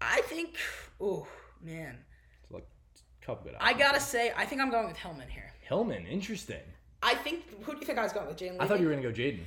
I 0.00 0.22
think, 0.22 0.56
oh 1.00 1.28
man, 1.62 1.98
couple 3.24 3.44
good 3.50 3.56
I 3.60 3.72
gotta 3.72 4.00
say, 4.00 4.32
I 4.36 4.44
think 4.44 4.60
I'm 4.60 4.70
going 4.70 4.86
with 4.88 4.96
Hillman 4.96 5.28
here. 5.28 5.52
hillman 5.62 6.06
interesting 6.06 6.60
I 7.02 7.14
think. 7.16 7.42
Who 7.64 7.72
do 7.72 7.80
you 7.80 7.86
think 7.86 7.98
I 7.98 8.04
was 8.04 8.12
going 8.12 8.28
with, 8.28 8.36
Jaden 8.36 8.52
Levy? 8.52 8.60
i 8.60 8.66
thought 8.66 8.78
you 8.80 8.86
were 8.86 8.92
going 8.92 9.02
to 9.02 9.10
go 9.10 9.14
jaden 9.14 9.40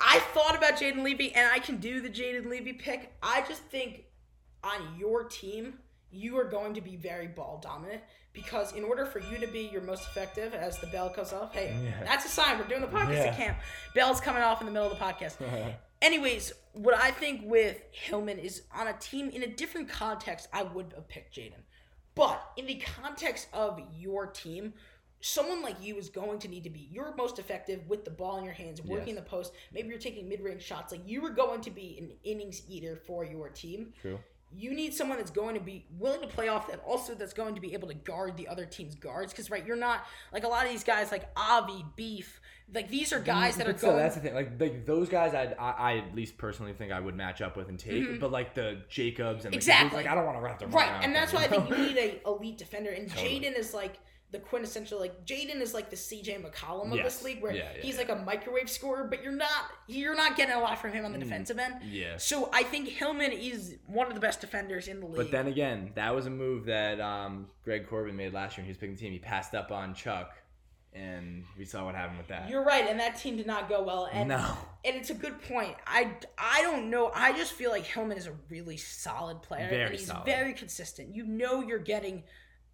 I 0.00 0.20
thought 0.32 0.56
about 0.56 0.74
Jaden 0.74 1.02
Levy, 1.02 1.34
and 1.34 1.50
I 1.50 1.58
can 1.58 1.78
do 1.78 2.00
the 2.00 2.08
Jaden 2.08 2.48
Levy 2.48 2.72
pick. 2.72 3.12
I 3.22 3.42
just 3.48 3.62
think 3.62 4.04
on 4.62 4.80
your 4.96 5.24
team, 5.24 5.74
you 6.12 6.38
are 6.38 6.44
going 6.44 6.74
to 6.74 6.80
be 6.80 6.94
very 6.96 7.26
ball 7.26 7.58
dominant 7.62 8.02
because 8.32 8.74
in 8.74 8.84
order 8.84 9.04
for 9.04 9.18
you 9.18 9.38
to 9.38 9.46
be 9.48 9.62
your 9.72 9.80
most 9.82 10.04
effective, 10.04 10.54
as 10.54 10.78
the 10.78 10.86
bell 10.88 11.12
goes 11.14 11.32
off, 11.32 11.52
hey, 11.52 11.76
Yeah. 11.82 12.04
that's 12.04 12.24
a 12.24 12.28
sign 12.28 12.58
we're 12.58 12.66
doing 12.68 12.80
the 12.80 12.86
podcast 12.86 13.12
Yeah. 13.14 13.30
at 13.30 13.36
camp. 13.36 13.58
Bell's 13.94 14.20
coming 14.20 14.42
off 14.42 14.60
in 14.60 14.66
the 14.66 14.72
middle 14.72 14.90
of 14.90 14.96
the 14.96 15.04
podcast. 15.04 15.36
Anyways, 16.02 16.52
what 16.74 16.94
I 16.94 17.10
think 17.10 17.40
with 17.44 17.80
Hillman 17.90 18.38
is 18.38 18.62
on 18.72 18.86
a 18.86 18.92
team 18.92 19.30
in 19.30 19.42
a 19.42 19.48
different 19.48 19.88
context, 19.88 20.46
I 20.52 20.62
would 20.62 20.92
have 20.94 21.08
picked 21.08 21.34
Jaden. 21.34 21.62
But 22.18 22.52
in 22.56 22.66
the 22.66 22.74
context 22.74 23.48
of 23.52 23.80
your 23.96 24.26
team, 24.26 24.74
someone 25.20 25.62
like 25.62 25.76
you 25.80 25.96
is 25.96 26.10
going 26.10 26.40
to 26.40 26.48
need 26.48 26.64
to 26.64 26.70
be 26.70 26.88
your 26.92 27.14
most 27.16 27.38
effective 27.38 27.88
with 27.88 28.04
the 28.04 28.10
ball 28.10 28.38
in 28.38 28.44
your 28.44 28.52
hands, 28.52 28.82
working 28.82 29.14
Yes. 29.14 29.24
the 29.24 29.30
post. 29.30 29.52
Maybe 29.72 29.88
you're 29.88 29.98
taking 29.98 30.28
mid 30.28 30.40
range 30.40 30.62
shots. 30.62 30.92
Like 30.92 31.02
you 31.06 31.24
are 31.24 31.30
going 31.30 31.60
to 31.62 31.70
be 31.70 31.96
an 31.98 32.10
innings 32.24 32.62
eater 32.68 32.96
for 32.96 33.24
your 33.24 33.48
team. 33.48 33.92
true 34.02 34.18
You 34.50 34.72
need 34.74 34.94
someone 34.94 35.18
that's 35.18 35.30
going 35.30 35.54
to 35.54 35.60
be 35.60 35.86
willing 35.98 36.22
to 36.22 36.26
play 36.26 36.48
off 36.48 36.68
that 36.68 36.80
also 36.84 37.14
that's 37.14 37.34
going 37.34 37.54
to 37.54 37.60
be 37.60 37.74
able 37.74 37.86
to 37.88 37.94
guard 37.94 38.36
the 38.36 38.48
other 38.48 38.64
team's 38.64 38.94
guards. 38.94 39.32
Because 39.32 39.50
right, 39.50 39.64
you're 39.66 39.76
not 39.76 40.06
like 40.32 40.44
a 40.44 40.48
lot 40.48 40.64
of 40.64 40.72
these 40.72 40.84
guys 40.84 41.12
like 41.12 41.28
Avi, 41.36 41.84
Beef. 41.96 42.40
Like 42.74 42.88
these 42.90 43.12
are 43.14 43.20
guys 43.20 43.56
that 43.56 43.66
are 43.66 43.76
so 43.78 43.86
going. 43.88 43.96
that's 43.98 44.14
the 44.14 44.20
thing. 44.20 44.34
Like, 44.34 44.60
like 44.60 44.84
those 44.84 45.08
guys, 45.08 45.32
I'd, 45.34 45.54
I, 45.58 45.70
I 45.70 45.96
at 45.98 46.14
least 46.14 46.36
personally 46.36 46.72
think 46.74 46.92
I 46.92 47.00
would 47.00 47.16
match 47.16 47.40
up 47.40 47.56
with 47.56 47.68
and 47.68 47.78
take. 47.78 48.20
But 48.20 48.30
like 48.30 48.54
the 48.54 48.82
Jacobs 48.90 49.44
and 49.46 49.54
like, 49.54 49.62
Mm-hmm. 49.62 49.70
Exactly. 49.70 49.96
like 50.02 50.06
I 50.06 50.14
don't 50.14 50.26
want 50.26 50.36
to 50.36 50.42
wrap 50.42 50.58
them 50.58 50.70
Right, 50.70 50.92
and 51.02 51.14
that's 51.14 51.32
why 51.32 51.44
I 51.44 51.48
think 51.48 51.68
you 51.70 51.76
need 51.78 51.96
a 51.96 52.20
elite 52.26 52.58
defender. 52.58 52.90
And 52.90 53.08
Totally. 53.10 53.40
Jaden 53.40 53.58
is 53.58 53.72
like 53.72 53.94
the 54.30 54.38
quintessential 54.38 55.00
like 55.00 55.24
Jaden 55.24 55.62
is 55.62 55.72
like 55.72 55.88
the 55.88 55.96
CJ 55.96 56.44
McCollum 56.44 56.92
of 56.92 57.02
this 57.02 57.22
league, 57.24 57.40
where 57.42 57.52
Yeah, 57.54 57.62
yeah, 57.74 57.82
he's 57.82 57.94
yeah. 57.94 58.00
like 58.02 58.10
a 58.10 58.16
microwave 58.16 58.68
scorer, 58.68 59.04
but 59.04 59.22
you're 59.22 59.32
not 59.32 59.48
you're 59.86 60.14
not 60.14 60.36
getting 60.36 60.54
a 60.54 60.60
lot 60.60 60.78
from 60.78 60.92
him 60.92 61.06
on 61.06 61.12
the 61.12 61.18
defensive 61.18 61.58
end. 61.58 61.76
Mm, 61.76 61.80
yeah. 61.90 62.16
So 62.18 62.50
I 62.52 62.64
think 62.64 62.88
Hillman 62.88 63.32
is 63.32 63.76
one 63.86 64.08
of 64.08 64.12
the 64.14 64.20
best 64.20 64.42
defenders 64.42 64.86
in 64.88 65.00
the 65.00 65.06
league. 65.06 65.16
But 65.16 65.30
then 65.30 65.46
again, 65.46 65.92
that 65.94 66.14
was 66.14 66.26
a 66.26 66.30
move 66.30 66.66
that 66.66 67.00
um, 67.00 67.46
Greg 67.64 67.88
Corbin 67.88 68.14
made 68.16 68.34
last 68.34 68.58
year 68.58 68.62
when 68.62 68.66
he 68.66 68.70
was 68.72 68.76
picking 68.76 68.96
the 68.96 69.00
team. 69.00 69.12
He 69.12 69.18
passed 69.18 69.54
up 69.54 69.72
on 69.72 69.94
Chuck, 69.94 70.34
and 70.94 71.44
we 71.56 71.64
saw 71.64 71.84
what 71.84 71.94
happened 71.94 72.18
with 72.18 72.28
that. 72.28 72.48
you're 72.48 72.64
right, 72.64 72.86
and 72.88 72.98
that 73.00 73.18
team 73.18 73.36
did 73.36 73.46
not 73.46 73.68
go 73.68 73.82
well. 73.82 74.08
And 74.12 74.28
no. 74.30 74.56
and 74.84 74.96
it's 74.96 75.10
a 75.10 75.14
good 75.14 75.40
point. 75.42 75.74
I, 75.86 76.10
I 76.38 76.62
don't 76.62 76.90
know. 76.90 77.10
I 77.14 77.32
just 77.32 77.52
feel 77.52 77.70
like 77.70 77.84
Hillman 77.84 78.16
is 78.18 78.26
a 78.26 78.34
really 78.48 78.76
solid 78.76 79.42
player, 79.42 79.68
Very 79.68 79.82
and 79.82 79.94
he's 79.94 80.06
solid. 80.06 80.24
very 80.26 80.52
consistent. 80.52 81.14
You 81.14 81.24
know, 81.26 81.60
you're 81.62 81.78
getting. 81.78 82.24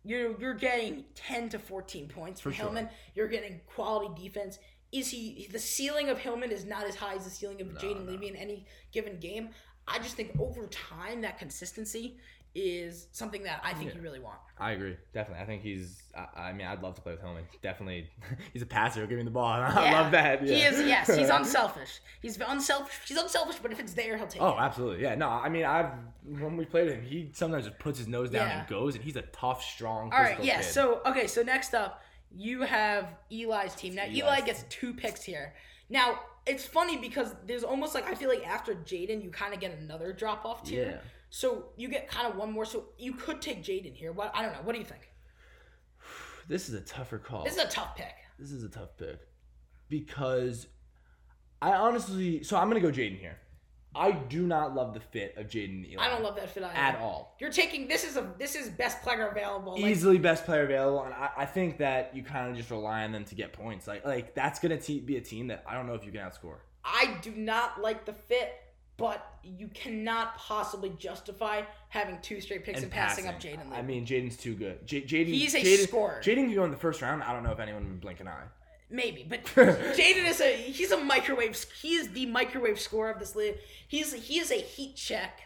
You're, 0.07 0.39
you're 0.39 0.53
getting 0.53 1.05
10 1.15 1.49
to 1.49 1.59
14 1.59 2.09
points 2.09 2.39
from 2.39 2.53
For 2.53 2.57
sure. 2.57 2.67
Hillman. 2.67 2.91
You're 3.15 3.27
getting 3.27 3.63
quality 3.75 4.23
defense. 4.23 4.59
Is 4.93 5.09
he 5.11 5.49
the 5.51 5.59
ceiling 5.59 6.11
of 6.11 6.19
Hillman 6.19 6.51
is 6.51 6.67
not 6.67 6.85
as 6.85 6.95
high 6.95 7.15
as 7.15 7.25
the 7.25 7.31
ceiling 7.31 7.61
of 7.63 7.69
Jaden 7.69 8.05
no. 8.05 8.13
Levy 8.13 8.29
in 8.29 8.37
any 8.37 8.67
given 8.93 9.19
game. 9.19 9.49
I 9.89 9.99
just 9.99 10.15
think 10.15 10.39
over 10.39 10.67
time 10.67 11.23
that 11.23 11.39
consistency 11.39 12.19
is 12.55 13.09
something 13.13 13.43
that 13.43 13.61
I 13.65 13.75
think 13.75 13.91
Yeah. 13.91 13.97
you 13.97 14.03
really 14.03 14.21
want. 14.21 14.39
I 14.59 14.71
agree. 14.73 14.97
Definitely. 15.13 15.43
I 15.43 15.47
think 15.47 15.63
he's. 15.63 16.03
I, 16.17 16.49
I 16.49 16.53
mean, 16.53 16.67
I'd 16.67 16.81
love 16.83 16.95
to 16.95 17.01
play 17.01 17.13
with 17.13 17.21
Hillman. 17.21 17.45
Definitely. 17.61 18.09
He's 18.53 18.63
a 18.63 18.67
passer. 18.67 19.05
Give 19.07 19.19
me 19.19 19.25
the 19.25 19.31
ball. 19.31 19.47
I 19.63 19.85
Yeah. 19.85 20.01
love 20.01 20.13
that. 20.13 20.43
He 20.43 20.63
is 20.63 20.79
yes, 20.87 21.13
he's 21.13 21.29
unselfish. 21.41 21.99
He's 22.23 22.39
unselfish. 22.41 22.95
He's 23.09 23.17
unselfish, 23.17 23.57
but 23.61 23.73
if 23.73 23.81
it's 23.81 23.95
there, 23.95 24.17
he'll 24.17 24.29
take 24.29 24.41
Oh, 24.41 24.51
it. 24.51 24.61
absolutely. 24.61 25.03
Yeah. 25.03 25.17
No, 25.17 25.29
I 25.29 25.49
mean, 25.49 25.65
I've 25.65 25.91
when 26.25 26.57
we 26.57 26.65
played 26.65 26.91
him, 26.93 27.03
he 27.03 27.31
sometimes 27.33 27.67
just 27.67 27.79
puts 27.81 27.99
his 27.99 28.07
nose 28.07 28.31
down 28.31 28.47
Yeah. 28.49 28.61
and 28.61 28.69
goes, 28.69 28.95
and 28.95 29.03
he's 29.03 29.17
a 29.17 29.23
tough, 29.23 29.63
strong. 29.65 30.13
All 30.13 30.21
right, 30.21 30.43
yeah. 30.43 30.59
kid. 30.59 30.65
So 30.67 31.01
okay, 31.05 31.27
so 31.27 31.43
next 31.43 31.75
up, 31.75 32.03
you 32.37 32.63
have 32.63 33.09
Eli's 33.33 33.75
team. 33.75 33.97
Now 33.97 34.05
Eli's 34.05 34.19
Eli 34.19 34.37
team. 34.37 34.47
gets 34.47 34.63
two 34.69 34.95
picks 34.95 35.25
here. 35.25 35.55
Now 35.91 36.21
it's 36.47 36.65
funny 36.65 36.97
because 36.99 37.35
there's 37.47 37.65
almost 37.65 37.95
like 37.95 38.09
I 38.09 38.15
feel 38.15 38.29
like 38.29 38.47
after 38.47 38.75
Jaden, 38.77 39.23
you 39.25 39.31
kind 39.31 39.53
of 39.53 39.59
get 39.59 39.77
another 39.77 40.13
drop 40.13 40.45
off 40.45 40.63
tier. 40.63 40.87
Yeah. 40.93 40.97
So 41.35 41.71
you 41.77 41.89
get 41.89 42.09
kind 42.09 42.29
of 42.29 42.37
one 42.37 42.53
more. 42.53 42.65
So 42.65 42.85
you 42.97 43.13
could 43.15 43.43
take 43.43 43.65
Jaden 43.65 43.93
here. 43.93 44.13
What 44.13 44.31
I 44.37 44.43
don't 44.43 44.53
know. 44.53 44.61
What 44.63 44.73
do 44.73 44.79
you 44.79 44.85
think? 44.85 45.11
this 46.49 46.69
is 46.69 46.77
a 46.77 46.81
tougher 46.81 47.19
call. 47.19 47.43
This 47.43 47.57
is 47.57 47.65
a 47.65 47.67
tough 47.69 47.97
pick. 47.97 48.15
This 48.39 48.53
is 48.53 48.63
a 48.63 48.69
tough 48.69 48.97
pick 48.97 49.19
because 49.89 50.69
I 51.61 51.73
honestly. 51.73 52.45
So 52.45 52.57
I'm 52.57 52.69
gonna 52.69 52.79
go 52.79 52.93
Jaden 52.93 53.19
here. 53.19 53.37
I 53.97 54.13
do 54.13 54.47
not 54.47 54.77
love 54.77 54.95
the 54.95 55.01
fit 55.01 55.35
of 55.37 55.49
Jaden 55.49 55.91
Eli. 55.91 56.05
I 56.05 56.09
don't 56.09 56.23
love 56.23 56.37
that 56.37 56.51
fit 56.51 56.63
either. 56.63 56.73
at 56.73 57.01
all. 57.01 57.37
You're 57.41 57.51
taking 57.51 57.89
this 57.89 58.05
is 58.05 58.17
a 58.17 58.33
this 58.39 58.55
is 58.55 58.69
best 58.69 59.03
player 59.03 59.27
available. 59.27 59.73
Like, 59.73 59.91
Easily 59.91 60.19
best 60.19 60.45
player 60.45 60.63
available, 60.63 61.03
and 61.03 61.15
I, 61.15 61.31
I 61.39 61.47
think 61.47 61.79
that 61.79 62.15
you 62.15 62.23
kind 62.23 62.49
of 62.49 62.57
just 62.57 62.71
rely 62.71 63.03
on 63.03 63.11
them 63.11 63.25
to 63.25 63.35
get 63.35 63.53
points. 63.53 63.89
Like, 63.89 64.07
like 64.07 64.37
that's 64.37 64.61
gonna 64.61 64.79
te- 64.79 65.01
be 65.01 65.17
a 65.17 65.21
team 65.21 65.49
that 65.49 65.65
I 65.67 65.75
don't 65.75 65.89
know 65.89 65.95
if 65.95 66.05
you 66.05 66.13
can 66.13 66.21
outscore. 66.21 66.59
I 66.85 67.19
do 67.23 67.33
not 67.33 67.81
like 67.81 68.05
the 68.05 68.13
fit, 68.13 68.53
but 68.97 69.39
you 69.43 69.69
cannot 69.69 70.37
possibly 70.37 70.91
justify 70.99 71.63
having 71.89 72.19
two 72.23 72.41
straight 72.41 72.65
picks 72.65 72.83
and, 72.83 72.91
passing, 72.91 73.27
up 73.27 73.41
Jaden. 73.41 73.73
I 73.73 73.83
mean, 73.83 74.07
Jaden's 74.07 74.37
too 74.37 74.55
good. 74.55 74.87
J- 74.87 75.03
Jaden, 75.03 75.27
He's 75.27 75.55
a 75.55 75.61
Jaden, 75.61 75.89
scorer. 75.89 76.21
Jaden 76.23 76.47
can 76.47 76.55
go 76.55 76.65
in 76.65 76.71
the 76.71 76.77
first 76.77 77.03
round. 77.03 77.23
I 77.23 77.33
don't 77.33 77.43
know 77.43 77.53
if 77.53 77.61
anyone 77.61 77.85
would 77.85 78.01
blink 78.01 78.21
an 78.21 78.29
eye. 78.29 78.45
Maybe, 78.91 79.27
but 79.29 79.45
Jaden 79.45 80.29
is 80.29 80.41
a 80.41 80.57
he's 80.57 80.93
a 80.93 80.99
microwave. 80.99 81.61
He 81.81 81.95
is 81.95 82.11
the 82.11 82.27
microwave 82.27 82.79
scorer 82.79 83.11
of 83.11 83.19
this 83.19 83.35
league. 83.35 83.57
He's 83.89 84.13
he 84.13 84.39
is 84.39 84.51
a 84.51 84.61
heat 84.61 84.95
check. 84.95 85.41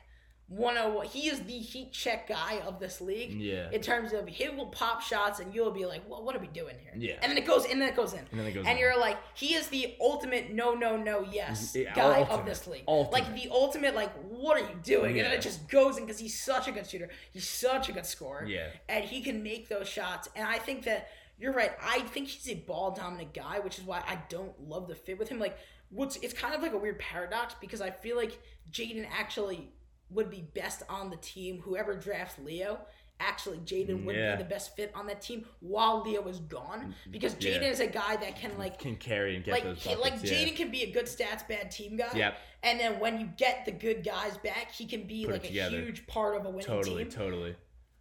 One 0.48 0.78
oh 0.78 1.00
he 1.00 1.28
is 1.28 1.40
the 1.40 1.58
heat 1.58 1.92
check 1.92 2.26
guy 2.26 2.60
of 2.66 2.80
this 2.80 3.02
league. 3.02 3.32
Yeah. 3.38 3.70
In 3.70 3.82
terms 3.82 4.14
of 4.14 4.26
he 4.26 4.48
will 4.48 4.68
pop 4.68 5.02
shots 5.02 5.40
and 5.40 5.54
you'll 5.54 5.70
be 5.72 5.84
like, 5.84 6.08
well, 6.08 6.24
what 6.24 6.34
are 6.34 6.38
we 6.38 6.46
doing 6.46 6.76
here? 6.82 6.92
Yeah. 6.96 7.18
And 7.20 7.30
then 7.30 7.36
it 7.36 7.46
goes 7.46 7.66
and 7.66 7.78
then 7.80 7.88
it 7.90 7.94
goes 7.96 8.14
in. 8.14 8.20
And 8.30 8.40
then 8.40 8.46
it 8.46 8.52
goes 8.54 8.64
And 8.66 8.76
in. 8.76 8.78
you're 8.78 8.98
like, 8.98 9.18
he 9.34 9.52
is 9.54 9.68
the 9.68 9.94
ultimate 10.00 10.50
no 10.54 10.72
no 10.72 10.96
no 10.96 11.26
yes 11.30 11.76
Yeah, 11.76 11.94
guy 11.94 12.22
of 12.22 12.46
this 12.46 12.66
league. 12.66 12.84
Ultimate. 12.88 13.12
Like 13.12 13.34
the 13.34 13.50
ultimate 13.50 13.94
like 13.94 14.12
what 14.24 14.56
are 14.56 14.64
you 14.66 14.78
doing? 14.82 15.18
And 15.18 15.26
then 15.26 15.32
it 15.34 15.42
just 15.42 15.68
goes 15.68 15.98
in 15.98 16.06
because 16.06 16.18
he's 16.18 16.40
such 16.40 16.66
a 16.66 16.72
good 16.72 16.86
shooter. 16.88 17.10
He's 17.30 17.46
such 17.46 17.90
a 17.90 17.92
good 17.92 18.06
scorer 18.06 18.46
Yeah. 18.46 18.68
and 18.88 19.04
he 19.04 19.20
can 19.20 19.42
make 19.42 19.68
those 19.68 19.86
shots. 19.86 20.30
And 20.34 20.48
I 20.48 20.58
think 20.58 20.84
that 20.84 21.08
you're 21.38 21.52
right. 21.52 21.72
I 21.84 22.00
think 22.00 22.26
he's 22.28 22.50
a 22.50 22.54
ball 22.58 22.92
dominant 22.92 23.34
guy, 23.34 23.58
which 23.60 23.78
is 23.78 23.84
why 23.84 24.02
I 24.08 24.18
don't 24.30 24.58
love 24.66 24.88
the 24.88 24.94
fit 24.94 25.18
with 25.18 25.28
him. 25.28 25.38
Like, 25.38 25.58
what's 25.90 26.16
it's 26.16 26.32
kind 26.34 26.54
of 26.54 26.62
like 26.62 26.72
a 26.72 26.78
weird 26.78 26.98
paradox 26.98 27.54
because 27.60 27.80
I 27.82 27.90
feel 27.90 28.16
like 28.16 28.40
Jaden 28.72 29.06
actually 29.12 29.70
would 30.10 30.30
be 30.30 30.42
best 30.54 30.82
on 30.88 31.10
the 31.10 31.16
team. 31.16 31.60
Whoever 31.60 31.94
drafts 31.94 32.38
Leo, 32.38 32.80
actually 33.20 33.58
Jaden 33.58 34.04
would 34.04 34.14
Yeah. 34.16 34.36
be 34.36 34.42
the 34.42 34.48
best 34.48 34.76
fit 34.76 34.92
on 34.94 35.06
that 35.08 35.20
team 35.20 35.44
while 35.60 36.02
Leo 36.04 36.26
is 36.28 36.38
gone 36.40 36.94
because 37.10 37.34
Jaden 37.34 37.62
Yeah. 37.62 37.68
is 37.70 37.80
a 37.80 37.86
guy 37.86 38.16
that 38.16 38.36
can 38.36 38.56
like. 38.58 38.78
Can 38.78 38.96
carry 38.96 39.36
and 39.36 39.44
get 39.44 39.52
Like, 39.52 39.64
those 39.64 39.82
buckets. 39.84 40.02
like 40.02 40.12
yeah. 40.24 40.30
Jaden 40.46 40.56
can 40.56 40.70
be 40.70 40.82
a 40.84 40.90
good 40.90 41.06
stats, 41.06 41.46
bad 41.46 41.70
team 41.70 41.96
guy. 41.96 42.10
Yep. 42.14 42.38
And 42.62 42.80
then 42.80 42.98
when 43.00 43.20
you 43.20 43.26
get 43.36 43.64
the 43.64 43.72
good 43.72 44.04
guys 44.04 44.36
back, 44.38 44.72
he 44.72 44.86
can 44.86 45.06
be 45.06 45.24
Put 45.24 45.32
like 45.34 45.44
a 45.44 45.48
huge 45.48 46.06
part 46.06 46.36
of 46.36 46.44
a 46.46 46.50
winning 46.50 46.64
Totally, 46.66 47.04
team 47.04 47.12
totally. 47.12 47.56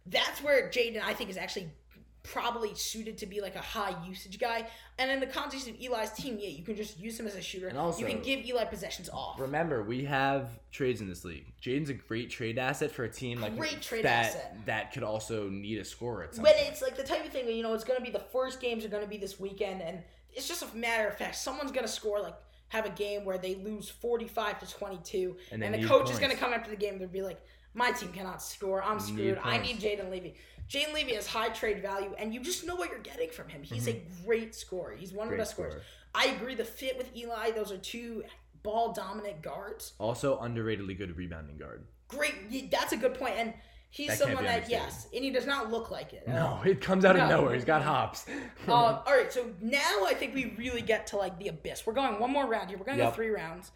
that's 0.06 0.42
where 0.42 0.68
Jaden 0.70 1.02
I 1.02 1.14
think 1.14 1.30
is 1.30 1.36
actually 1.36 1.70
probably 2.32 2.74
suited 2.74 3.16
to 3.18 3.26
be 3.26 3.40
like 3.40 3.56
a 3.56 3.60
high 3.60 3.94
usage 4.06 4.38
guy. 4.38 4.66
And 4.98 5.10
in 5.10 5.20
the 5.20 5.26
context 5.26 5.68
of 5.68 5.74
Eli's 5.80 6.10
team, 6.12 6.38
yeah, 6.40 6.48
you 6.48 6.62
can 6.62 6.76
just 6.76 6.98
use 6.98 7.18
him 7.18 7.26
as 7.26 7.34
a 7.34 7.40
shooter. 7.42 7.68
And 7.68 7.78
also- 7.78 8.00
you 8.00 8.06
can 8.06 8.20
give 8.22 8.44
Eli 8.44 8.64
possessions 8.64 9.08
off. 9.08 9.40
Remember, 9.40 9.82
we 9.82 10.04
have 10.04 10.50
trades 10.70 11.00
in 11.00 11.08
this 11.08 11.24
league. 11.24 11.46
Jaden's 11.62 11.90
a 11.90 11.94
great 11.94 12.30
trade 12.30 12.58
asset 12.58 12.90
for 12.90 13.04
a 13.04 13.08
team 13.10 13.40
like 13.40 13.56
Great 13.56 13.80
trade 13.80 14.04
that 14.04 14.26
asset. 14.26 14.56
that 14.66 14.92
could 14.92 15.02
also 15.02 15.48
need 15.48 15.78
a 15.78 15.84
scorer. 15.84 16.24
at 16.24 16.34
some 16.34 16.44
But 16.44 16.56
point. 16.56 16.68
it's 16.68 16.82
like 16.82 16.96
the 16.96 17.02
type 17.04 17.24
of 17.24 17.32
thing, 17.32 17.48
you 17.48 17.62
know, 17.62 17.74
it's 17.74 17.84
going 17.84 17.98
to 17.98 18.04
be 18.04 18.10
the 18.10 18.18
first 18.32 18.60
games 18.60 18.84
are 18.84 18.88
going 18.88 19.02
to 19.04 19.08
be 19.08 19.16
this 19.18 19.40
weekend, 19.40 19.80
and 19.82 20.02
it's 20.34 20.46
just 20.46 20.62
a 20.62 20.76
matter 20.76 21.08
of 21.08 21.16
fact. 21.16 21.36
Someone's 21.36 21.72
gonna 21.72 21.88
score 21.88 22.20
like 22.20 22.34
have 22.68 22.84
a 22.84 22.90
game 22.90 23.24
where 23.24 23.38
they 23.38 23.54
lose 23.56 23.88
forty 23.88 24.28
five 24.28 24.60
to 24.60 24.70
twenty 24.70 24.98
two, 25.02 25.36
And 25.50 25.64
and, 25.64 25.74
the 25.74 25.88
coach 25.88 26.10
is 26.10 26.18
gonna 26.18 26.36
come 26.36 26.52
after 26.52 26.70
the 26.70 26.76
game. 26.76 26.98
They'll 26.98 27.08
be 27.08 27.22
like, 27.22 27.40
"My 27.74 27.92
team 27.92 28.12
cannot 28.12 28.42
score. 28.42 28.82
I'm 28.82 28.96
Need 28.98 29.02
screwed. 29.06 29.38
I 29.42 29.58
need. 29.58 29.80
Jaden 29.80 30.10
Levy." 30.10 30.34
Jaden 30.68 30.92
Levy 30.92 31.14
has 31.14 31.26
high 31.26 31.48
trade 31.48 31.80
value, 31.80 32.14
and 32.18 32.34
you 32.34 32.40
just 32.40 32.66
know 32.66 32.76
what 32.76 32.90
you're 32.90 32.98
getting 32.98 33.30
from 33.30 33.48
him. 33.48 33.62
He's 33.62 33.88
a 33.88 34.02
great 34.24 34.54
scorer. 34.54 34.94
He's 34.94 35.12
one 35.12 35.28
of 35.28 35.30
Mm-hmm. 35.32 35.36
Great 35.36 35.36
the 35.36 35.40
best 35.42 35.50
scorers. 35.52 35.72
scorer. 35.72 35.84
I 36.14 36.26
agree. 36.36 36.54
The 36.54 36.64
fit 36.64 36.98
with 36.98 37.14
Eli, 37.16 37.52
those 37.52 37.72
are 37.72 37.78
two 37.78 38.22
ball 38.62 38.92
dominant 38.92 39.40
guards. 39.40 39.94
Also, 39.98 40.38
underratedly 40.40 40.96
good 40.98 41.16
rebounding 41.16 41.56
guard. 41.56 41.86
Great. 42.08 42.70
That's 42.70 42.92
a 42.92 42.96
good 42.98 43.14
point. 43.14 43.34
And 43.38 43.54
he's 43.90 44.08
That 44.08 44.18
someone 44.18 44.44
that 44.44 44.68
yes, 44.68 45.06
and 45.14 45.24
he 45.24 45.30
does 45.30 45.46
not 45.46 45.70
look 45.70 45.90
like 45.90 46.12
it. 46.12 46.28
No, 46.28 46.60
it 46.64 46.82
comes 46.82 47.06
out 47.06 47.16
of 47.16 47.28
nowhere. 47.30 47.54
He's 47.54 47.64
got 47.64 47.80
hops. 47.82 48.26
Um, 48.66 48.72
all 48.74 49.02
right, 49.06 49.32
so 49.32 49.50
now 49.62 50.04
I 50.04 50.12
think 50.12 50.34
we 50.34 50.54
really 50.58 50.82
get 50.82 51.06
to 51.08 51.16
like 51.16 51.38
the 51.38 51.48
abyss. 51.48 51.86
We're 51.86 51.94
going 51.94 52.18
one 52.20 52.30
more 52.30 52.46
round 52.46 52.68
here. 52.68 52.78
We're 52.78 52.84
going 52.84 52.98
to 52.98 53.04
Yep. 53.04 53.12
go 53.12 53.16
three 53.16 53.30
rounds. 53.30 53.70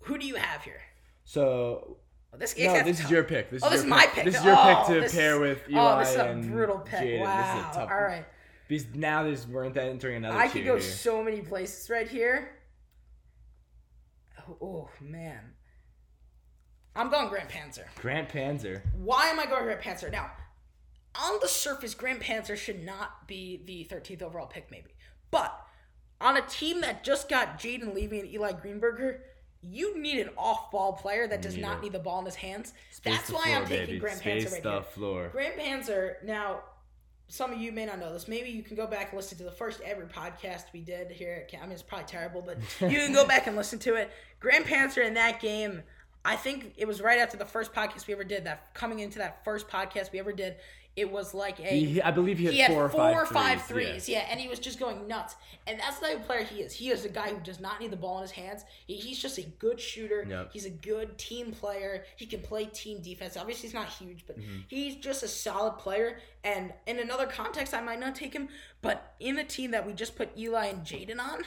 Who 0.00 0.18
do 0.18 0.26
you 0.26 0.34
have 0.34 0.62
here? 0.64 0.80
so 1.22 1.98
Oh, 2.34 2.38
this 2.38 2.58
no, 2.58 2.82
this 2.82 3.00
is 3.00 3.10
your 3.10 3.22
pick. 3.22 3.50
This 3.50 3.62
Oh, 3.62 3.66
is 3.66 3.72
this 3.72 3.80
is 3.82 3.86
my 3.86 4.06
pick. 4.12 4.24
This 4.24 4.36
is 4.36 4.44
your 4.44 4.56
Oh, 4.58 4.64
pick 4.64 4.86
to 4.88 4.98
oh, 4.98 5.00
this- 5.02 5.14
pair 5.14 5.38
with 5.38 5.68
Eli 5.70 5.94
Oh, 5.94 5.98
this 6.00 6.10
is 6.10 6.16
a 6.16 6.50
brutal 6.50 6.78
pick. 6.78 7.00
Jaden. 7.00 7.20
Wow. 7.20 7.36
This 7.36 7.64
is 7.70 7.76
a 7.76 7.78
tough. 7.80 7.90
All 7.92 8.02
right, 8.02 8.24
Because 8.68 8.86
now 8.94 9.22
there's 9.22 9.46
we're 9.46 9.64
entering 9.64 10.16
another. 10.16 10.36
I 10.36 10.48
could 10.48 10.64
go 10.64 10.72
here. 10.76 10.80
so 10.82 11.22
many 11.22 11.40
places 11.42 11.88
right 11.88 12.08
here. 12.08 12.58
Oh, 14.48 14.56
oh, 14.60 14.90
man, 15.00 15.52
I'm 16.96 17.08
going 17.10 17.28
Grant 17.28 17.48
Panzer. 17.48 17.84
Grant 17.96 18.28
Panzer. 18.28 18.82
Why 18.94 19.28
am 19.28 19.38
I 19.40 19.46
going 19.46 19.64
Grant 19.64 19.80
Panzer? 19.80 20.10
Now, 20.10 20.30
on 21.14 21.38
the 21.40 21.48
surface, 21.48 21.94
Grant 21.94 22.20
Panzer 22.20 22.56
should 22.56 22.84
not 22.84 23.26
be 23.28 23.62
the 23.64 23.84
13th 23.94 24.22
overall 24.22 24.46
pick, 24.46 24.70
maybe. 24.70 24.90
But 25.30 25.58
on 26.20 26.36
a 26.36 26.42
team 26.42 26.80
that 26.82 27.04
just 27.04 27.28
got 27.28 27.58
Jaden 27.58 27.94
Levy 27.94 28.20
and 28.20 28.28
Eli 28.28 28.52
Greenberger, 28.52 29.20
you 29.70 29.98
need 30.00 30.18
an 30.20 30.30
off-ball 30.36 30.94
player 30.94 31.26
that 31.28 31.42
does 31.42 31.56
Need 31.56 31.62
not 31.62 31.78
it. 31.78 31.82
need 31.84 31.92
the 31.92 31.98
ball 31.98 32.18
in 32.20 32.24
his 32.26 32.34
hands. 32.34 32.72
Space 32.90 33.16
That's 33.16 33.30
why 33.30 33.42
floor, 33.44 33.56
I'm 33.56 33.66
taking 33.66 33.86
baby. 33.86 33.98
Grant 33.98 34.18
Space 34.18 34.44
Panzer 34.46 34.52
right 34.52 34.62
the 34.62 34.70
here. 34.72 34.82
floor. 34.82 35.28
Grant 35.32 35.56
Panzer. 35.58 36.14
Now, 36.24 36.60
some 37.28 37.52
of 37.52 37.58
you 37.58 37.72
may 37.72 37.86
not 37.86 37.98
know 37.98 38.12
this. 38.12 38.28
Maybe 38.28 38.50
you 38.50 38.62
can 38.62 38.76
go 38.76 38.86
back 38.86 39.08
and 39.10 39.16
listen 39.16 39.38
to 39.38 39.44
the 39.44 39.50
first 39.50 39.80
ever 39.84 40.06
podcast 40.06 40.64
we 40.72 40.80
did 40.80 41.10
here. 41.10 41.46
At, 41.52 41.58
I 41.58 41.62
mean, 41.64 41.72
it's 41.72 41.82
probably 41.82 42.06
terrible, 42.06 42.42
but 42.42 42.58
you 42.80 42.98
can 42.98 43.12
go 43.12 43.26
back 43.26 43.46
and 43.46 43.56
listen 43.56 43.78
to 43.80 43.94
it. 43.94 44.10
Grant 44.40 44.66
Panzer 44.66 45.04
in 45.06 45.14
that 45.14 45.40
game. 45.40 45.82
I 46.26 46.36
think 46.36 46.72
it 46.76 46.86
was 46.88 47.00
right 47.02 47.18
after 47.18 47.36
the 47.36 47.44
first 47.44 47.72
podcast 47.74 48.06
we 48.06 48.14
ever 48.14 48.24
did. 48.24 48.44
That 48.44 48.72
coming 48.74 49.00
into 49.00 49.18
that 49.18 49.44
first 49.44 49.68
podcast 49.68 50.10
we 50.12 50.18
ever 50.18 50.32
did, 50.32 50.56
it 50.96 51.10
was 51.10 51.34
like 51.34 51.58
a 51.58 51.62
He, 51.64 52.00
I 52.02 52.10
believe 52.12 52.38
he 52.38 52.44
had, 52.44 52.54
he 52.54 52.60
had 52.60 52.70
four, 52.70 52.88
four, 52.88 53.22
or 53.22 53.26
five 53.26 53.62
threes. 53.62 53.88
threes, 53.88 54.08
yeah. 54.08 54.26
and 54.30 54.38
he 54.38 54.46
was 54.48 54.58
just 54.60 54.78
going 54.78 55.08
nuts. 55.08 55.34
And 55.66 55.80
that's 55.80 55.98
the 55.98 56.06
type 56.06 56.16
of 56.20 56.26
player 56.26 56.44
he 56.44 56.60
is. 56.60 56.72
He 56.72 56.90
is 56.90 57.04
a 57.04 57.08
guy 57.08 57.30
who 57.30 57.40
does 57.40 57.58
not 57.58 57.80
need 57.80 57.90
the 57.90 57.96
ball 57.96 58.18
in 58.18 58.22
his 58.22 58.30
hands. 58.30 58.64
He, 58.86 58.94
he's 58.96 59.18
just 59.18 59.38
a 59.38 59.42
good 59.42 59.80
shooter. 59.80 60.24
Yep. 60.28 60.50
He's 60.52 60.66
a 60.66 60.70
good 60.70 61.18
team 61.18 61.52
player. 61.52 62.04
He 62.16 62.26
can 62.26 62.40
play 62.42 62.66
team 62.66 63.02
defense. 63.02 63.36
Obviously, 63.36 63.68
he's 63.68 63.74
not 63.74 63.88
huge, 63.88 64.24
but 64.26 64.38
Mm-hmm. 64.38 64.58
he's 64.68 64.96
just 64.96 65.22
a 65.22 65.28
solid 65.28 65.78
player. 65.78 66.18
And 66.44 66.72
in 66.86 66.98
another 66.98 67.26
context, 67.26 67.72
I 67.74 67.80
might 67.80 67.98
not 67.98 68.14
take 68.14 68.32
him, 68.34 68.48
but 68.82 69.14
in 69.20 69.36
the 69.36 69.44
team 69.44 69.70
that 69.72 69.86
we 69.86 69.92
just 69.94 70.16
put 70.16 70.36
Eli 70.38 70.66
and 70.66 70.82
Jaden 70.82 71.18
on, 71.18 71.42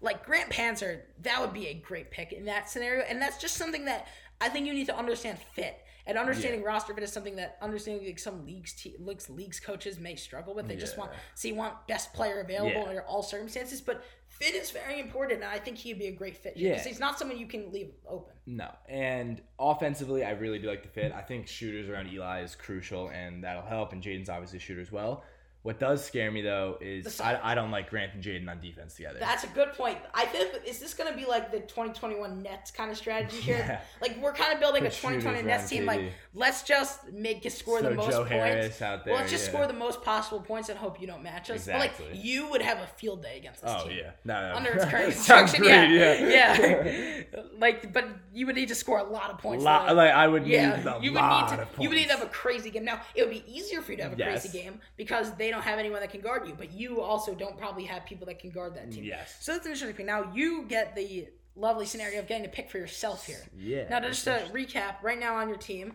like 0.00 0.24
Grant 0.26 0.50
Panzer, 0.50 1.00
that 1.22 1.40
would 1.40 1.52
be 1.52 1.68
a 1.68 1.74
great 1.74 2.10
pick 2.10 2.32
in 2.32 2.44
that 2.44 2.68
scenario. 2.68 3.02
And 3.04 3.20
that's 3.22 3.38
just 3.38 3.56
something 3.56 3.84
that 3.86 4.06
I 4.40 4.48
think 4.48 4.66
you 4.66 4.74
need 4.74 4.86
to 4.86 4.96
understand 4.96 5.38
fit. 5.54 5.78
And 6.06 6.18
understanding 6.18 6.62
roster 6.62 6.92
fit 6.94 7.04
is 7.04 7.12
something 7.12 7.36
that 7.36 7.58
understanding 7.62 8.04
like 8.06 8.18
some 8.18 8.44
leagues 8.44 8.72
te- 8.72 8.96
leagues 8.98 9.30
leagues 9.30 9.60
coaches 9.60 9.98
may 9.98 10.16
struggle 10.16 10.54
with. 10.54 10.66
They 10.66 10.76
just 10.76 10.98
want 10.98 11.12
Yeah. 11.12 11.18
see 11.34 11.52
want 11.52 11.86
best 11.86 12.12
player 12.12 12.40
available 12.40 12.82
Yeah. 12.82 12.88
under 12.88 13.02
all 13.02 13.22
circumstances. 13.22 13.80
But 13.80 14.02
fit 14.28 14.54
is 14.54 14.70
very 14.70 14.98
important, 14.98 15.42
and 15.42 15.50
I 15.50 15.58
think 15.58 15.78
he'd 15.78 15.98
be 15.98 16.06
a 16.08 16.12
great 16.12 16.36
fit. 16.36 16.56
Yeah. 16.56 16.70
because 16.70 16.86
he's 16.86 16.98
not 17.00 17.18
someone 17.18 17.38
you 17.38 17.46
can 17.46 17.70
leave 17.70 17.92
open. 18.06 18.34
No, 18.46 18.68
and 18.88 19.40
offensively, 19.58 20.24
I 20.24 20.30
really 20.32 20.58
do 20.58 20.66
like 20.68 20.82
the 20.82 20.88
fit. 20.88 21.12
I 21.12 21.22
think 21.22 21.46
shooters 21.46 21.88
around 21.88 22.08
Eli 22.12 22.42
is 22.42 22.56
crucial, 22.56 23.08
and 23.08 23.44
that'll 23.44 23.62
help. 23.62 23.92
And 23.92 24.02
Jaden's 24.02 24.28
obviously 24.28 24.56
a 24.58 24.60
shooter 24.60 24.80
as 24.80 24.90
well. 24.90 25.24
What 25.62 25.78
does 25.78 26.04
scare 26.04 26.30
me 26.32 26.42
though 26.42 26.76
is. 26.80 27.20
I, 27.20 27.38
I 27.52 27.54
don't 27.54 27.70
like 27.70 27.88
Grant 27.88 28.14
and 28.14 28.22
Jaden 28.22 28.48
on 28.50 28.60
defense 28.60 28.94
together. 28.94 29.18
That's 29.20 29.44
a 29.44 29.48
good 29.48 29.72
point. 29.74 29.96
I 30.12 30.24
think 30.26 30.50
is 30.66 30.80
this 30.80 30.92
going 30.92 31.08
to 31.12 31.16
be 31.16 31.24
like 31.24 31.52
the 31.52 31.60
2021 31.60 32.42
Nets 32.42 32.72
kind 32.72 32.90
of 32.90 32.96
strategy 32.96 33.36
here? 33.40 33.58
Yeah. 33.58 33.80
Like 34.00 34.20
we're 34.20 34.32
kind 34.32 34.52
of 34.52 34.58
building 34.58 34.82
a 34.82 34.86
Put 34.86 34.94
2020 34.94 35.42
Nets 35.42 35.68
team. 35.70 35.86
Like 35.86 36.02
let's 36.34 36.64
just 36.64 37.12
make 37.12 37.46
it 37.46 37.52
score 37.52 37.80
the 37.80 37.92
most 37.92 38.10
Joe 38.10 38.18
points. 38.24 38.30
Harris 38.32 38.82
out 38.82 39.04
there. 39.04 39.12
well, 39.14 39.20
let's 39.22 39.30
just 39.32 39.44
yeah. 39.46 39.50
score 39.52 39.66
the 39.68 39.72
most 39.72 40.02
possible 40.02 40.40
points 40.40 40.68
and 40.68 40.76
hope 40.76 41.00
you 41.00 41.06
don't 41.06 41.22
match 41.22 41.48
us. 41.48 41.66
But, 41.66 41.76
like 41.76 41.92
you 42.12 42.48
would 42.50 42.62
have 42.62 42.78
a 42.78 42.86
field 42.96 43.22
day 43.22 43.38
against 43.38 43.62
this 43.62 43.70
Oh 43.72 43.86
team. 43.86 43.98
yeah, 43.98 44.10
no, 44.24 44.48
no. 44.48 44.56
Under 44.56 44.70
its 44.72 44.84
current 44.86 45.12
construction, 45.12 45.62
yeah, 45.62 45.84
yeah, 45.84 46.26
yeah. 47.34 47.40
like, 47.58 47.92
but 47.92 48.08
you 48.34 48.46
would 48.46 48.56
need 48.56 48.68
to 48.68 48.74
score 48.74 48.98
a 48.98 49.04
lot 49.04 49.30
of 49.30 49.38
points. 49.38 49.62
Lot- 49.64 49.86
though. 49.88 49.94
like 49.94 50.10
I 50.10 50.26
would 50.26 50.44
Yeah, 50.44 50.74
need 50.76 50.86
a 50.86 50.98
you 51.00 51.12
would 51.12 51.22
need 51.22 51.48
to. 51.50 51.68
You 51.78 51.88
would 51.88 51.96
need 51.98 52.08
to 52.08 52.14
have 52.16 52.22
a 52.22 52.30
crazy 52.30 52.70
game. 52.70 52.84
Now 52.84 53.00
it 53.14 53.22
would 53.22 53.30
be 53.30 53.44
easier 53.46 53.80
for 53.80 53.92
you 53.92 53.98
to 53.98 54.02
have 54.02 54.12
a 54.14 54.16
Yes. 54.16 54.42
crazy 54.42 54.58
game 54.58 54.80
because 54.96 55.32
they 55.34 55.51
don't 55.52 55.62
have 55.62 55.78
anyone 55.78 56.00
that 56.00 56.10
can 56.10 56.20
guard 56.20 56.46
you. 56.48 56.54
But 56.56 56.72
you 56.72 57.00
also 57.00 57.34
don't 57.34 57.56
probably 57.58 57.84
have 57.84 58.04
people 58.04 58.26
that 58.26 58.38
can 58.40 58.50
guard 58.50 58.74
that 58.74 58.90
team. 58.90 59.04
Yes. 59.04 59.36
So 59.40 59.52
that's 59.52 59.66
an 59.66 59.72
interesting 59.72 59.96
thing. 59.96 60.06
Now 60.06 60.32
you 60.34 60.64
get 60.68 60.96
the 60.96 61.28
lovely 61.54 61.86
scenario 61.86 62.18
of 62.18 62.26
getting 62.26 62.44
to 62.44 62.50
pick 62.50 62.70
for 62.70 62.78
yourself 62.78 63.26
here. 63.26 63.40
Yeah. 63.56 63.88
Now 63.88 64.00
just 64.00 64.24
to 64.24 64.42
recap, 64.52 65.02
right 65.02 65.18
now 65.20 65.36
on 65.36 65.48
your 65.48 65.58
team 65.58 65.94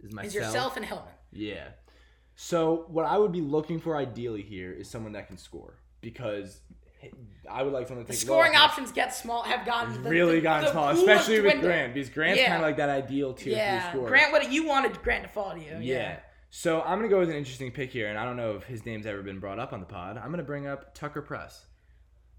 is 0.00 0.08
is 0.10 0.14
myself. 0.14 0.34
yourself 0.34 0.76
and 0.76 0.84
Hillman. 0.84 1.12
Yeah. 1.32 1.68
So 2.34 2.84
what 2.88 3.04
I 3.06 3.18
would 3.18 3.32
be 3.32 3.40
looking 3.40 3.80
for 3.80 3.96
ideally 3.96 4.42
here 4.42 4.72
is 4.72 4.88
someone 4.88 5.12
that 5.12 5.26
can 5.26 5.38
score 5.38 5.78
because 6.00 6.60
I 7.50 7.62
would 7.62 7.72
like 7.72 7.86
someone 7.88 8.04
to 8.04 8.12
The 8.12 8.16
take 8.16 8.26
scoring 8.26 8.52
low- 8.54 8.60
options 8.60 8.92
get 8.92 9.14
small. 9.14 9.42
Have 9.42 9.64
gotten 9.66 10.02
the, 10.02 10.10
really 10.10 10.36
the, 10.36 10.40
gotten 10.42 10.64
the 10.66 10.70
small, 10.72 10.88
especially 10.90 11.40
with. 11.40 11.60
Grant 11.60 11.94
because 11.94 12.10
Grant's 12.10 12.40
Yeah. 12.40 12.48
kind 12.50 12.62
of 12.62 12.66
like 12.68 12.76
that 12.76 12.88
ideal 12.90 13.34
tier 13.34 13.54
Yeah. 13.56 13.92
Grant. 13.92 14.32
What 14.32 14.50
you 14.52 14.66
wanted 14.66 15.00
Grant 15.02 15.22
to 15.24 15.28
fall 15.28 15.52
to 15.54 15.60
you? 15.60 15.78
Yeah. 15.80 16.18
So 16.50 16.80
I'm 16.82 16.98
gonna 16.98 17.08
go 17.08 17.18
with 17.18 17.30
an 17.30 17.36
interesting 17.36 17.70
pick 17.70 17.90
here, 17.90 18.08
and 18.08 18.18
I 18.18 18.24
don't 18.24 18.36
know 18.36 18.56
if 18.56 18.64
his 18.64 18.86
name's 18.86 19.06
ever 19.06 19.22
been 19.22 19.38
brought 19.38 19.58
up 19.58 19.72
on 19.72 19.80
the 19.80 19.86
pod. 19.86 20.16
I'm 20.18 20.30
gonna 20.30 20.42
bring 20.42 20.66
up 20.66 20.94
Tucker 20.94 21.20
Press. 21.22 21.66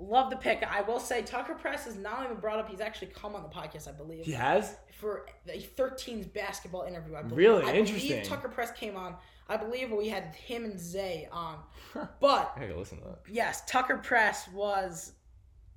Love 0.01 0.29
the 0.29 0.37
pick. 0.37 0.63
I 0.63 0.81
will 0.81 0.99
say 0.99 1.21
Tucker 1.21 1.53
Press 1.55 1.85
is 1.85 1.97
not 1.97 2.23
even 2.23 2.37
brought 2.37 2.57
up. 2.57 2.69
He's 2.69 2.79
actually 2.79 3.07
come 3.07 3.35
on 3.35 3.43
the 3.43 3.49
podcast, 3.49 3.87
I 3.87 3.91
believe. 3.91 4.25
He 4.25 4.31
has. 4.31 4.75
for 4.97 5.25
the 5.45 5.53
13's 5.53 6.25
basketball 6.27 6.83
interview. 6.83 7.15
I 7.15 7.21
believe. 7.21 7.37
Really? 7.37 7.63
I 7.65 7.73
Interesting. 7.73 8.09
Believe 8.11 8.23
Tucker 8.25 8.47
Press 8.49 8.71
came 8.71 8.95
on. 8.95 9.15
I 9.49 9.57
believe 9.57 9.91
we 9.91 10.07
had 10.07 10.35
him 10.35 10.63
and 10.63 10.79
Zay 10.79 11.27
on. 11.31 11.57
But 12.21 12.53
I 12.55 12.61
gotta 12.61 12.77
listen 12.79 12.99
to 12.99 13.03
that. 13.05 13.19
yes, 13.29 13.63
Tucker 13.67 13.97
Press 13.97 14.47
was 14.49 15.13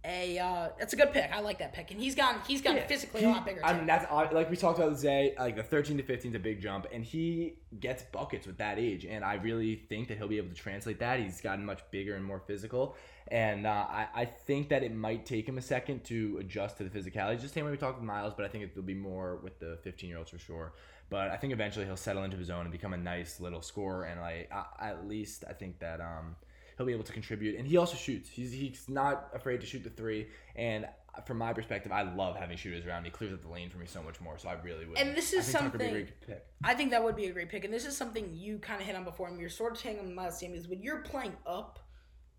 a. 0.04 0.38
Uh, 0.38 0.68
it's 0.78 0.92
a 0.92 0.96
good 0.96 1.12
pick. 1.12 1.30
I 1.32 1.40
like 1.40 1.58
that 1.58 1.72
pick, 1.72 1.90
and 1.90 2.00
he's 2.00 2.14
gotten 2.14 2.40
he's 2.46 2.60
gotten 2.60 2.86
physically 2.86 3.20
He- 3.20 3.26
a 3.26 3.30
lot 3.30 3.44
bigger. 3.44 3.60
Too. 3.60 3.66
I 3.66 3.74
mean, 3.74 3.86
that's 3.86 4.10
like 4.32 4.50
we 4.50 4.56
talked 4.56 4.78
about 4.78 4.98
Zay. 4.98 5.34
Like 5.38 5.56
the 5.56 5.62
13 5.62 5.96
to 5.98 6.02
15 6.02 6.30
is 6.30 6.34
a 6.34 6.38
big 6.38 6.60
jump, 6.60 6.86
and 6.92 7.04
he 7.04 7.54
gets 7.80 8.02
buckets 8.02 8.46
with 8.46 8.58
that 8.58 8.78
age. 8.78 9.04
And 9.04 9.24
I 9.24 9.34
really 9.34 9.76
think 9.76 10.08
that 10.08 10.18
he'll 10.18 10.28
be 10.28 10.38
able 10.38 10.50
to 10.50 10.54
translate 10.54 10.98
that. 11.00 11.20
He's 11.20 11.40
gotten 11.40 11.64
much 11.64 11.80
bigger 11.90 12.14
and 12.16 12.24
more 12.24 12.40
physical, 12.40 12.96
and 13.28 13.66
uh, 13.66 13.86
I, 13.88 14.08
I 14.14 14.24
think 14.24 14.68
that 14.70 14.82
it 14.82 14.94
might 14.94 15.26
take 15.26 15.48
him 15.48 15.58
a 15.58 15.62
second 15.62 16.04
to 16.04 16.38
adjust 16.40 16.78
to 16.78 16.84
the 16.84 16.90
physicality. 16.90 17.34
Just 17.34 17.54
the 17.54 17.60
same 17.60 17.64
way 17.64 17.70
we 17.70 17.76
talked 17.76 17.98
with 17.98 18.06
Miles, 18.06 18.34
but 18.36 18.44
I 18.44 18.48
think 18.48 18.64
it'll 18.64 18.82
be 18.82 18.94
more 18.94 19.36
with 19.42 19.58
the 19.58 19.78
15 19.82 20.08
year 20.08 20.18
olds 20.18 20.30
for 20.30 20.38
sure. 20.38 20.72
But 21.10 21.30
I 21.30 21.36
think 21.36 21.52
eventually 21.52 21.84
he'll 21.84 21.96
settle 21.98 22.24
into 22.24 22.38
his 22.38 22.48
own 22.48 22.62
and 22.62 22.72
become 22.72 22.94
a 22.94 22.96
nice 22.96 23.38
little 23.38 23.60
scorer. 23.60 24.04
And 24.04 24.18
like 24.18 24.50
I, 24.50 24.88
at 24.88 25.06
least 25.06 25.44
I 25.46 25.52
think 25.52 25.78
that 25.80 26.00
um, 26.00 26.36
he'll 26.76 26.86
be 26.86 26.92
able 26.92 27.04
to 27.04 27.12
contribute. 27.12 27.58
And 27.58 27.66
he 27.66 27.76
also 27.76 27.96
shoots. 27.96 28.28
He's 28.28 28.52
he's 28.52 28.88
not 28.88 29.28
afraid 29.34 29.60
to 29.60 29.66
shoot 29.66 29.84
the 29.84 29.90
three. 29.90 30.28
And 30.56 30.86
from 31.26 31.38
my 31.38 31.52
perspective, 31.52 31.92
I 31.92 32.02
love 32.02 32.36
having 32.36 32.56
shooters 32.56 32.86
around. 32.86 33.04
He 33.04 33.10
clears 33.10 33.34
up 33.34 33.42
the 33.42 33.48
lane 33.48 33.68
for 33.68 33.78
me 33.78 33.86
so 33.86 34.02
much 34.02 34.20
more. 34.20 34.38
So 34.38 34.48
I 34.48 34.54
really 34.62 34.86
would. 34.86 34.98
And 34.98 35.14
this 35.14 35.32
is 35.32 35.44
think 35.46 35.58
Tucker 35.58 35.78
would 35.78 35.78
be 35.78 35.84
a 35.84 36.06
something-. 36.06 36.36
I 36.64 36.74
think 36.74 36.90
that 36.90 37.04
would 37.04 37.16
be 37.16 37.26
a 37.26 37.32
great 37.32 37.48
pick, 37.48 37.64
and 37.64 37.72
this 37.72 37.84
is 37.84 37.96
something 37.96 38.30
you 38.32 38.58
kind 38.58 38.80
of 38.80 38.86
hit 38.86 38.96
on 38.96 39.04
before, 39.04 39.28
and 39.28 39.38
you're 39.38 39.50
sort 39.50 39.72
of 39.72 39.78
taking 39.80 40.00
on 40.00 40.14
my 40.14 40.30
same 40.30 40.54
is 40.54 40.68
when 40.68 40.82
you're 40.82 41.02
playing 41.02 41.36
up 41.46 41.78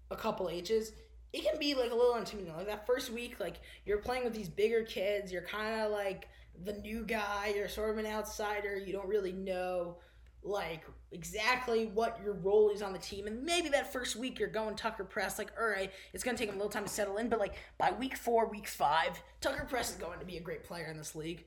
a 0.09 0.15
couple 0.15 0.49
ages, 0.49 0.93
it 1.33 1.43
can 1.43 1.59
be 1.59 1.73
like 1.73 1.91
a 1.91 1.95
little 1.95 2.15
intimidating. 2.15 2.55
Like 2.55 2.67
that 2.67 2.87
first 2.87 3.11
week, 3.11 3.39
like 3.39 3.57
you're 3.85 3.97
playing 3.97 4.23
with 4.23 4.33
these 4.33 4.49
bigger 4.49 4.83
kids, 4.83 5.31
you're 5.31 5.43
kind 5.43 5.81
of 5.81 5.91
like 5.91 6.27
the 6.63 6.73
new 6.73 7.03
guy, 7.03 7.53
you're 7.55 7.67
sort 7.67 7.89
of 7.89 7.97
an 7.97 8.05
outsider, 8.05 8.75
you 8.75 8.93
don't 8.93 9.07
really 9.07 9.31
know 9.31 9.97
like 10.43 10.83
exactly 11.11 11.85
what 11.87 12.19
your 12.23 12.33
role 12.33 12.69
is 12.69 12.81
on 12.81 12.91
the 12.93 12.99
team, 12.99 13.27
and 13.27 13.43
maybe 13.43 13.69
that 13.69 13.91
first 13.93 14.15
week 14.15 14.39
you're 14.39 14.49
going 14.49 14.75
Tucker 14.75 15.03
Press, 15.03 15.37
like 15.37 15.51
all 15.59 15.67
right, 15.67 15.91
it's 16.13 16.23
gonna 16.23 16.37
take 16.37 16.49
him 16.49 16.55
a 16.55 16.57
little 16.57 16.71
time 16.71 16.83
to 16.83 16.89
settle 16.89 17.17
in, 17.17 17.29
but 17.29 17.39
like 17.39 17.55
by 17.77 17.91
week 17.91 18.17
four, 18.17 18.47
week 18.47 18.67
five, 18.67 19.21
Tucker 19.41 19.65
Press 19.65 19.89
is 19.91 19.95
going 19.97 20.19
to 20.19 20.25
be 20.25 20.37
a 20.37 20.41
great 20.41 20.63
player 20.63 20.85
in 20.87 20.97
this 20.97 21.15
league. 21.15 21.45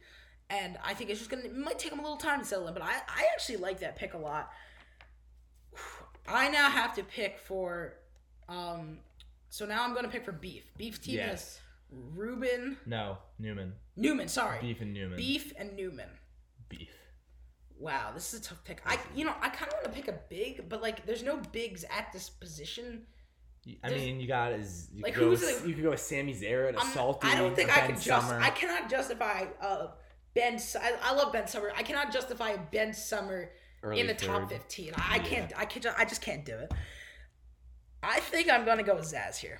And 0.48 0.78
I 0.84 0.94
think 0.94 1.10
it's 1.10 1.18
just 1.18 1.30
gonna 1.30 1.42
it 1.44 1.56
might 1.56 1.78
take 1.78 1.92
him 1.92 1.98
a 1.98 2.02
little 2.02 2.16
time 2.16 2.38
to 2.40 2.44
settle 2.46 2.68
in, 2.68 2.74
but 2.74 2.82
I, 2.82 2.92
I 3.08 3.24
actually 3.32 3.56
like 3.56 3.80
that 3.80 3.96
pick 3.96 4.14
a 4.14 4.18
lot. 4.18 4.50
I 6.28 6.48
now 6.48 6.70
have 6.70 6.94
to 6.94 7.02
pick 7.04 7.38
for 7.38 7.94
um 8.48 8.98
so 9.48 9.66
now 9.66 9.84
I'm 9.84 9.94
gonna 9.94 10.08
pick 10.08 10.24
for 10.24 10.32
Beef. 10.32 10.64
Beef's 10.76 10.98
team 10.98 11.16
Yes. 11.16 11.42
is 11.42 11.60
Ruben 12.14 12.76
No, 12.86 13.18
Newman. 13.38 13.74
Newman, 13.96 14.28
sorry. 14.28 14.58
Beef 14.60 14.80
and 14.80 14.92
Newman. 14.92 15.16
Beef 15.16 15.52
and 15.56 15.76
Newman. 15.76 16.08
Beef. 16.68 16.90
Wow, 17.78 18.10
this 18.14 18.32
is 18.32 18.40
a 18.40 18.42
tough 18.42 18.64
pick. 18.64 18.80
I 18.86 18.98
you 19.14 19.24
know, 19.24 19.34
I 19.40 19.50
kinda 19.50 19.74
wanna 19.76 19.94
pick 19.94 20.08
a 20.08 20.18
big, 20.30 20.68
but 20.68 20.80
like 20.82 21.04
there's 21.06 21.22
no 21.22 21.36
bigs 21.52 21.84
at 21.90 22.12
this 22.12 22.28
position 22.30 23.06
I 23.82 23.88
There's- 23.88 24.00
mean, 24.04 24.20
you 24.20 24.28
got 24.28 24.52
is 24.52 24.88
you 24.94 25.02
Like, 25.02 25.14
could 25.14 25.20
go 25.24 25.30
who's 25.30 25.40
with, 25.40 25.62
the- 25.62 25.68
you 25.68 25.74
could 25.74 25.82
go 25.82 25.90
with 25.90 26.00
Sammy 26.00 26.32
Zaret, 26.34 26.74
a 26.74 26.78
I'm- 26.78 26.92
salty. 26.94 27.26
I 27.26 27.34
don't 27.36 27.54
think 27.56 27.68
I 27.70 27.80
Ben 27.80 27.86
can 27.94 28.00
just. 28.00 28.32
I 28.32 28.50
cannot 28.50 28.88
justify 28.88 29.46
uh, 29.60 29.88
Ben. 30.34 30.60
I 31.02 31.12
love 31.14 31.32
Ben 31.32 31.48
Summer. 31.48 31.72
I 31.74 31.82
cannot 31.82 32.12
justify 32.12 32.56
Ben 32.56 32.94
Summer 32.94 33.50
Early 33.82 33.98
in 34.00 34.06
the 34.06 34.14
top 34.14 34.48
fifteen. 34.48 34.92
I, 34.96 35.14
I 35.14 35.16
Yeah. 35.16 35.22
can't. 35.24 35.52
I 35.58 35.64
can't. 35.64 35.86
I 35.98 36.04
just 36.04 36.22
can't 36.22 36.44
do 36.44 36.54
it. 36.56 36.72
I 38.04 38.20
think 38.20 38.48
I'm 38.48 38.64
gonna 38.64 38.84
go 38.84 38.94
with 38.94 39.12
Zaz 39.12 39.36
here. 39.36 39.58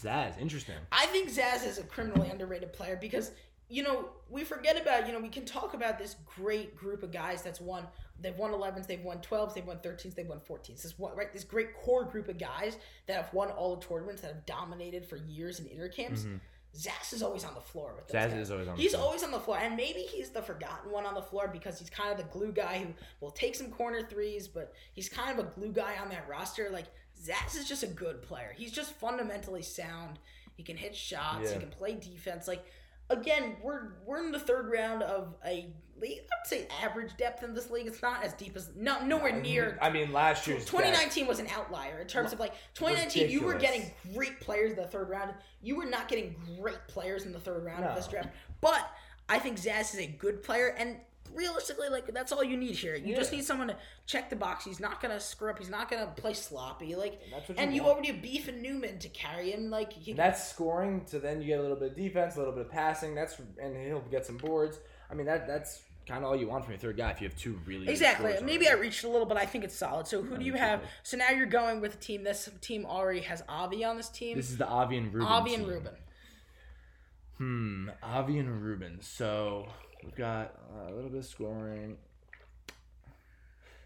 Zaz, 0.00 0.38
interesting. 0.38 0.76
I 0.92 1.06
think 1.06 1.28
Zaz 1.28 1.66
is 1.66 1.78
a 1.78 1.82
criminally 1.82 2.30
underrated 2.30 2.72
player 2.72 2.96
because 2.96 3.32
you 3.70 3.82
know 3.82 4.10
we 4.28 4.44
forget 4.44 4.80
about 4.80 5.06
you 5.06 5.12
know 5.12 5.20
we 5.20 5.28
can 5.28 5.44
talk 5.44 5.74
about 5.74 5.98
this 5.98 6.16
great 6.36 6.76
group 6.76 7.02
of 7.02 7.12
guys 7.12 7.42
that's 7.42 7.60
won 7.60 7.86
they've 8.20 8.36
won 8.36 8.50
11s 8.50 8.86
they've 8.86 9.02
won 9.02 9.18
12s 9.18 9.54
they've 9.54 9.66
won 9.66 9.76
13s 9.78 10.14
they've 10.14 10.28
won 10.28 10.40
14s 10.40 10.82
this 10.82 10.98
one 10.98 11.16
right 11.16 11.32
this 11.32 11.44
great 11.44 11.74
core 11.74 12.04
group 12.04 12.28
of 12.28 12.36
guys 12.36 12.76
that 13.06 13.16
have 13.16 13.32
won 13.32 13.48
all 13.50 13.76
the 13.76 13.86
tournaments 13.86 14.20
that 14.22 14.28
have 14.34 14.44
dominated 14.46 15.06
for 15.06 15.16
years 15.16 15.60
in 15.60 15.66
intercamps. 15.66 16.20
Mm-hmm. 16.20 16.36
Zaz 16.76 17.12
is 17.12 17.20
always 17.20 17.44
on 17.44 17.52
the 17.54 17.60
floor 17.60 17.94
with 17.96 18.06
those 18.06 18.14
Zaz 18.14 18.30
guys. 18.30 18.38
is 18.42 18.50
always 18.52 18.68
on 18.68 18.76
the 18.76 18.80
He's 18.82 18.92
floor. 18.94 19.04
always 19.04 19.24
on 19.24 19.32
the 19.32 19.40
floor, 19.40 19.58
and 19.60 19.74
maybe 19.76 20.02
he's 20.02 20.30
the 20.30 20.40
forgotten 20.40 20.92
one 20.92 21.04
on 21.04 21.14
the 21.14 21.22
floor 21.22 21.48
because 21.52 21.80
he's 21.80 21.90
kind 21.90 22.12
of 22.12 22.16
the 22.16 22.22
glue 22.32 22.52
guy 22.52 22.78
who 22.78 22.94
will 23.20 23.32
take 23.32 23.56
some 23.56 23.70
corner 23.72 24.02
threes, 24.02 24.46
but 24.46 24.72
he's 24.92 25.08
kind 25.08 25.36
of 25.36 25.44
a 25.44 25.48
glue 25.50 25.72
guy 25.72 25.96
on 26.00 26.08
that 26.10 26.28
roster. 26.28 26.68
Like 26.70 26.84
Zaz 27.20 27.56
is 27.56 27.66
just 27.66 27.82
a 27.82 27.88
good 27.88 28.22
player. 28.22 28.54
He's 28.56 28.70
just 28.70 28.92
fundamentally 28.94 29.62
sound. 29.62 30.20
He 30.54 30.62
can 30.62 30.76
hit 30.76 30.94
shots. 30.94 31.50
He 31.50 31.58
can 31.58 31.70
play 31.70 31.94
defense. 31.96 32.46
Like 32.46 32.64
again, 33.10 33.56
we're 33.62 33.92
we're 34.06 34.24
in 34.24 34.32
the 34.32 34.38
third 34.40 34.70
round 34.70 35.02
of 35.02 35.34
a 35.44 35.72
league. 36.00 36.20
I'd 36.20 36.46
say 36.48 36.66
average 36.82 37.16
depth 37.18 37.42
in 37.42 37.52
this 37.52 37.70
league. 37.70 37.86
It's 37.86 38.00
not 38.02 38.24
as 38.24 38.32
deep 38.32 38.56
as 38.56 38.70
no 38.74 39.04
nowhere 39.04 39.38
near. 39.38 39.78
I 39.82 39.90
mean, 39.90 40.12
last 40.12 40.46
year's 40.46 40.64
2019 40.64 41.26
was 41.26 41.38
an 41.40 41.48
outlier 41.54 41.98
in 42.00 42.06
terms 42.06 42.32
of 42.32 42.40
like 42.40 42.54
2019. 42.74 43.28
You 43.28 43.42
were 43.42 43.54
getting 43.54 43.90
great 44.14 44.40
players 44.40 44.70
in 44.70 44.76
the 44.76 44.86
third 44.86 45.10
round. 45.10 45.34
You 45.62 45.76
were 45.76 45.84
not 45.84 46.08
getting 46.08 46.34
great 46.58 46.78
players 46.88 47.26
in 47.26 47.32
the 47.32 47.40
third 47.40 47.64
round 47.64 47.84
of 47.84 47.94
this 47.96 48.06
No. 48.06 48.12
draft. 48.12 48.28
But 48.60 48.88
I 49.28 49.38
think 49.38 49.58
Zaz 49.58 49.92
is 49.94 50.00
a 50.00 50.06
good 50.06 50.42
player, 50.42 50.68
and 50.78 50.96
realistically, 51.34 51.88
like 51.88 52.12
that's 52.12 52.32
all 52.32 52.44
you 52.44 52.56
need 52.56 52.76
here. 52.76 52.96
You 52.96 53.14
just 53.14 53.32
need 53.32 53.44
someone 53.44 53.68
to 53.68 53.76
check 54.06 54.30
the 54.30 54.36
box. 54.36 54.64
He's 54.64 54.80
not 54.80 55.00
gonna 55.00 55.20
screw 55.20 55.50
up. 55.50 55.58
He's 55.58 55.70
not 55.70 55.90
gonna 55.90 56.12
play 56.16 56.34
sloppy. 56.34 56.94
Like, 56.94 57.20
what 57.30 57.58
and 57.58 57.74
you 57.74 57.82
you 57.82 57.88
already 57.88 58.08
have 58.08 58.22
Beef 58.22 58.48
and 58.48 58.62
Newman 58.62 58.98
to 58.98 59.08
carry 59.08 59.52
him. 59.52 59.70
Like, 59.70 59.92
he, 59.92 60.12
That's 60.12 60.48
scoring. 60.48 61.02
So 61.06 61.18
then 61.18 61.40
you 61.40 61.48
get 61.48 61.58
a 61.58 61.62
little 61.62 61.76
bit 61.76 61.92
of 61.92 61.96
defense, 61.96 62.36
a 62.36 62.38
little 62.38 62.54
bit 62.54 62.66
of 62.66 62.70
passing. 62.70 63.14
That's 63.14 63.36
and 63.60 63.76
he'll 63.76 64.00
get 64.00 64.26
some 64.26 64.36
boards. 64.36 64.78
I 65.10 65.14
mean, 65.14 65.26
that 65.26 65.46
that's 65.46 65.82
kind 66.06 66.24
of 66.24 66.30
all 66.30 66.36
you 66.36 66.48
want 66.48 66.64
from 66.64 66.72
your 66.72 66.80
third 66.80 66.96
guy 66.96 67.10
if 67.10 67.20
you 67.20 67.28
have 67.28 67.36
two 67.36 67.58
really 67.66 67.88
Exactly. 67.88 68.34
Maybe 68.42 68.68
I 68.68 68.72
reached 68.72 69.04
a 69.04 69.08
little, 69.08 69.26
but 69.26 69.36
I 69.36 69.46
think 69.46 69.64
it's 69.64 69.76
solid. 69.76 70.06
So 70.06 70.22
who 70.22 70.36
do 70.36 70.44
you 70.44 70.54
have? 70.54 70.82
So 71.02 71.16
now 71.16 71.30
you're 71.30 71.46
going 71.46 71.80
with 71.80 71.94
a 71.94 71.98
team. 71.98 72.24
This 72.24 72.48
team 72.60 72.84
already 72.84 73.20
has 73.20 73.42
Avi 73.48 73.84
on 73.84 73.96
this 73.96 74.08
team. 74.08 74.36
This 74.36 74.50
is 74.50 74.58
the 74.58 74.66
Avi 74.66 74.96
and 74.96 75.12
Ruben. 75.12 75.28
Avi 75.28 75.54
and 75.54 75.64
team. 75.64 75.72
Ruben. 75.72 75.92
Hmm, 77.38 77.88
Avi 78.02 78.38
and 78.38 78.62
Ruben. 78.62 78.98
So 79.00 79.68
we've 80.04 80.14
got 80.14 80.54
uh, 80.74 80.92
a 80.92 80.94
little 80.94 81.10
bit 81.10 81.20
of 81.20 81.26
scoring. 81.26 81.96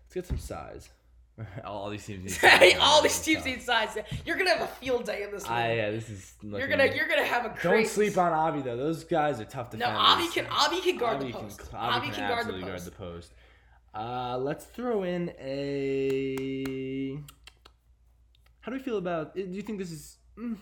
Let's 0.04 0.14
get 0.14 0.26
some 0.26 0.38
size. 0.38 0.88
all 1.64 1.90
these 1.90 2.06
teams 2.06 2.22
need. 2.22 2.30
size. 2.32 2.74
All 2.80 3.02
these 3.02 3.20
teams 3.20 3.44
need 3.44 3.62
size. 3.62 3.96
You're 4.24 4.36
gonna 4.36 4.50
have 4.50 4.62
a 4.62 4.66
field 4.66 5.04
day 5.04 5.24
in 5.24 5.32
this 5.32 5.42
league. 5.44 5.52
I 5.52 5.74
yeah, 5.74 5.90
this 5.90 6.08
is. 6.08 6.34
you're 6.42 6.68
gonna 6.68 6.86
you're 6.86 7.08
gonna 7.08 7.24
have 7.24 7.46
a 7.46 7.62
Don't 7.62 7.86
sleep 7.86 8.16
on 8.16 8.32
Avi 8.32 8.62
though. 8.62 8.76
Those 8.76 9.04
guys 9.04 9.40
are 9.40 9.44
tough 9.44 9.70
to. 9.70 9.76
No. 9.76 9.86
Avi 9.86 10.28
can 10.28 10.46
Avi 10.46 10.80
can 10.80 10.96
guard 10.96 11.20
the 11.20 11.32
can- 11.32 11.40
post. 11.40 11.60
Avi 11.72 11.96
Avi 11.96 12.06
can, 12.06 12.14
can 12.14 12.28
guard 12.28 12.46
the 12.46 12.60
guard 12.60 12.80
the 12.80 12.90
post. 12.90 13.32
Uh, 13.94 14.38
let's 14.38 14.64
throw 14.64 15.02
in 15.04 15.32
a. 15.40 17.18
How 18.60 18.70
do 18.70 18.78
we 18.78 18.82
feel 18.82 18.98
about? 18.98 19.34
Do 19.34 19.42
you 19.42 19.62
think 19.62 19.78
this 19.78 19.90
is? 19.90 20.16
Mm, 20.38 20.56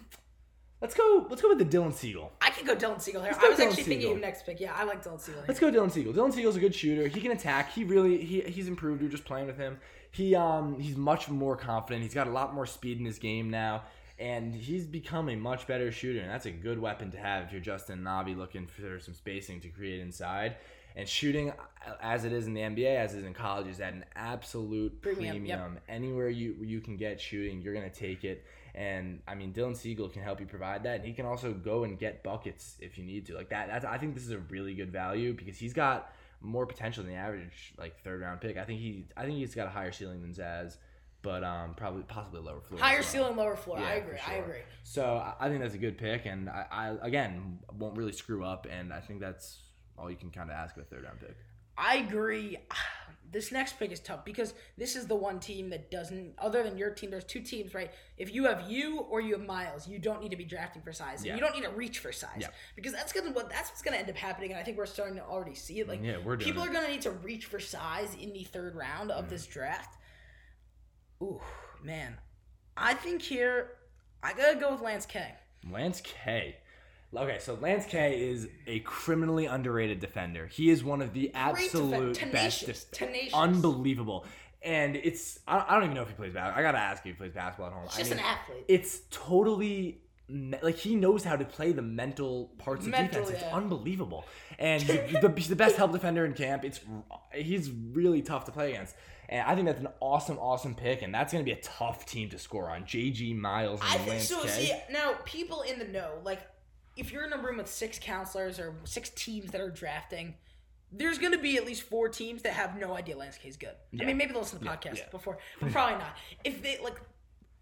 let's 0.81 0.95
go. 0.95 1.27
Let's 1.29 1.43
go 1.43 1.49
with 1.49 1.59
the 1.59 1.65
Dylan 1.65 1.93
Siegel. 1.93 2.33
Could 2.65 2.79
go 2.81 2.89
Dylan 2.89 3.01
Siegel 3.01 3.23
here. 3.23 3.33
I 3.39 3.49
was 3.49 3.59
Dylan 3.59 3.67
actually 3.67 3.83
thinking 3.85 4.01
Siegel. 4.01 4.13
of 4.15 4.21
next 4.21 4.47
pick. 4.47 4.61
Yeah, 4.61 4.75
I 4.77 4.85
like 4.85 5.05
Dylan 5.05 5.21
Siegel. 5.21 5.41
Here. 5.43 5.45
Let's 5.49 5.61
go 5.61 5.71
Dylan 5.71 5.91
Siegel. 5.91 6.13
Dylan 6.13 6.33
Siegel's 6.33 6.57
a 6.57 6.61
good 6.61 6.75
shooter. 6.75 7.09
He 7.09 7.21
can 7.21 7.33
attack. 7.33 7.73
He 7.73 7.85
really 7.85 8.25
he 8.25 8.41
he's 8.43 8.69
improved. 8.69 9.01
We 9.01 9.09
are 9.09 9.11
just 9.11 9.25
playing 9.25 9.47
with 9.47 9.57
him. 9.59 9.79
He 10.11 10.35
um 10.35 10.79
he's 10.79 10.97
much 10.97 11.29
more 11.29 11.57
confident. 11.57 12.03
He's 12.03 12.15
got 12.15 12.27
a 12.27 12.31
lot 12.31 12.55
more 12.55 12.67
speed 12.67 12.99
in 12.99 13.05
his 13.05 13.19
game 13.19 13.51
now. 13.51 13.83
And 14.19 14.55
he's 14.55 14.87
become 14.87 15.29
a 15.29 15.35
much 15.35 15.67
better 15.67 15.91
shooter, 15.91 16.21
and 16.21 16.31
that's 16.31 16.47
a 16.47 16.53
good 16.53 16.79
weapon 16.79 17.11
to 17.11 17.19
have 17.19 17.45
if 17.47 17.53
you're 17.53 17.61
Justin 17.61 18.03
Navi 18.03 18.37
looking 18.37 18.67
for 18.67 19.01
some 19.01 19.15
spacing 19.15 19.61
to 19.63 19.69
create 19.69 20.01
inside. 20.01 20.57
And 20.95 21.09
shooting, 21.09 21.53
as 22.03 22.25
it 22.25 22.33
is 22.33 22.47
in 22.47 22.53
the 22.55 22.61
NBA, 22.61 22.95
as 22.97 23.15
it 23.15 23.21
is 23.21 23.25
in 23.25 23.33
college, 23.33 23.67
is 23.67 23.81
at 23.81 23.95
an 23.95 24.05
absolute 24.15 25.01
Premium, 25.01 25.37
premium. 25.39 25.73
yep. 25.75 25.83
Anywhere 25.89 26.29
you 26.29 26.55
you 26.61 26.81
can 26.81 26.97
get 26.97 27.21
shooting, 27.21 27.63
you're 27.63 27.75
gonna 27.75 27.89
take 27.91 28.23
it. 28.25 28.45
And 28.75 29.21
I 29.29 29.35
mean, 29.35 29.53
Dylan 29.53 29.77
Siegel 29.77 30.09
can 30.09 30.23
help 30.23 30.41
you 30.41 30.47
provide 30.47 30.85
that, 30.85 30.97
and 30.97 31.05
he 31.05 31.13
can 31.13 31.27
also 31.27 31.53
go 31.53 31.85
and 31.85 31.99
get 31.99 32.23
buckets 32.23 32.77
if 32.81 32.97
you 32.97 33.05
need 33.05 33.27
to. 33.27 33.35
Like 33.35 33.51
that. 33.51 33.69
That's 33.69 33.85
I 33.85 33.99
think 33.99 34.15
this 34.15 34.25
is 34.25 34.31
a 34.31 34.39
really 34.39 34.75
good 34.75 34.91
value 34.91 35.35
because 35.35 35.59
he's 35.59 35.75
got 35.75 36.11
more 36.41 36.67
potential 36.67 37.05
than 37.05 37.13
the 37.13 37.19
average 37.19 37.75
like 37.79 38.03
third 38.03 38.21
round 38.23 38.41
pick. 38.41 38.57
I 38.57 38.65
think 38.65 38.81
he 38.81 39.05
I 39.17 39.25
think 39.25 39.37
he's 39.37 39.55
got 39.55 39.67
a 39.67 39.71
higher 39.71 39.93
ceiling 39.93 40.23
than 40.23 40.33
Zaz, 40.33 40.77
but 41.21 41.45
um 41.45 41.75
probably 41.77 42.03
possibly 42.05 42.41
lower 42.41 42.61
floor. 42.61 42.81
Higher 42.81 42.97
well. 42.97 43.03
ceiling, 43.05 43.37
lower 43.37 43.57
floor. 43.57 43.79
I 43.79 43.95
agree. 43.95 44.17
for 44.17 44.31
I 44.31 44.35
agree. 44.37 44.61
So 44.85 45.05
I- 45.17 45.35
I 45.47 45.49
think 45.51 45.61
that's 45.61 45.75
a 45.75 45.79
good 45.79 45.99
pick, 45.99 46.25
and 46.27 46.49
I, 46.49 46.67
I 46.71 47.07
again 47.07 47.59
won't 47.79 47.97
really 47.99 48.13
screw 48.13 48.43
up, 48.45 48.67
and 48.71 48.93
I 48.93 49.01
think 49.01 49.21
that's 49.21 49.59
all 49.99 50.11
you 50.11 50.17
can 50.17 50.31
kind 50.31 50.51
of 50.51 50.57
ask 50.57 50.77
of 50.77 50.83
a 50.83 50.87
third 50.87 51.05
round 51.05 51.21
pick. 51.21 51.37
I 51.77 51.97
agree. 51.99 52.59
This 53.33 53.51
next 53.51 53.79
pick 53.79 53.91
is 53.91 54.01
tough 54.01 54.25
because 54.27 54.53
this 54.77 54.95
is 54.95 55.07
the 55.07 55.15
one 55.17 55.41
team 55.41 55.71
that 55.71 55.91
doesn't, 55.91 56.35
other 56.39 56.63
than 56.63 56.77
your 56.77 56.91
team, 56.91 57.11
there's 57.11 57.25
two 57.25 57.41
teams, 57.41 57.75
right? 57.75 57.91
If 58.19 58.33
you 58.33 58.45
have 58.45 58.71
you 58.71 59.01
or 59.01 59.23
you 59.23 59.33
have 59.33 59.47
Miles, 59.47 59.89
you 59.89 59.99
don't 59.99 60.21
need 60.21 60.31
to 60.33 60.37
be 60.37 60.45
drafting 60.45 60.83
for 60.83 60.93
size. 60.93 61.25
Yeah. 61.25 61.35
You 61.35 61.41
don't 61.41 61.55
need 61.55 61.65
to 61.65 61.71
reach 61.71 62.01
for 62.01 62.13
size 62.13 62.39
Yeah. 62.41 62.49
because 62.77 62.93
that's 62.93 63.13
gonna 63.13 63.33
what 63.33 63.49
that's 63.49 63.71
what's 63.71 63.81
gonna 63.81 63.97
end 63.97 64.11
up 64.11 64.17
happening, 64.17 64.51
and 64.51 64.61
I 64.61 64.63
think 64.63 64.77
we're 64.77 64.87
starting 64.87 65.17
to 65.17 65.25
already 65.25 65.55
see 65.55 65.81
it. 65.81 65.89
Like 65.89 66.03
Yeah, 66.03 66.19
we're 66.23 66.37
people 66.37 66.63
it. 66.63 66.69
are 66.69 66.73
gonna 66.73 66.89
need 66.89 67.03
to 67.03 67.11
reach 67.11 67.47
for 67.47 67.59
size 67.59 68.15
in 68.21 68.35
the 68.35 68.45
third 68.45 68.77
round 68.77 69.11
of 69.11 69.25
mm. 69.25 69.29
this 69.31 69.47
draft. 69.47 69.97
Ooh, 71.23 71.41
man, 71.83 72.19
I 72.77 72.93
think 72.95 73.23
here 73.23 73.79
I 74.23 74.35
gotta 74.35 74.59
go 74.59 74.73
with 74.73 74.83
Lance 74.83 75.07
K. 75.07 75.35
Lance 75.71 76.03
K. 76.03 76.57
Okay, 77.15 77.39
so 77.41 77.59
Lance 77.61 77.85
K 77.87 78.31
is 78.31 78.49
a 78.67 78.81
criminally 78.81 79.47
underrated 79.47 80.01
defender. 80.01 80.47
He 80.47 80.71
is 80.71 80.83
one 80.83 81.03
of 81.03 81.13
the 81.13 81.31
absolute 81.35 82.19
best, 82.33 82.67
def- 82.67 82.91
tenacious. 82.91 83.35
unbelievable. 83.35 84.25
And 84.63 84.97
it's 84.97 85.39
I, 85.47 85.65
I 85.69 85.75
don't 85.75 85.85
even 85.85 85.97
know 85.97 86.03
if 86.03 86.09
he 86.09 86.15
plays 86.15 86.33
basketball. 86.33 86.61
I 86.61 86.63
gotta 86.63 86.79
ask 86.79 87.05
if 87.05 87.13
he 87.13 87.13
plays 87.13 87.33
basketball 87.33 87.67
at 87.67 87.73
home. 87.73 87.83
He's 87.85 87.97
I 87.97 87.99
just 87.99 88.11
mean, 88.11 88.21
an 88.21 88.25
athlete. 88.25 88.65
it's 88.69 89.01
totally 89.11 90.01
like 90.63 90.77
he 90.77 90.95
knows 90.95 91.25
how 91.25 91.37
to 91.37 91.45
play 91.45 91.73
the 91.73 91.83
mental 91.83 92.53
parts 92.59 92.87
of 92.87 92.93
defense. 92.93 93.29
It's 93.29 93.43
yeah. 93.43 93.55
unbelievable, 93.55 94.25
and 94.59 94.83
he's 94.83 94.97
the, 95.21 95.33
he's 95.37 95.49
the 95.49 95.57
best 95.57 95.77
help 95.77 95.93
defender 95.93 96.25
in 96.25 96.33
camp. 96.33 96.65
It's 96.65 96.81
he's 97.35 97.71
really 97.71 98.23
tough 98.23 98.45
to 98.47 98.53
play 98.53 98.71
against, 98.73 98.95
and 99.29 99.47
I 99.47 99.55
think 99.55 99.67
that's 99.67 99.81
an 99.81 99.89
awesome, 100.01 100.39
awesome 100.39 100.75
pick. 100.75 101.03
And 101.03 101.15
that's 101.15 101.33
going 101.33 101.45
to 101.45 101.51
be 101.51 101.59
a 101.59 101.63
tough 101.63 102.07
team 102.07 102.29
to 102.31 102.39
score 102.39 102.71
on. 102.71 102.85
JG 102.85 103.37
Miles 103.37 103.81
and 103.81 103.91
I 103.91 103.97
think 103.97 104.09
Lance 104.09 104.29
so. 104.29 104.43
K. 104.43 104.49
See, 104.49 104.73
now 104.91 105.15
people 105.25 105.63
in 105.63 105.79
the 105.79 105.87
know, 105.87 106.21
like 106.25 106.41
if 106.97 107.13
you're 107.13 107.25
in 107.25 107.33
a 107.33 107.39
room 107.39 107.59
with 107.59 107.69
six 107.69 107.99
counselors 107.99 108.59
or 108.59 108.75
six 108.85 109.11
teams 109.11 109.51
that 109.53 109.61
are 109.61 109.71
drafting, 109.71 110.35
there's 110.91 111.19
going 111.19 111.33
to 111.33 111.39
be 111.39 111.57
at 111.57 111.65
least 111.65 111.83
four 111.83 112.09
teams 112.09 112.43
that 112.43 112.53
have 112.53 112.79
no 112.79 112.95
idea 112.95 113.17
Lance 113.17 113.39
K 113.39 113.49
is 113.49 113.57
good. 113.57 113.75
I 114.01 114.05
mean, 114.05 114.17
maybe 114.17 114.33
they'll 114.33 114.43
listen 114.43 114.59
to 114.59 114.65
the 114.65 114.71
podcast 114.71 114.99
yeah. 114.99 115.09
before, 115.11 115.39
but 115.61 115.73
probably 115.73 115.99
not. 115.99 116.17
If 116.45 116.63
they 116.63 116.79
like. 116.83 117.01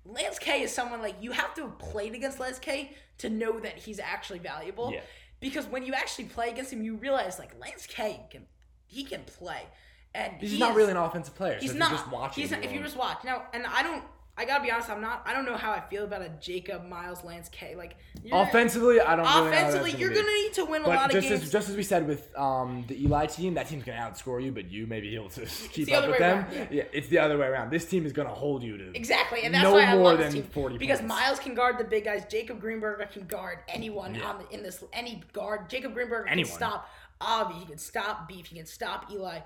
Lance 0.06 0.38
K 0.38 0.62
is 0.62 0.72
someone 0.72 1.02
like 1.02 1.16
you 1.20 1.30
have 1.30 1.54
to 1.56 1.62
have 1.62 1.78
played 1.78 2.14
against 2.14 2.40
Lance 2.40 2.58
K 2.58 2.96
to 3.18 3.28
know 3.28 3.60
that 3.60 3.76
he's 3.76 4.00
actually 4.00 4.38
valuable. 4.38 4.90
Yeah. 4.92 5.02
Because 5.40 5.66
when 5.66 5.84
you 5.84 5.92
actually 5.92 6.24
play 6.24 6.48
against 6.48 6.72
him, 6.72 6.82
you 6.82 6.96
realize 6.96 7.38
like 7.38 7.52
Lance 7.60 7.86
K 7.86 8.18
can 8.30 8.46
he 8.86 9.04
can 9.04 9.20
play, 9.24 9.62
and 10.14 10.32
He's 10.40 10.52
he 10.52 10.58
not 10.58 10.70
is- 10.70 10.76
really 10.78 10.90
an 10.90 10.96
offensive 10.96 11.34
player. 11.34 11.58
He's 11.60 11.72
so 11.72 11.78
not. 11.78 11.90
Just 11.90 12.10
watching. 12.10 12.42
He's 12.42 12.50
not, 12.50 12.64
if 12.64 12.72
you 12.72 12.80
just 12.80 12.96
watch 12.96 13.24
now, 13.24 13.44
and 13.52 13.66
I 13.66 13.82
don't. 13.82 14.02
I 14.40 14.46
gotta 14.46 14.64
be 14.64 14.70
honest. 14.70 14.88
I'm 14.88 15.02
not. 15.02 15.22
I 15.26 15.34
don't 15.34 15.44
know 15.44 15.56
how 15.58 15.70
I 15.70 15.80
feel 15.80 16.04
about 16.04 16.22
a 16.22 16.30
Jacob 16.40 16.86
Miles 16.88 17.22
Lance 17.22 17.50
K. 17.50 17.74
Like 17.76 17.96
offensively, 18.32 18.98
I 19.00 19.14
don't. 19.16 19.18
really 19.18 19.22
know 19.24 19.24
how 19.26 19.44
that's 19.44 19.74
offensively, 19.74 19.90
gonna 19.92 20.00
you're 20.00 20.14
gonna 20.14 20.32
need 20.42 20.52
to 20.54 20.64
win 20.64 20.82
a 20.82 20.84
But 20.86 20.96
lot 20.96 21.14
of 21.14 21.20
games. 21.22 21.42
as 21.42 21.52
just 21.52 21.68
as 21.68 21.76
we 21.76 21.82
said 21.82 22.08
with 22.08 22.34
um, 22.38 22.84
the 22.88 23.02
Eli 23.04 23.26
team, 23.26 23.52
that 23.54 23.68
team's 23.68 23.84
gonna 23.84 23.98
outscore 23.98 24.42
you, 24.42 24.50
but 24.50 24.70
you 24.70 24.86
may 24.86 25.00
be 25.00 25.14
able 25.14 25.28
to 25.30 25.44
keep 25.72 25.86
the 25.86 25.94
up 25.94 26.08
with 26.08 26.18
them. 26.18 26.38
around, 26.38 26.68
yeah. 26.70 26.84
it's 26.92 27.08
the 27.08 27.18
other 27.18 27.36
way 27.36 27.46
around. 27.48 27.70
This 27.70 27.84
team 27.84 28.06
is 28.06 28.12
gonna 28.12 28.30
hold 28.30 28.62
you 28.62 28.78
to 28.78 28.96
exactly, 28.96 29.42
and 29.42 29.54
that's 29.54 29.62
no 29.62 29.74
why 29.74 29.84
I 29.84 29.94
more 29.94 30.04
love 30.04 30.18
than 30.20 30.32
team 30.32 30.42
40 30.44 30.78
because 30.78 31.00
points. 31.00 31.14
Miles 31.14 31.38
can 31.38 31.54
guard 31.54 31.76
the 31.78 31.84
big 31.84 32.04
guys. 32.04 32.24
Jacob 32.30 32.60
Greenberg 32.60 33.06
can 33.10 33.26
guard 33.26 33.58
anyone 33.68 34.14
Yeah. 34.14 34.24
on 34.30 34.38
the, 34.38 34.48
in 34.54 34.62
this 34.62 34.82
any 34.94 35.22
guard. 35.34 35.68
Jacob 35.68 35.92
Greenberg 35.92 36.26
can 36.28 36.44
stop 36.46 36.88
Avi. 37.20 37.54
He 37.58 37.66
can 37.66 37.76
stop 37.78 38.26
Beef. 38.26 38.46
He 38.46 38.56
can 38.56 38.64
stop 38.66 39.10
Eli. 39.12 39.40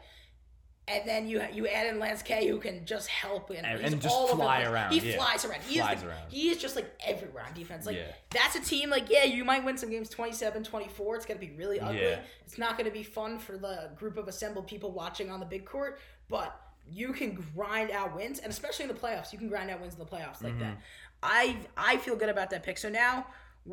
And 0.86 1.08
then 1.08 1.26
you 1.26 1.42
you 1.52 1.66
add 1.66 1.86
in 1.86 1.98
Lance 1.98 2.22
K, 2.22 2.46
who 2.46 2.58
can 2.58 2.84
just 2.84 3.08
help 3.08 3.48
and, 3.50 3.64
And- 3.66 4.02
just 4.02 4.14
all 4.14 4.28
fly 4.28 4.64
around, 4.64 4.92
He 4.92 5.00
yeah. 5.12 5.16
flies 5.16 5.44
around. 5.46 5.62
He 5.62 5.78
Flies 5.78 5.96
is 5.96 6.02
the, 6.02 6.08
around. 6.10 6.30
He 6.30 6.50
is 6.50 6.58
just 6.58 6.76
like 6.76 6.94
everywhere 7.06 7.42
on 7.46 7.54
defense. 7.54 7.86
Like 7.86 7.96
Yeah. 7.96 8.12
that's 8.30 8.54
a 8.54 8.60
team. 8.60 8.90
Like 8.90 9.08
yeah, 9.08 9.24
you 9.24 9.44
might 9.46 9.64
win 9.64 9.78
some 9.78 9.88
games 9.88 10.10
27-24. 10.10 11.16
It's 11.16 11.24
gonna 11.26 11.40
be 11.40 11.52
really 11.56 11.80
ugly. 11.80 12.02
Yeah. 12.02 12.18
It's 12.44 12.58
not 12.58 12.76
gonna 12.76 12.90
be 12.90 13.02
fun 13.02 13.38
for 13.38 13.56
the 13.56 13.90
group 13.96 14.18
of 14.18 14.28
assembled 14.28 14.66
people 14.66 14.92
watching 14.92 15.30
on 15.30 15.40
the 15.40 15.46
big 15.46 15.64
court, 15.64 16.00
but 16.28 16.60
you 16.86 17.14
can 17.14 17.42
grind 17.54 17.90
out 17.90 18.14
wins, 18.14 18.40
and 18.40 18.52
especially 18.52 18.82
in 18.84 18.88
the 18.88 19.00
playoffs, 19.00 19.32
you 19.32 19.38
can 19.38 19.48
grind 19.48 19.70
out 19.70 19.80
wins 19.80 19.94
in 19.94 19.98
the 20.00 20.04
playoffs 20.04 20.42
like 20.42 20.52
Mm-hmm. 20.52 20.60
that. 20.60 20.76
I 21.22 21.56
I 21.78 21.96
feel 21.96 22.14
good 22.16 22.28
about 22.28 22.50
that 22.50 22.62
pick. 22.62 22.76
So 22.76 22.90
now, 22.90 23.26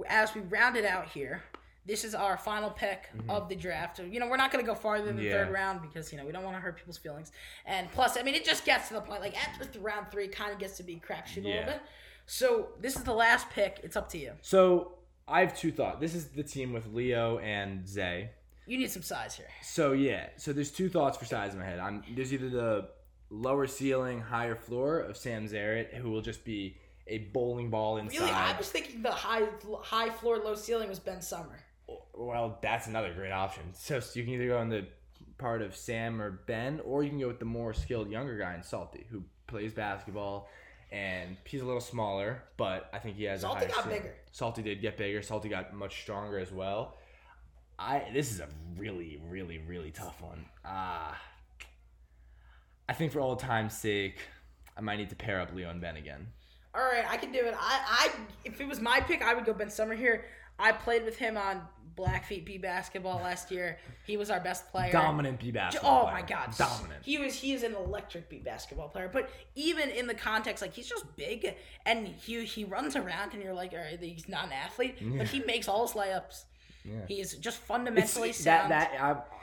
as 0.07 0.34
we 0.34 0.39
round 0.41 0.78
it 0.78 0.86
out 0.86 1.09
here, 1.09 1.43
this 1.86 2.04
is 2.04 2.14
our 2.14 2.38
final 2.38 2.70
pick 2.70 3.10
mm-hmm. 3.16 3.30
of 3.30 3.50
the 3.50 3.56
draft. 3.56 4.00
You 4.00 4.20
know, 4.20 4.28
we're 4.28 4.38
not 4.38 4.52
going 4.52 4.64
to 4.64 4.70
go 4.70 4.76
farther 4.76 5.06
than 5.06 5.18
the 5.18 5.24
Yeah. 5.24 5.32
third 5.32 5.52
round 5.52 5.82
because 5.82 6.12
you 6.12 6.18
know 6.18 6.26
we 6.26 6.32
don't 6.32 6.44
want 6.44 6.56
to 6.56 6.62
hurt 6.62 6.78
people's 6.78 6.98
feelings. 6.98 7.32
And 7.66 7.92
plus, 7.92 8.18
I 8.18 8.24
mean, 8.24 8.36
it 8.36 8.46
just 8.46 8.66
gets 8.66 8.90
to 8.90 8.96
the 8.96 9.02
point 9.02 9.22
like 9.22 9.36
after 9.38 9.80
round 9.80 10.12
three, 10.12 10.28
kind 10.28 10.52
of 10.52 10.60
gets 10.60 10.78
to 10.78 10.84
be 10.84 11.02
crapshoot 11.06 11.44
a 11.44 11.48
little 11.48 11.66
bit. 11.66 11.82
So 12.26 12.70
this 12.80 12.96
is 12.96 13.04
the 13.04 13.14
last 13.14 13.50
pick. 13.50 13.80
It's 13.84 13.96
up 13.96 14.10
to 14.10 14.18
you. 14.18 14.34
So 14.42 14.94
I 15.28 15.42
have 15.42 15.58
two 15.58 15.72
thoughts. 15.72 16.00
This 16.00 16.14
is 16.14 16.28
the 16.28 16.44
team 16.44 16.72
with 16.74 16.88
Leo 16.88 17.40
and 17.40 17.88
Zay. 17.88 18.30
You 18.68 18.78
need 18.78 18.92
some 18.92 19.02
size 19.02 19.36
here. 19.36 19.48
So 19.64 19.94
yeah, 19.94 20.28
so 20.38 20.54
there's 20.54 20.72
two 20.72 20.88
thoughts 20.88 21.18
for 21.18 21.26
size 21.26 21.54
in 21.54 21.60
my 21.60 21.66
head. 21.66 21.80
I'm 21.80 22.04
there's 22.16 22.32
either 22.32 22.50
the 22.50 22.90
lower 23.30 23.66
ceiling, 23.66 24.22
higher 24.22 24.56
floor 24.56 25.00
of 25.00 25.18
Sam 25.18 25.48
Zarrett, 25.48 25.94
who 25.96 26.12
will 26.12 26.22
just 26.22 26.46
be 26.46 26.78
a 27.08 27.18
bowling 27.34 27.70
ball 27.70 27.98
inside. 27.98 28.20
Really, 28.20 28.32
I 28.32 28.58
was 28.58 28.70
thinking 28.70 29.02
the 29.02 29.12
high 29.12 29.44
high 29.82 30.10
floor, 30.10 30.38
low 30.38 30.56
ceiling 30.56 30.90
was 30.90 31.00
Ben 31.00 31.22
Summer. 31.22 31.60
Well, 32.28 32.59
that's 32.61 32.88
another 32.88 33.13
great 33.13 33.32
option. 33.32 33.63
So, 33.74 33.99
so 33.99 34.19
you 34.19 34.26
can 34.26 34.36
either 34.36 34.47
go 34.47 34.57
on 34.59 34.69
the 34.69 34.86
part 35.38 35.61
of 35.61 35.76
Sam 35.76 36.22
or 36.22 36.32
Ben, 36.45 36.80
or 36.86 37.03
you 37.03 37.09
can 37.09 37.19
go 37.19 37.28
with 37.28 37.39
the 37.39 37.45
more 37.45 37.74
skilled 37.74 38.09
younger 38.09 38.38
guy 38.38 38.53
in 38.53 38.61
Salty, 38.63 39.05
who 39.09 39.24
plays 39.47 39.74
basketball, 39.74 40.47
and 40.91 41.36
he's 41.45 41.61
a 41.61 41.65
little 41.65 41.82
smaller, 41.82 42.43
but 42.57 42.89
I 42.93 42.99
think 42.99 43.15
he 43.15 43.24
has 43.24 43.41
Salty 43.41 43.65
a 43.65 43.67
got 43.69 43.84
ceiling. 43.84 43.99
bigger. 43.99 44.15
Salty 44.32 44.61
did 44.61 44.82
get 44.82 44.97
bigger. 44.97 45.22
Salty 45.22 45.49
got 45.49 45.74
much 45.74 46.01
stronger 46.01 46.38
as 46.38 46.51
well. 46.51 46.97
I 47.80 48.03
this 48.13 48.32
is 48.32 48.39
a 48.39 48.47
really, 48.78 49.19
really, 49.28 49.57
really 49.57 49.89
tough 49.91 50.22
one. 50.22 50.45
Uh, 50.63 51.13
I 52.88 52.93
think 52.93 53.11
for 53.11 53.19
old 53.19 53.39
time's 53.39 53.76
sake, 53.76 54.19
I 54.78 54.82
might 54.82 54.97
need 54.97 55.09
to 55.09 55.15
pair 55.15 55.39
up 55.39 55.53
Leo 55.55 55.69
and 55.69 55.82
Ben 55.82 55.95
again. 55.95 56.28
All 56.76 56.84
right, 56.84 57.05
I 57.09 57.17
can 57.17 57.32
do 57.32 57.39
it. 57.39 57.53
I, 57.57 58.09
I, 58.09 58.11
if 58.45 58.61
it 58.61 58.67
was 58.67 58.80
my 58.80 59.01
pick, 59.01 59.22
I 59.22 59.34
would 59.34 59.43
go 59.43 59.53
Ben 59.53 59.69
Summer 59.69 59.95
here. 59.95 60.26
I 60.62 60.72
played 60.72 61.03
with 61.03 61.18
him 61.18 61.38
on 61.38 61.62
Blackfeet 61.95 62.45
B 62.45 62.57
basketball 62.57 63.18
last 63.18 63.51
year. 63.51 63.78
He 64.05 64.16
was 64.16 64.30
our 64.30 64.39
best 64.39 64.70
player. 64.72 64.91
Dominant 64.91 65.39
B 65.39 65.51
basketball. 65.51 66.01
Oh 66.01 66.03
player. 66.03 66.14
my 66.16 66.22
god, 66.22 66.55
dominant. 66.57 67.03
He 67.03 67.18
was 67.18 67.34
he 67.36 67.53
is 67.53 67.64
an 67.64 67.76
electric 67.76 68.30
B 68.30 68.39
basketball 68.39 68.89
player. 68.89 69.09
But 69.12 69.30
even 69.55 69.89
in 69.89 70.07
the 70.07 70.14
context, 70.14 70.62
like 70.62 70.74
he's 70.74 70.88
just 70.88 71.16
big 71.16 71.55
and 71.86 72.07
he 72.07 72.45
he 72.45 72.64
runs 72.64 72.95
around 72.95 73.34
and 73.34 73.43
you're 73.43 73.53
like, 73.53 73.74
all 73.74 73.80
right, 73.80 73.99
he's 73.99 74.30
not 74.30 74.45
an 74.45 74.53
athlete, 74.53 74.97
but 75.18 75.28
he 75.28 75.41
makes 75.41 75.68
all 75.68 75.88
his 75.88 75.95
layups. 75.95 76.45
Yeah. 76.84 76.96
He 77.08 77.22
is 77.22 77.34
just 77.36 77.58
fundamentally 77.60 78.30
that 78.30 78.36
sound. 78.36 78.72
that 78.72 78.92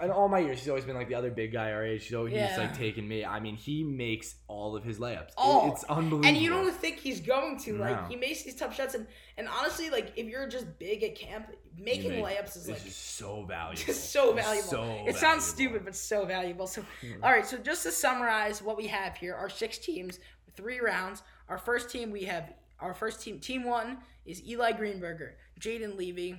I, 0.00 0.04
in 0.04 0.10
all 0.10 0.28
my 0.28 0.40
years, 0.40 0.58
he's 0.58 0.68
always 0.68 0.84
been 0.84 0.96
like 0.96 1.08
the 1.08 1.14
other 1.14 1.30
big 1.30 1.52
guy 1.52 1.72
our 1.72 1.84
age. 1.84 2.04
He's 2.04 2.14
always 2.14 2.32
Yeah. 2.34 2.54
like 2.58 2.76
taking 2.76 3.06
me. 3.06 3.24
I 3.24 3.38
mean, 3.40 3.54
he 3.56 3.84
makes 3.84 4.34
all 4.48 4.74
of 4.76 4.82
his 4.84 4.98
layups. 4.98 5.28
It- 5.28 5.34
Oh, 5.36 5.70
it's 5.72 5.84
unbelievable. 5.84 6.26
and 6.26 6.36
you 6.36 6.50
don't 6.50 6.74
think 6.74 6.98
he's 6.98 7.20
going 7.20 7.58
to 7.60 7.72
No. 7.74 7.84
like 7.84 8.08
he 8.08 8.16
makes 8.16 8.42
these 8.42 8.56
tough 8.56 8.74
shots 8.74 8.94
and 8.94 9.06
and 9.36 9.46
honestly 9.48 9.88
like 9.90 10.12
if 10.16 10.26
you're 10.26 10.48
just 10.48 10.78
big 10.78 11.02
at 11.04 11.14
camp 11.14 11.46
making 11.78 12.10
make- 12.10 12.24
layups 12.24 12.56
is 12.56 12.68
like 12.68 12.82
just 12.84 13.16
so 13.16 13.44
valuable. 13.44 13.82
It's 13.88 13.98
so 14.00 14.32
valuable. 14.32 14.68
so 14.68 15.04
it 15.06 15.16
sounds 15.16 15.44
stupid, 15.44 15.84
but 15.84 15.94
so 15.94 16.24
valuable. 16.24 16.66
So, 16.66 16.84
all 17.22 17.30
right. 17.30 17.46
So, 17.46 17.56
just 17.58 17.84
to 17.84 17.92
summarize 17.92 18.60
what 18.62 18.76
we 18.76 18.88
have 18.88 19.16
here, 19.16 19.34
our 19.34 19.48
six 19.48 19.78
teams, 19.78 20.18
three 20.56 20.80
rounds. 20.80 21.22
Our 21.48 21.58
first 21.58 21.88
team, 21.90 22.10
we 22.10 22.24
have 22.24 22.52
our 22.80 22.94
first 22.94 23.22
team. 23.22 23.38
Team 23.38 23.64
one 23.64 23.98
is 24.26 24.42
Eli 24.46 24.72
Greenberger, 24.72 25.32
Jaden 25.60 25.96
Levy, 25.96 26.36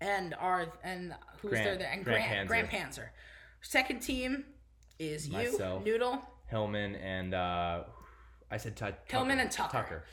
and 0.00 0.34
our 0.34 0.66
and 0.82 1.14
who's 1.40 1.50
Grant- 1.50 1.64
there? 1.64 1.76
there? 1.76 1.90
And 1.92 2.04
Grant 2.04 2.48
Grant 2.48 2.70
Grant 2.70 2.70
Panzer. 2.70 3.08
Second 3.62 4.00
team 4.00 4.44
is 4.98 5.30
Myself. 5.30 5.84
you, 5.86 5.92
Noodle. 5.92 6.22
Hillman 6.48 6.94
and 6.96 7.34
uh, 7.34 7.84
I 8.50 8.56
said 8.58 8.76
Tucker. 8.76 8.96
Hillman 9.08 9.38
and 9.40 9.50
Tucker. 9.50 10.04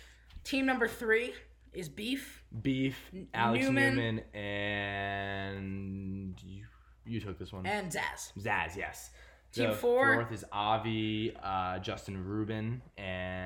Team 0.44 0.66
number 0.66 0.88
three 0.88 1.34
is 1.74 1.88
Beef. 1.90 2.44
Beef, 2.62 2.98
Alex 3.34 3.66
Newman. 3.66 3.96
Newman, 3.96 4.20
and 4.34 6.36
you, 6.44 6.66
you 7.06 7.20
took 7.22 7.38
this 7.38 7.54
one. 7.54 7.66
And 7.66 7.92
Zaz. 7.92 8.32
Zaz, 8.40 8.76
yes. 8.76 9.12
Team 9.54 9.70
The 9.70 9.76
four. 9.76 10.16
Fourth 10.16 10.32
is 10.32 10.44
Avi, 10.52 11.36
uh, 11.44 11.78
Justin 11.80 12.24
Rubin, 12.26 12.82
and 12.98 13.41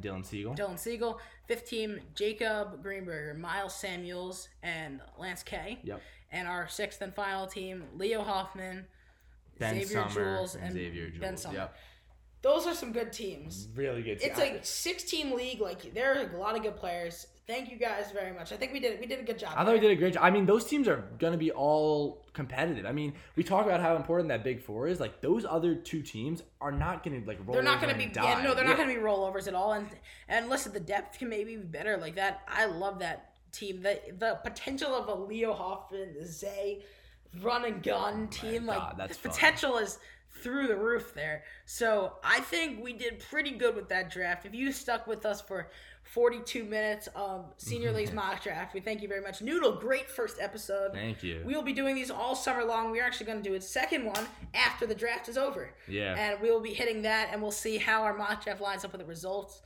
Dylan 0.00 0.24
Siegel. 0.24 0.54
Dylan 0.54 0.78
Siegel. 0.78 1.20
Fifth 1.46 1.68
team, 1.68 2.00
Jacob 2.14 2.82
Greenberger, 2.84 3.36
Miles 3.36 3.74
Samuels, 3.74 4.48
and 4.62 5.00
Lance 5.18 5.42
K. 5.42 5.78
Yep. 5.82 6.00
And 6.30 6.46
our 6.46 6.68
sixth 6.68 7.00
and 7.00 7.14
final 7.14 7.46
team, 7.46 7.84
Leo 7.96 8.22
Hoffman, 8.22 8.86
Ben 9.58 9.74
Xavier 9.74 10.08
Summer 10.08 10.36
Jules, 10.36 10.54
and 10.54 10.64
and 10.64 10.72
Xavier 10.74 11.08
Jules. 11.08 11.20
Ben 11.20 11.36
Summer. 11.36 11.56
Yep. 11.56 11.76
Those 12.42 12.66
are 12.66 12.74
some 12.74 12.92
good 12.92 13.12
teams. 13.12 13.68
Really 13.74 14.02
good. 14.02 14.20
Teams. 14.20 14.30
It's 14.30 14.38
like 14.38 14.60
six 14.64 15.02
team 15.04 15.32
league. 15.34 15.60
Like 15.60 15.94
there 15.94 16.14
are 16.14 16.36
a 16.36 16.38
lot 16.38 16.56
of 16.56 16.62
good 16.62 16.76
players. 16.76 17.26
Thank 17.48 17.70
you 17.70 17.78
guys 17.78 18.10
very 18.12 18.30
much. 18.34 18.52
I 18.52 18.56
think 18.56 18.74
we 18.74 18.78
did 18.78 18.92
it. 18.92 19.00
we 19.00 19.06
did 19.06 19.20
a 19.20 19.22
good 19.22 19.38
job. 19.38 19.54
I 19.56 19.64
thought 19.64 19.72
we 19.72 19.80
did 19.80 19.90
a 19.90 19.96
great 19.96 20.12
job. 20.12 20.22
I 20.22 20.30
mean, 20.30 20.44
those 20.44 20.66
teams 20.66 20.86
are 20.86 21.08
going 21.18 21.32
to 21.32 21.38
be 21.38 21.50
all 21.50 22.26
competitive. 22.34 22.84
I 22.84 22.92
mean, 22.92 23.14
we 23.36 23.42
talk 23.42 23.64
about 23.64 23.80
how 23.80 23.96
important 23.96 24.28
that 24.28 24.44
Big 24.44 24.60
Four 24.60 24.86
is. 24.86 25.00
Like 25.00 25.22
those 25.22 25.46
other 25.46 25.74
two 25.74 26.02
teams 26.02 26.42
are 26.60 26.70
not 26.70 27.02
going 27.02 27.22
to 27.22 27.26
like 27.26 27.38
roll. 27.46 27.54
They're 27.54 27.62
not 27.62 27.80
going 27.80 27.94
to 27.94 27.98
be 27.98 28.12
yeah, 28.14 28.42
no, 28.44 28.54
they're 28.54 28.66
not 28.66 28.76
going 28.76 28.90
to 28.90 28.94
be 28.94 29.00
rollovers 29.00 29.48
at 29.48 29.54
all. 29.54 29.72
And 29.72 29.88
and 30.28 30.50
listen, 30.50 30.74
the 30.74 30.80
depth 30.80 31.18
can 31.18 31.30
maybe 31.30 31.56
be 31.56 31.62
better 31.62 31.96
like 31.96 32.16
that. 32.16 32.42
I 32.46 32.66
love 32.66 32.98
that 32.98 33.32
team. 33.50 33.80
The 33.80 33.98
the 34.18 34.38
potential 34.44 34.94
of 34.94 35.08
a 35.08 35.14
Leo 35.14 35.54
Hoffman, 35.54 36.16
Zay, 36.26 36.82
run 37.40 37.64
and 37.64 37.82
gun 37.82 38.28
oh 38.30 38.30
team, 38.30 38.66
like 38.66 38.78
God, 38.78 38.94
that's 38.98 39.16
the 39.16 39.30
fun. 39.30 39.32
potential 39.32 39.78
is 39.78 39.98
through 40.42 40.68
the 40.68 40.76
roof 40.76 41.14
there. 41.14 41.44
So 41.64 42.14
I 42.22 42.40
think 42.40 42.82
we 42.82 42.92
did 42.92 43.20
pretty 43.30 43.52
good 43.52 43.74
with 43.74 43.88
that 43.88 44.10
draft. 44.10 44.46
If 44.46 44.54
you 44.54 44.72
stuck 44.72 45.06
with 45.06 45.26
us 45.26 45.40
for 45.40 45.70
42 46.12 46.64
minutes 46.64 47.08
of 47.14 47.52
Senior 47.58 47.92
mhm. 47.92 47.96
League's 47.96 48.12
mock 48.12 48.42
draft, 48.42 48.72
we 48.74 48.80
thank 48.80 49.02
you 49.02 49.08
very 49.08 49.20
much. 49.20 49.42
Noodle, 49.42 49.72
great 49.72 50.08
first 50.08 50.38
episode. 50.40 50.92
Thank 50.92 51.22
you. 51.22 51.42
We 51.44 51.54
will 51.54 51.62
be 51.62 51.72
doing 51.72 51.94
these 51.94 52.10
all 52.10 52.34
summer 52.34 52.64
long. 52.64 52.90
We're 52.90 53.04
actually 53.04 53.26
going 53.26 53.42
to 53.42 53.48
do 53.48 53.54
a 53.54 53.60
second 53.60 54.06
one 54.06 54.26
after 54.54 54.86
the 54.86 54.94
draft 54.94 55.28
is 55.28 55.36
over. 55.36 55.70
Yeah. 55.86 56.14
And 56.16 56.40
we 56.40 56.50
will 56.50 56.60
be 56.60 56.72
hitting 56.72 57.02
that, 57.02 57.28
and 57.30 57.42
we'll 57.42 57.50
see 57.50 57.76
how 57.76 58.02
our 58.02 58.16
mock 58.16 58.42
draft 58.42 58.60
lines 58.60 58.84
up 58.84 58.92
with 58.92 59.00
the 59.00 59.06
results. 59.06 59.60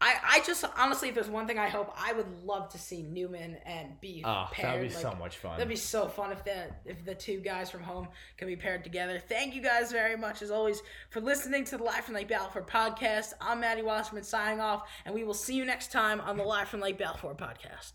I, 0.00 0.14
I 0.24 0.40
just 0.46 0.64
honestly, 0.76 1.08
if 1.08 1.14
there's 1.16 1.28
one 1.28 1.46
thing 1.48 1.58
I 1.58 1.68
hope, 1.68 1.92
I 1.96 2.12
would 2.12 2.44
love 2.44 2.68
to 2.70 2.78
see 2.78 3.02
Newman 3.02 3.56
and 3.66 4.00
Beef 4.00 4.24
Oh, 4.24 4.28
ah, 4.28 4.48
paired. 4.52 4.68
that 4.68 4.80
would 4.80 4.88
be 4.88 4.94
like, 4.94 5.02
so 5.02 5.14
much 5.18 5.38
fun. 5.38 5.52
That'd 5.56 5.68
be 5.68 5.74
so 5.76 6.06
fun 6.06 6.30
if 6.30 6.44
the 6.44 6.66
if 6.84 7.04
the 7.04 7.14
two 7.14 7.40
guys 7.40 7.68
from 7.70 7.82
home 7.82 8.08
can 8.36 8.46
be 8.46 8.54
paired 8.54 8.84
together. 8.84 9.18
Thank 9.18 9.54
you 9.56 9.62
guys 9.62 9.90
very 9.90 10.16
much 10.16 10.40
as 10.40 10.50
always 10.52 10.82
for 11.10 11.20
listening 11.20 11.64
to 11.64 11.78
the 11.78 11.82
Live 11.84 12.04
from 12.04 12.14
Lake 12.14 12.28
Balfour 12.28 12.62
podcast. 12.62 13.32
I'm 13.40 13.60
Maddie 13.60 13.82
Wasserman 13.82 14.22
signing 14.22 14.60
off, 14.60 14.88
and 15.04 15.14
we 15.14 15.24
will 15.24 15.34
see 15.34 15.54
you 15.56 15.64
next 15.64 15.90
time 15.90 16.20
on 16.20 16.36
the 16.36 16.44
Live 16.44 16.68
from 16.68 16.80
Lake 16.80 16.98
Balfour 16.98 17.34
podcast. 17.34 17.92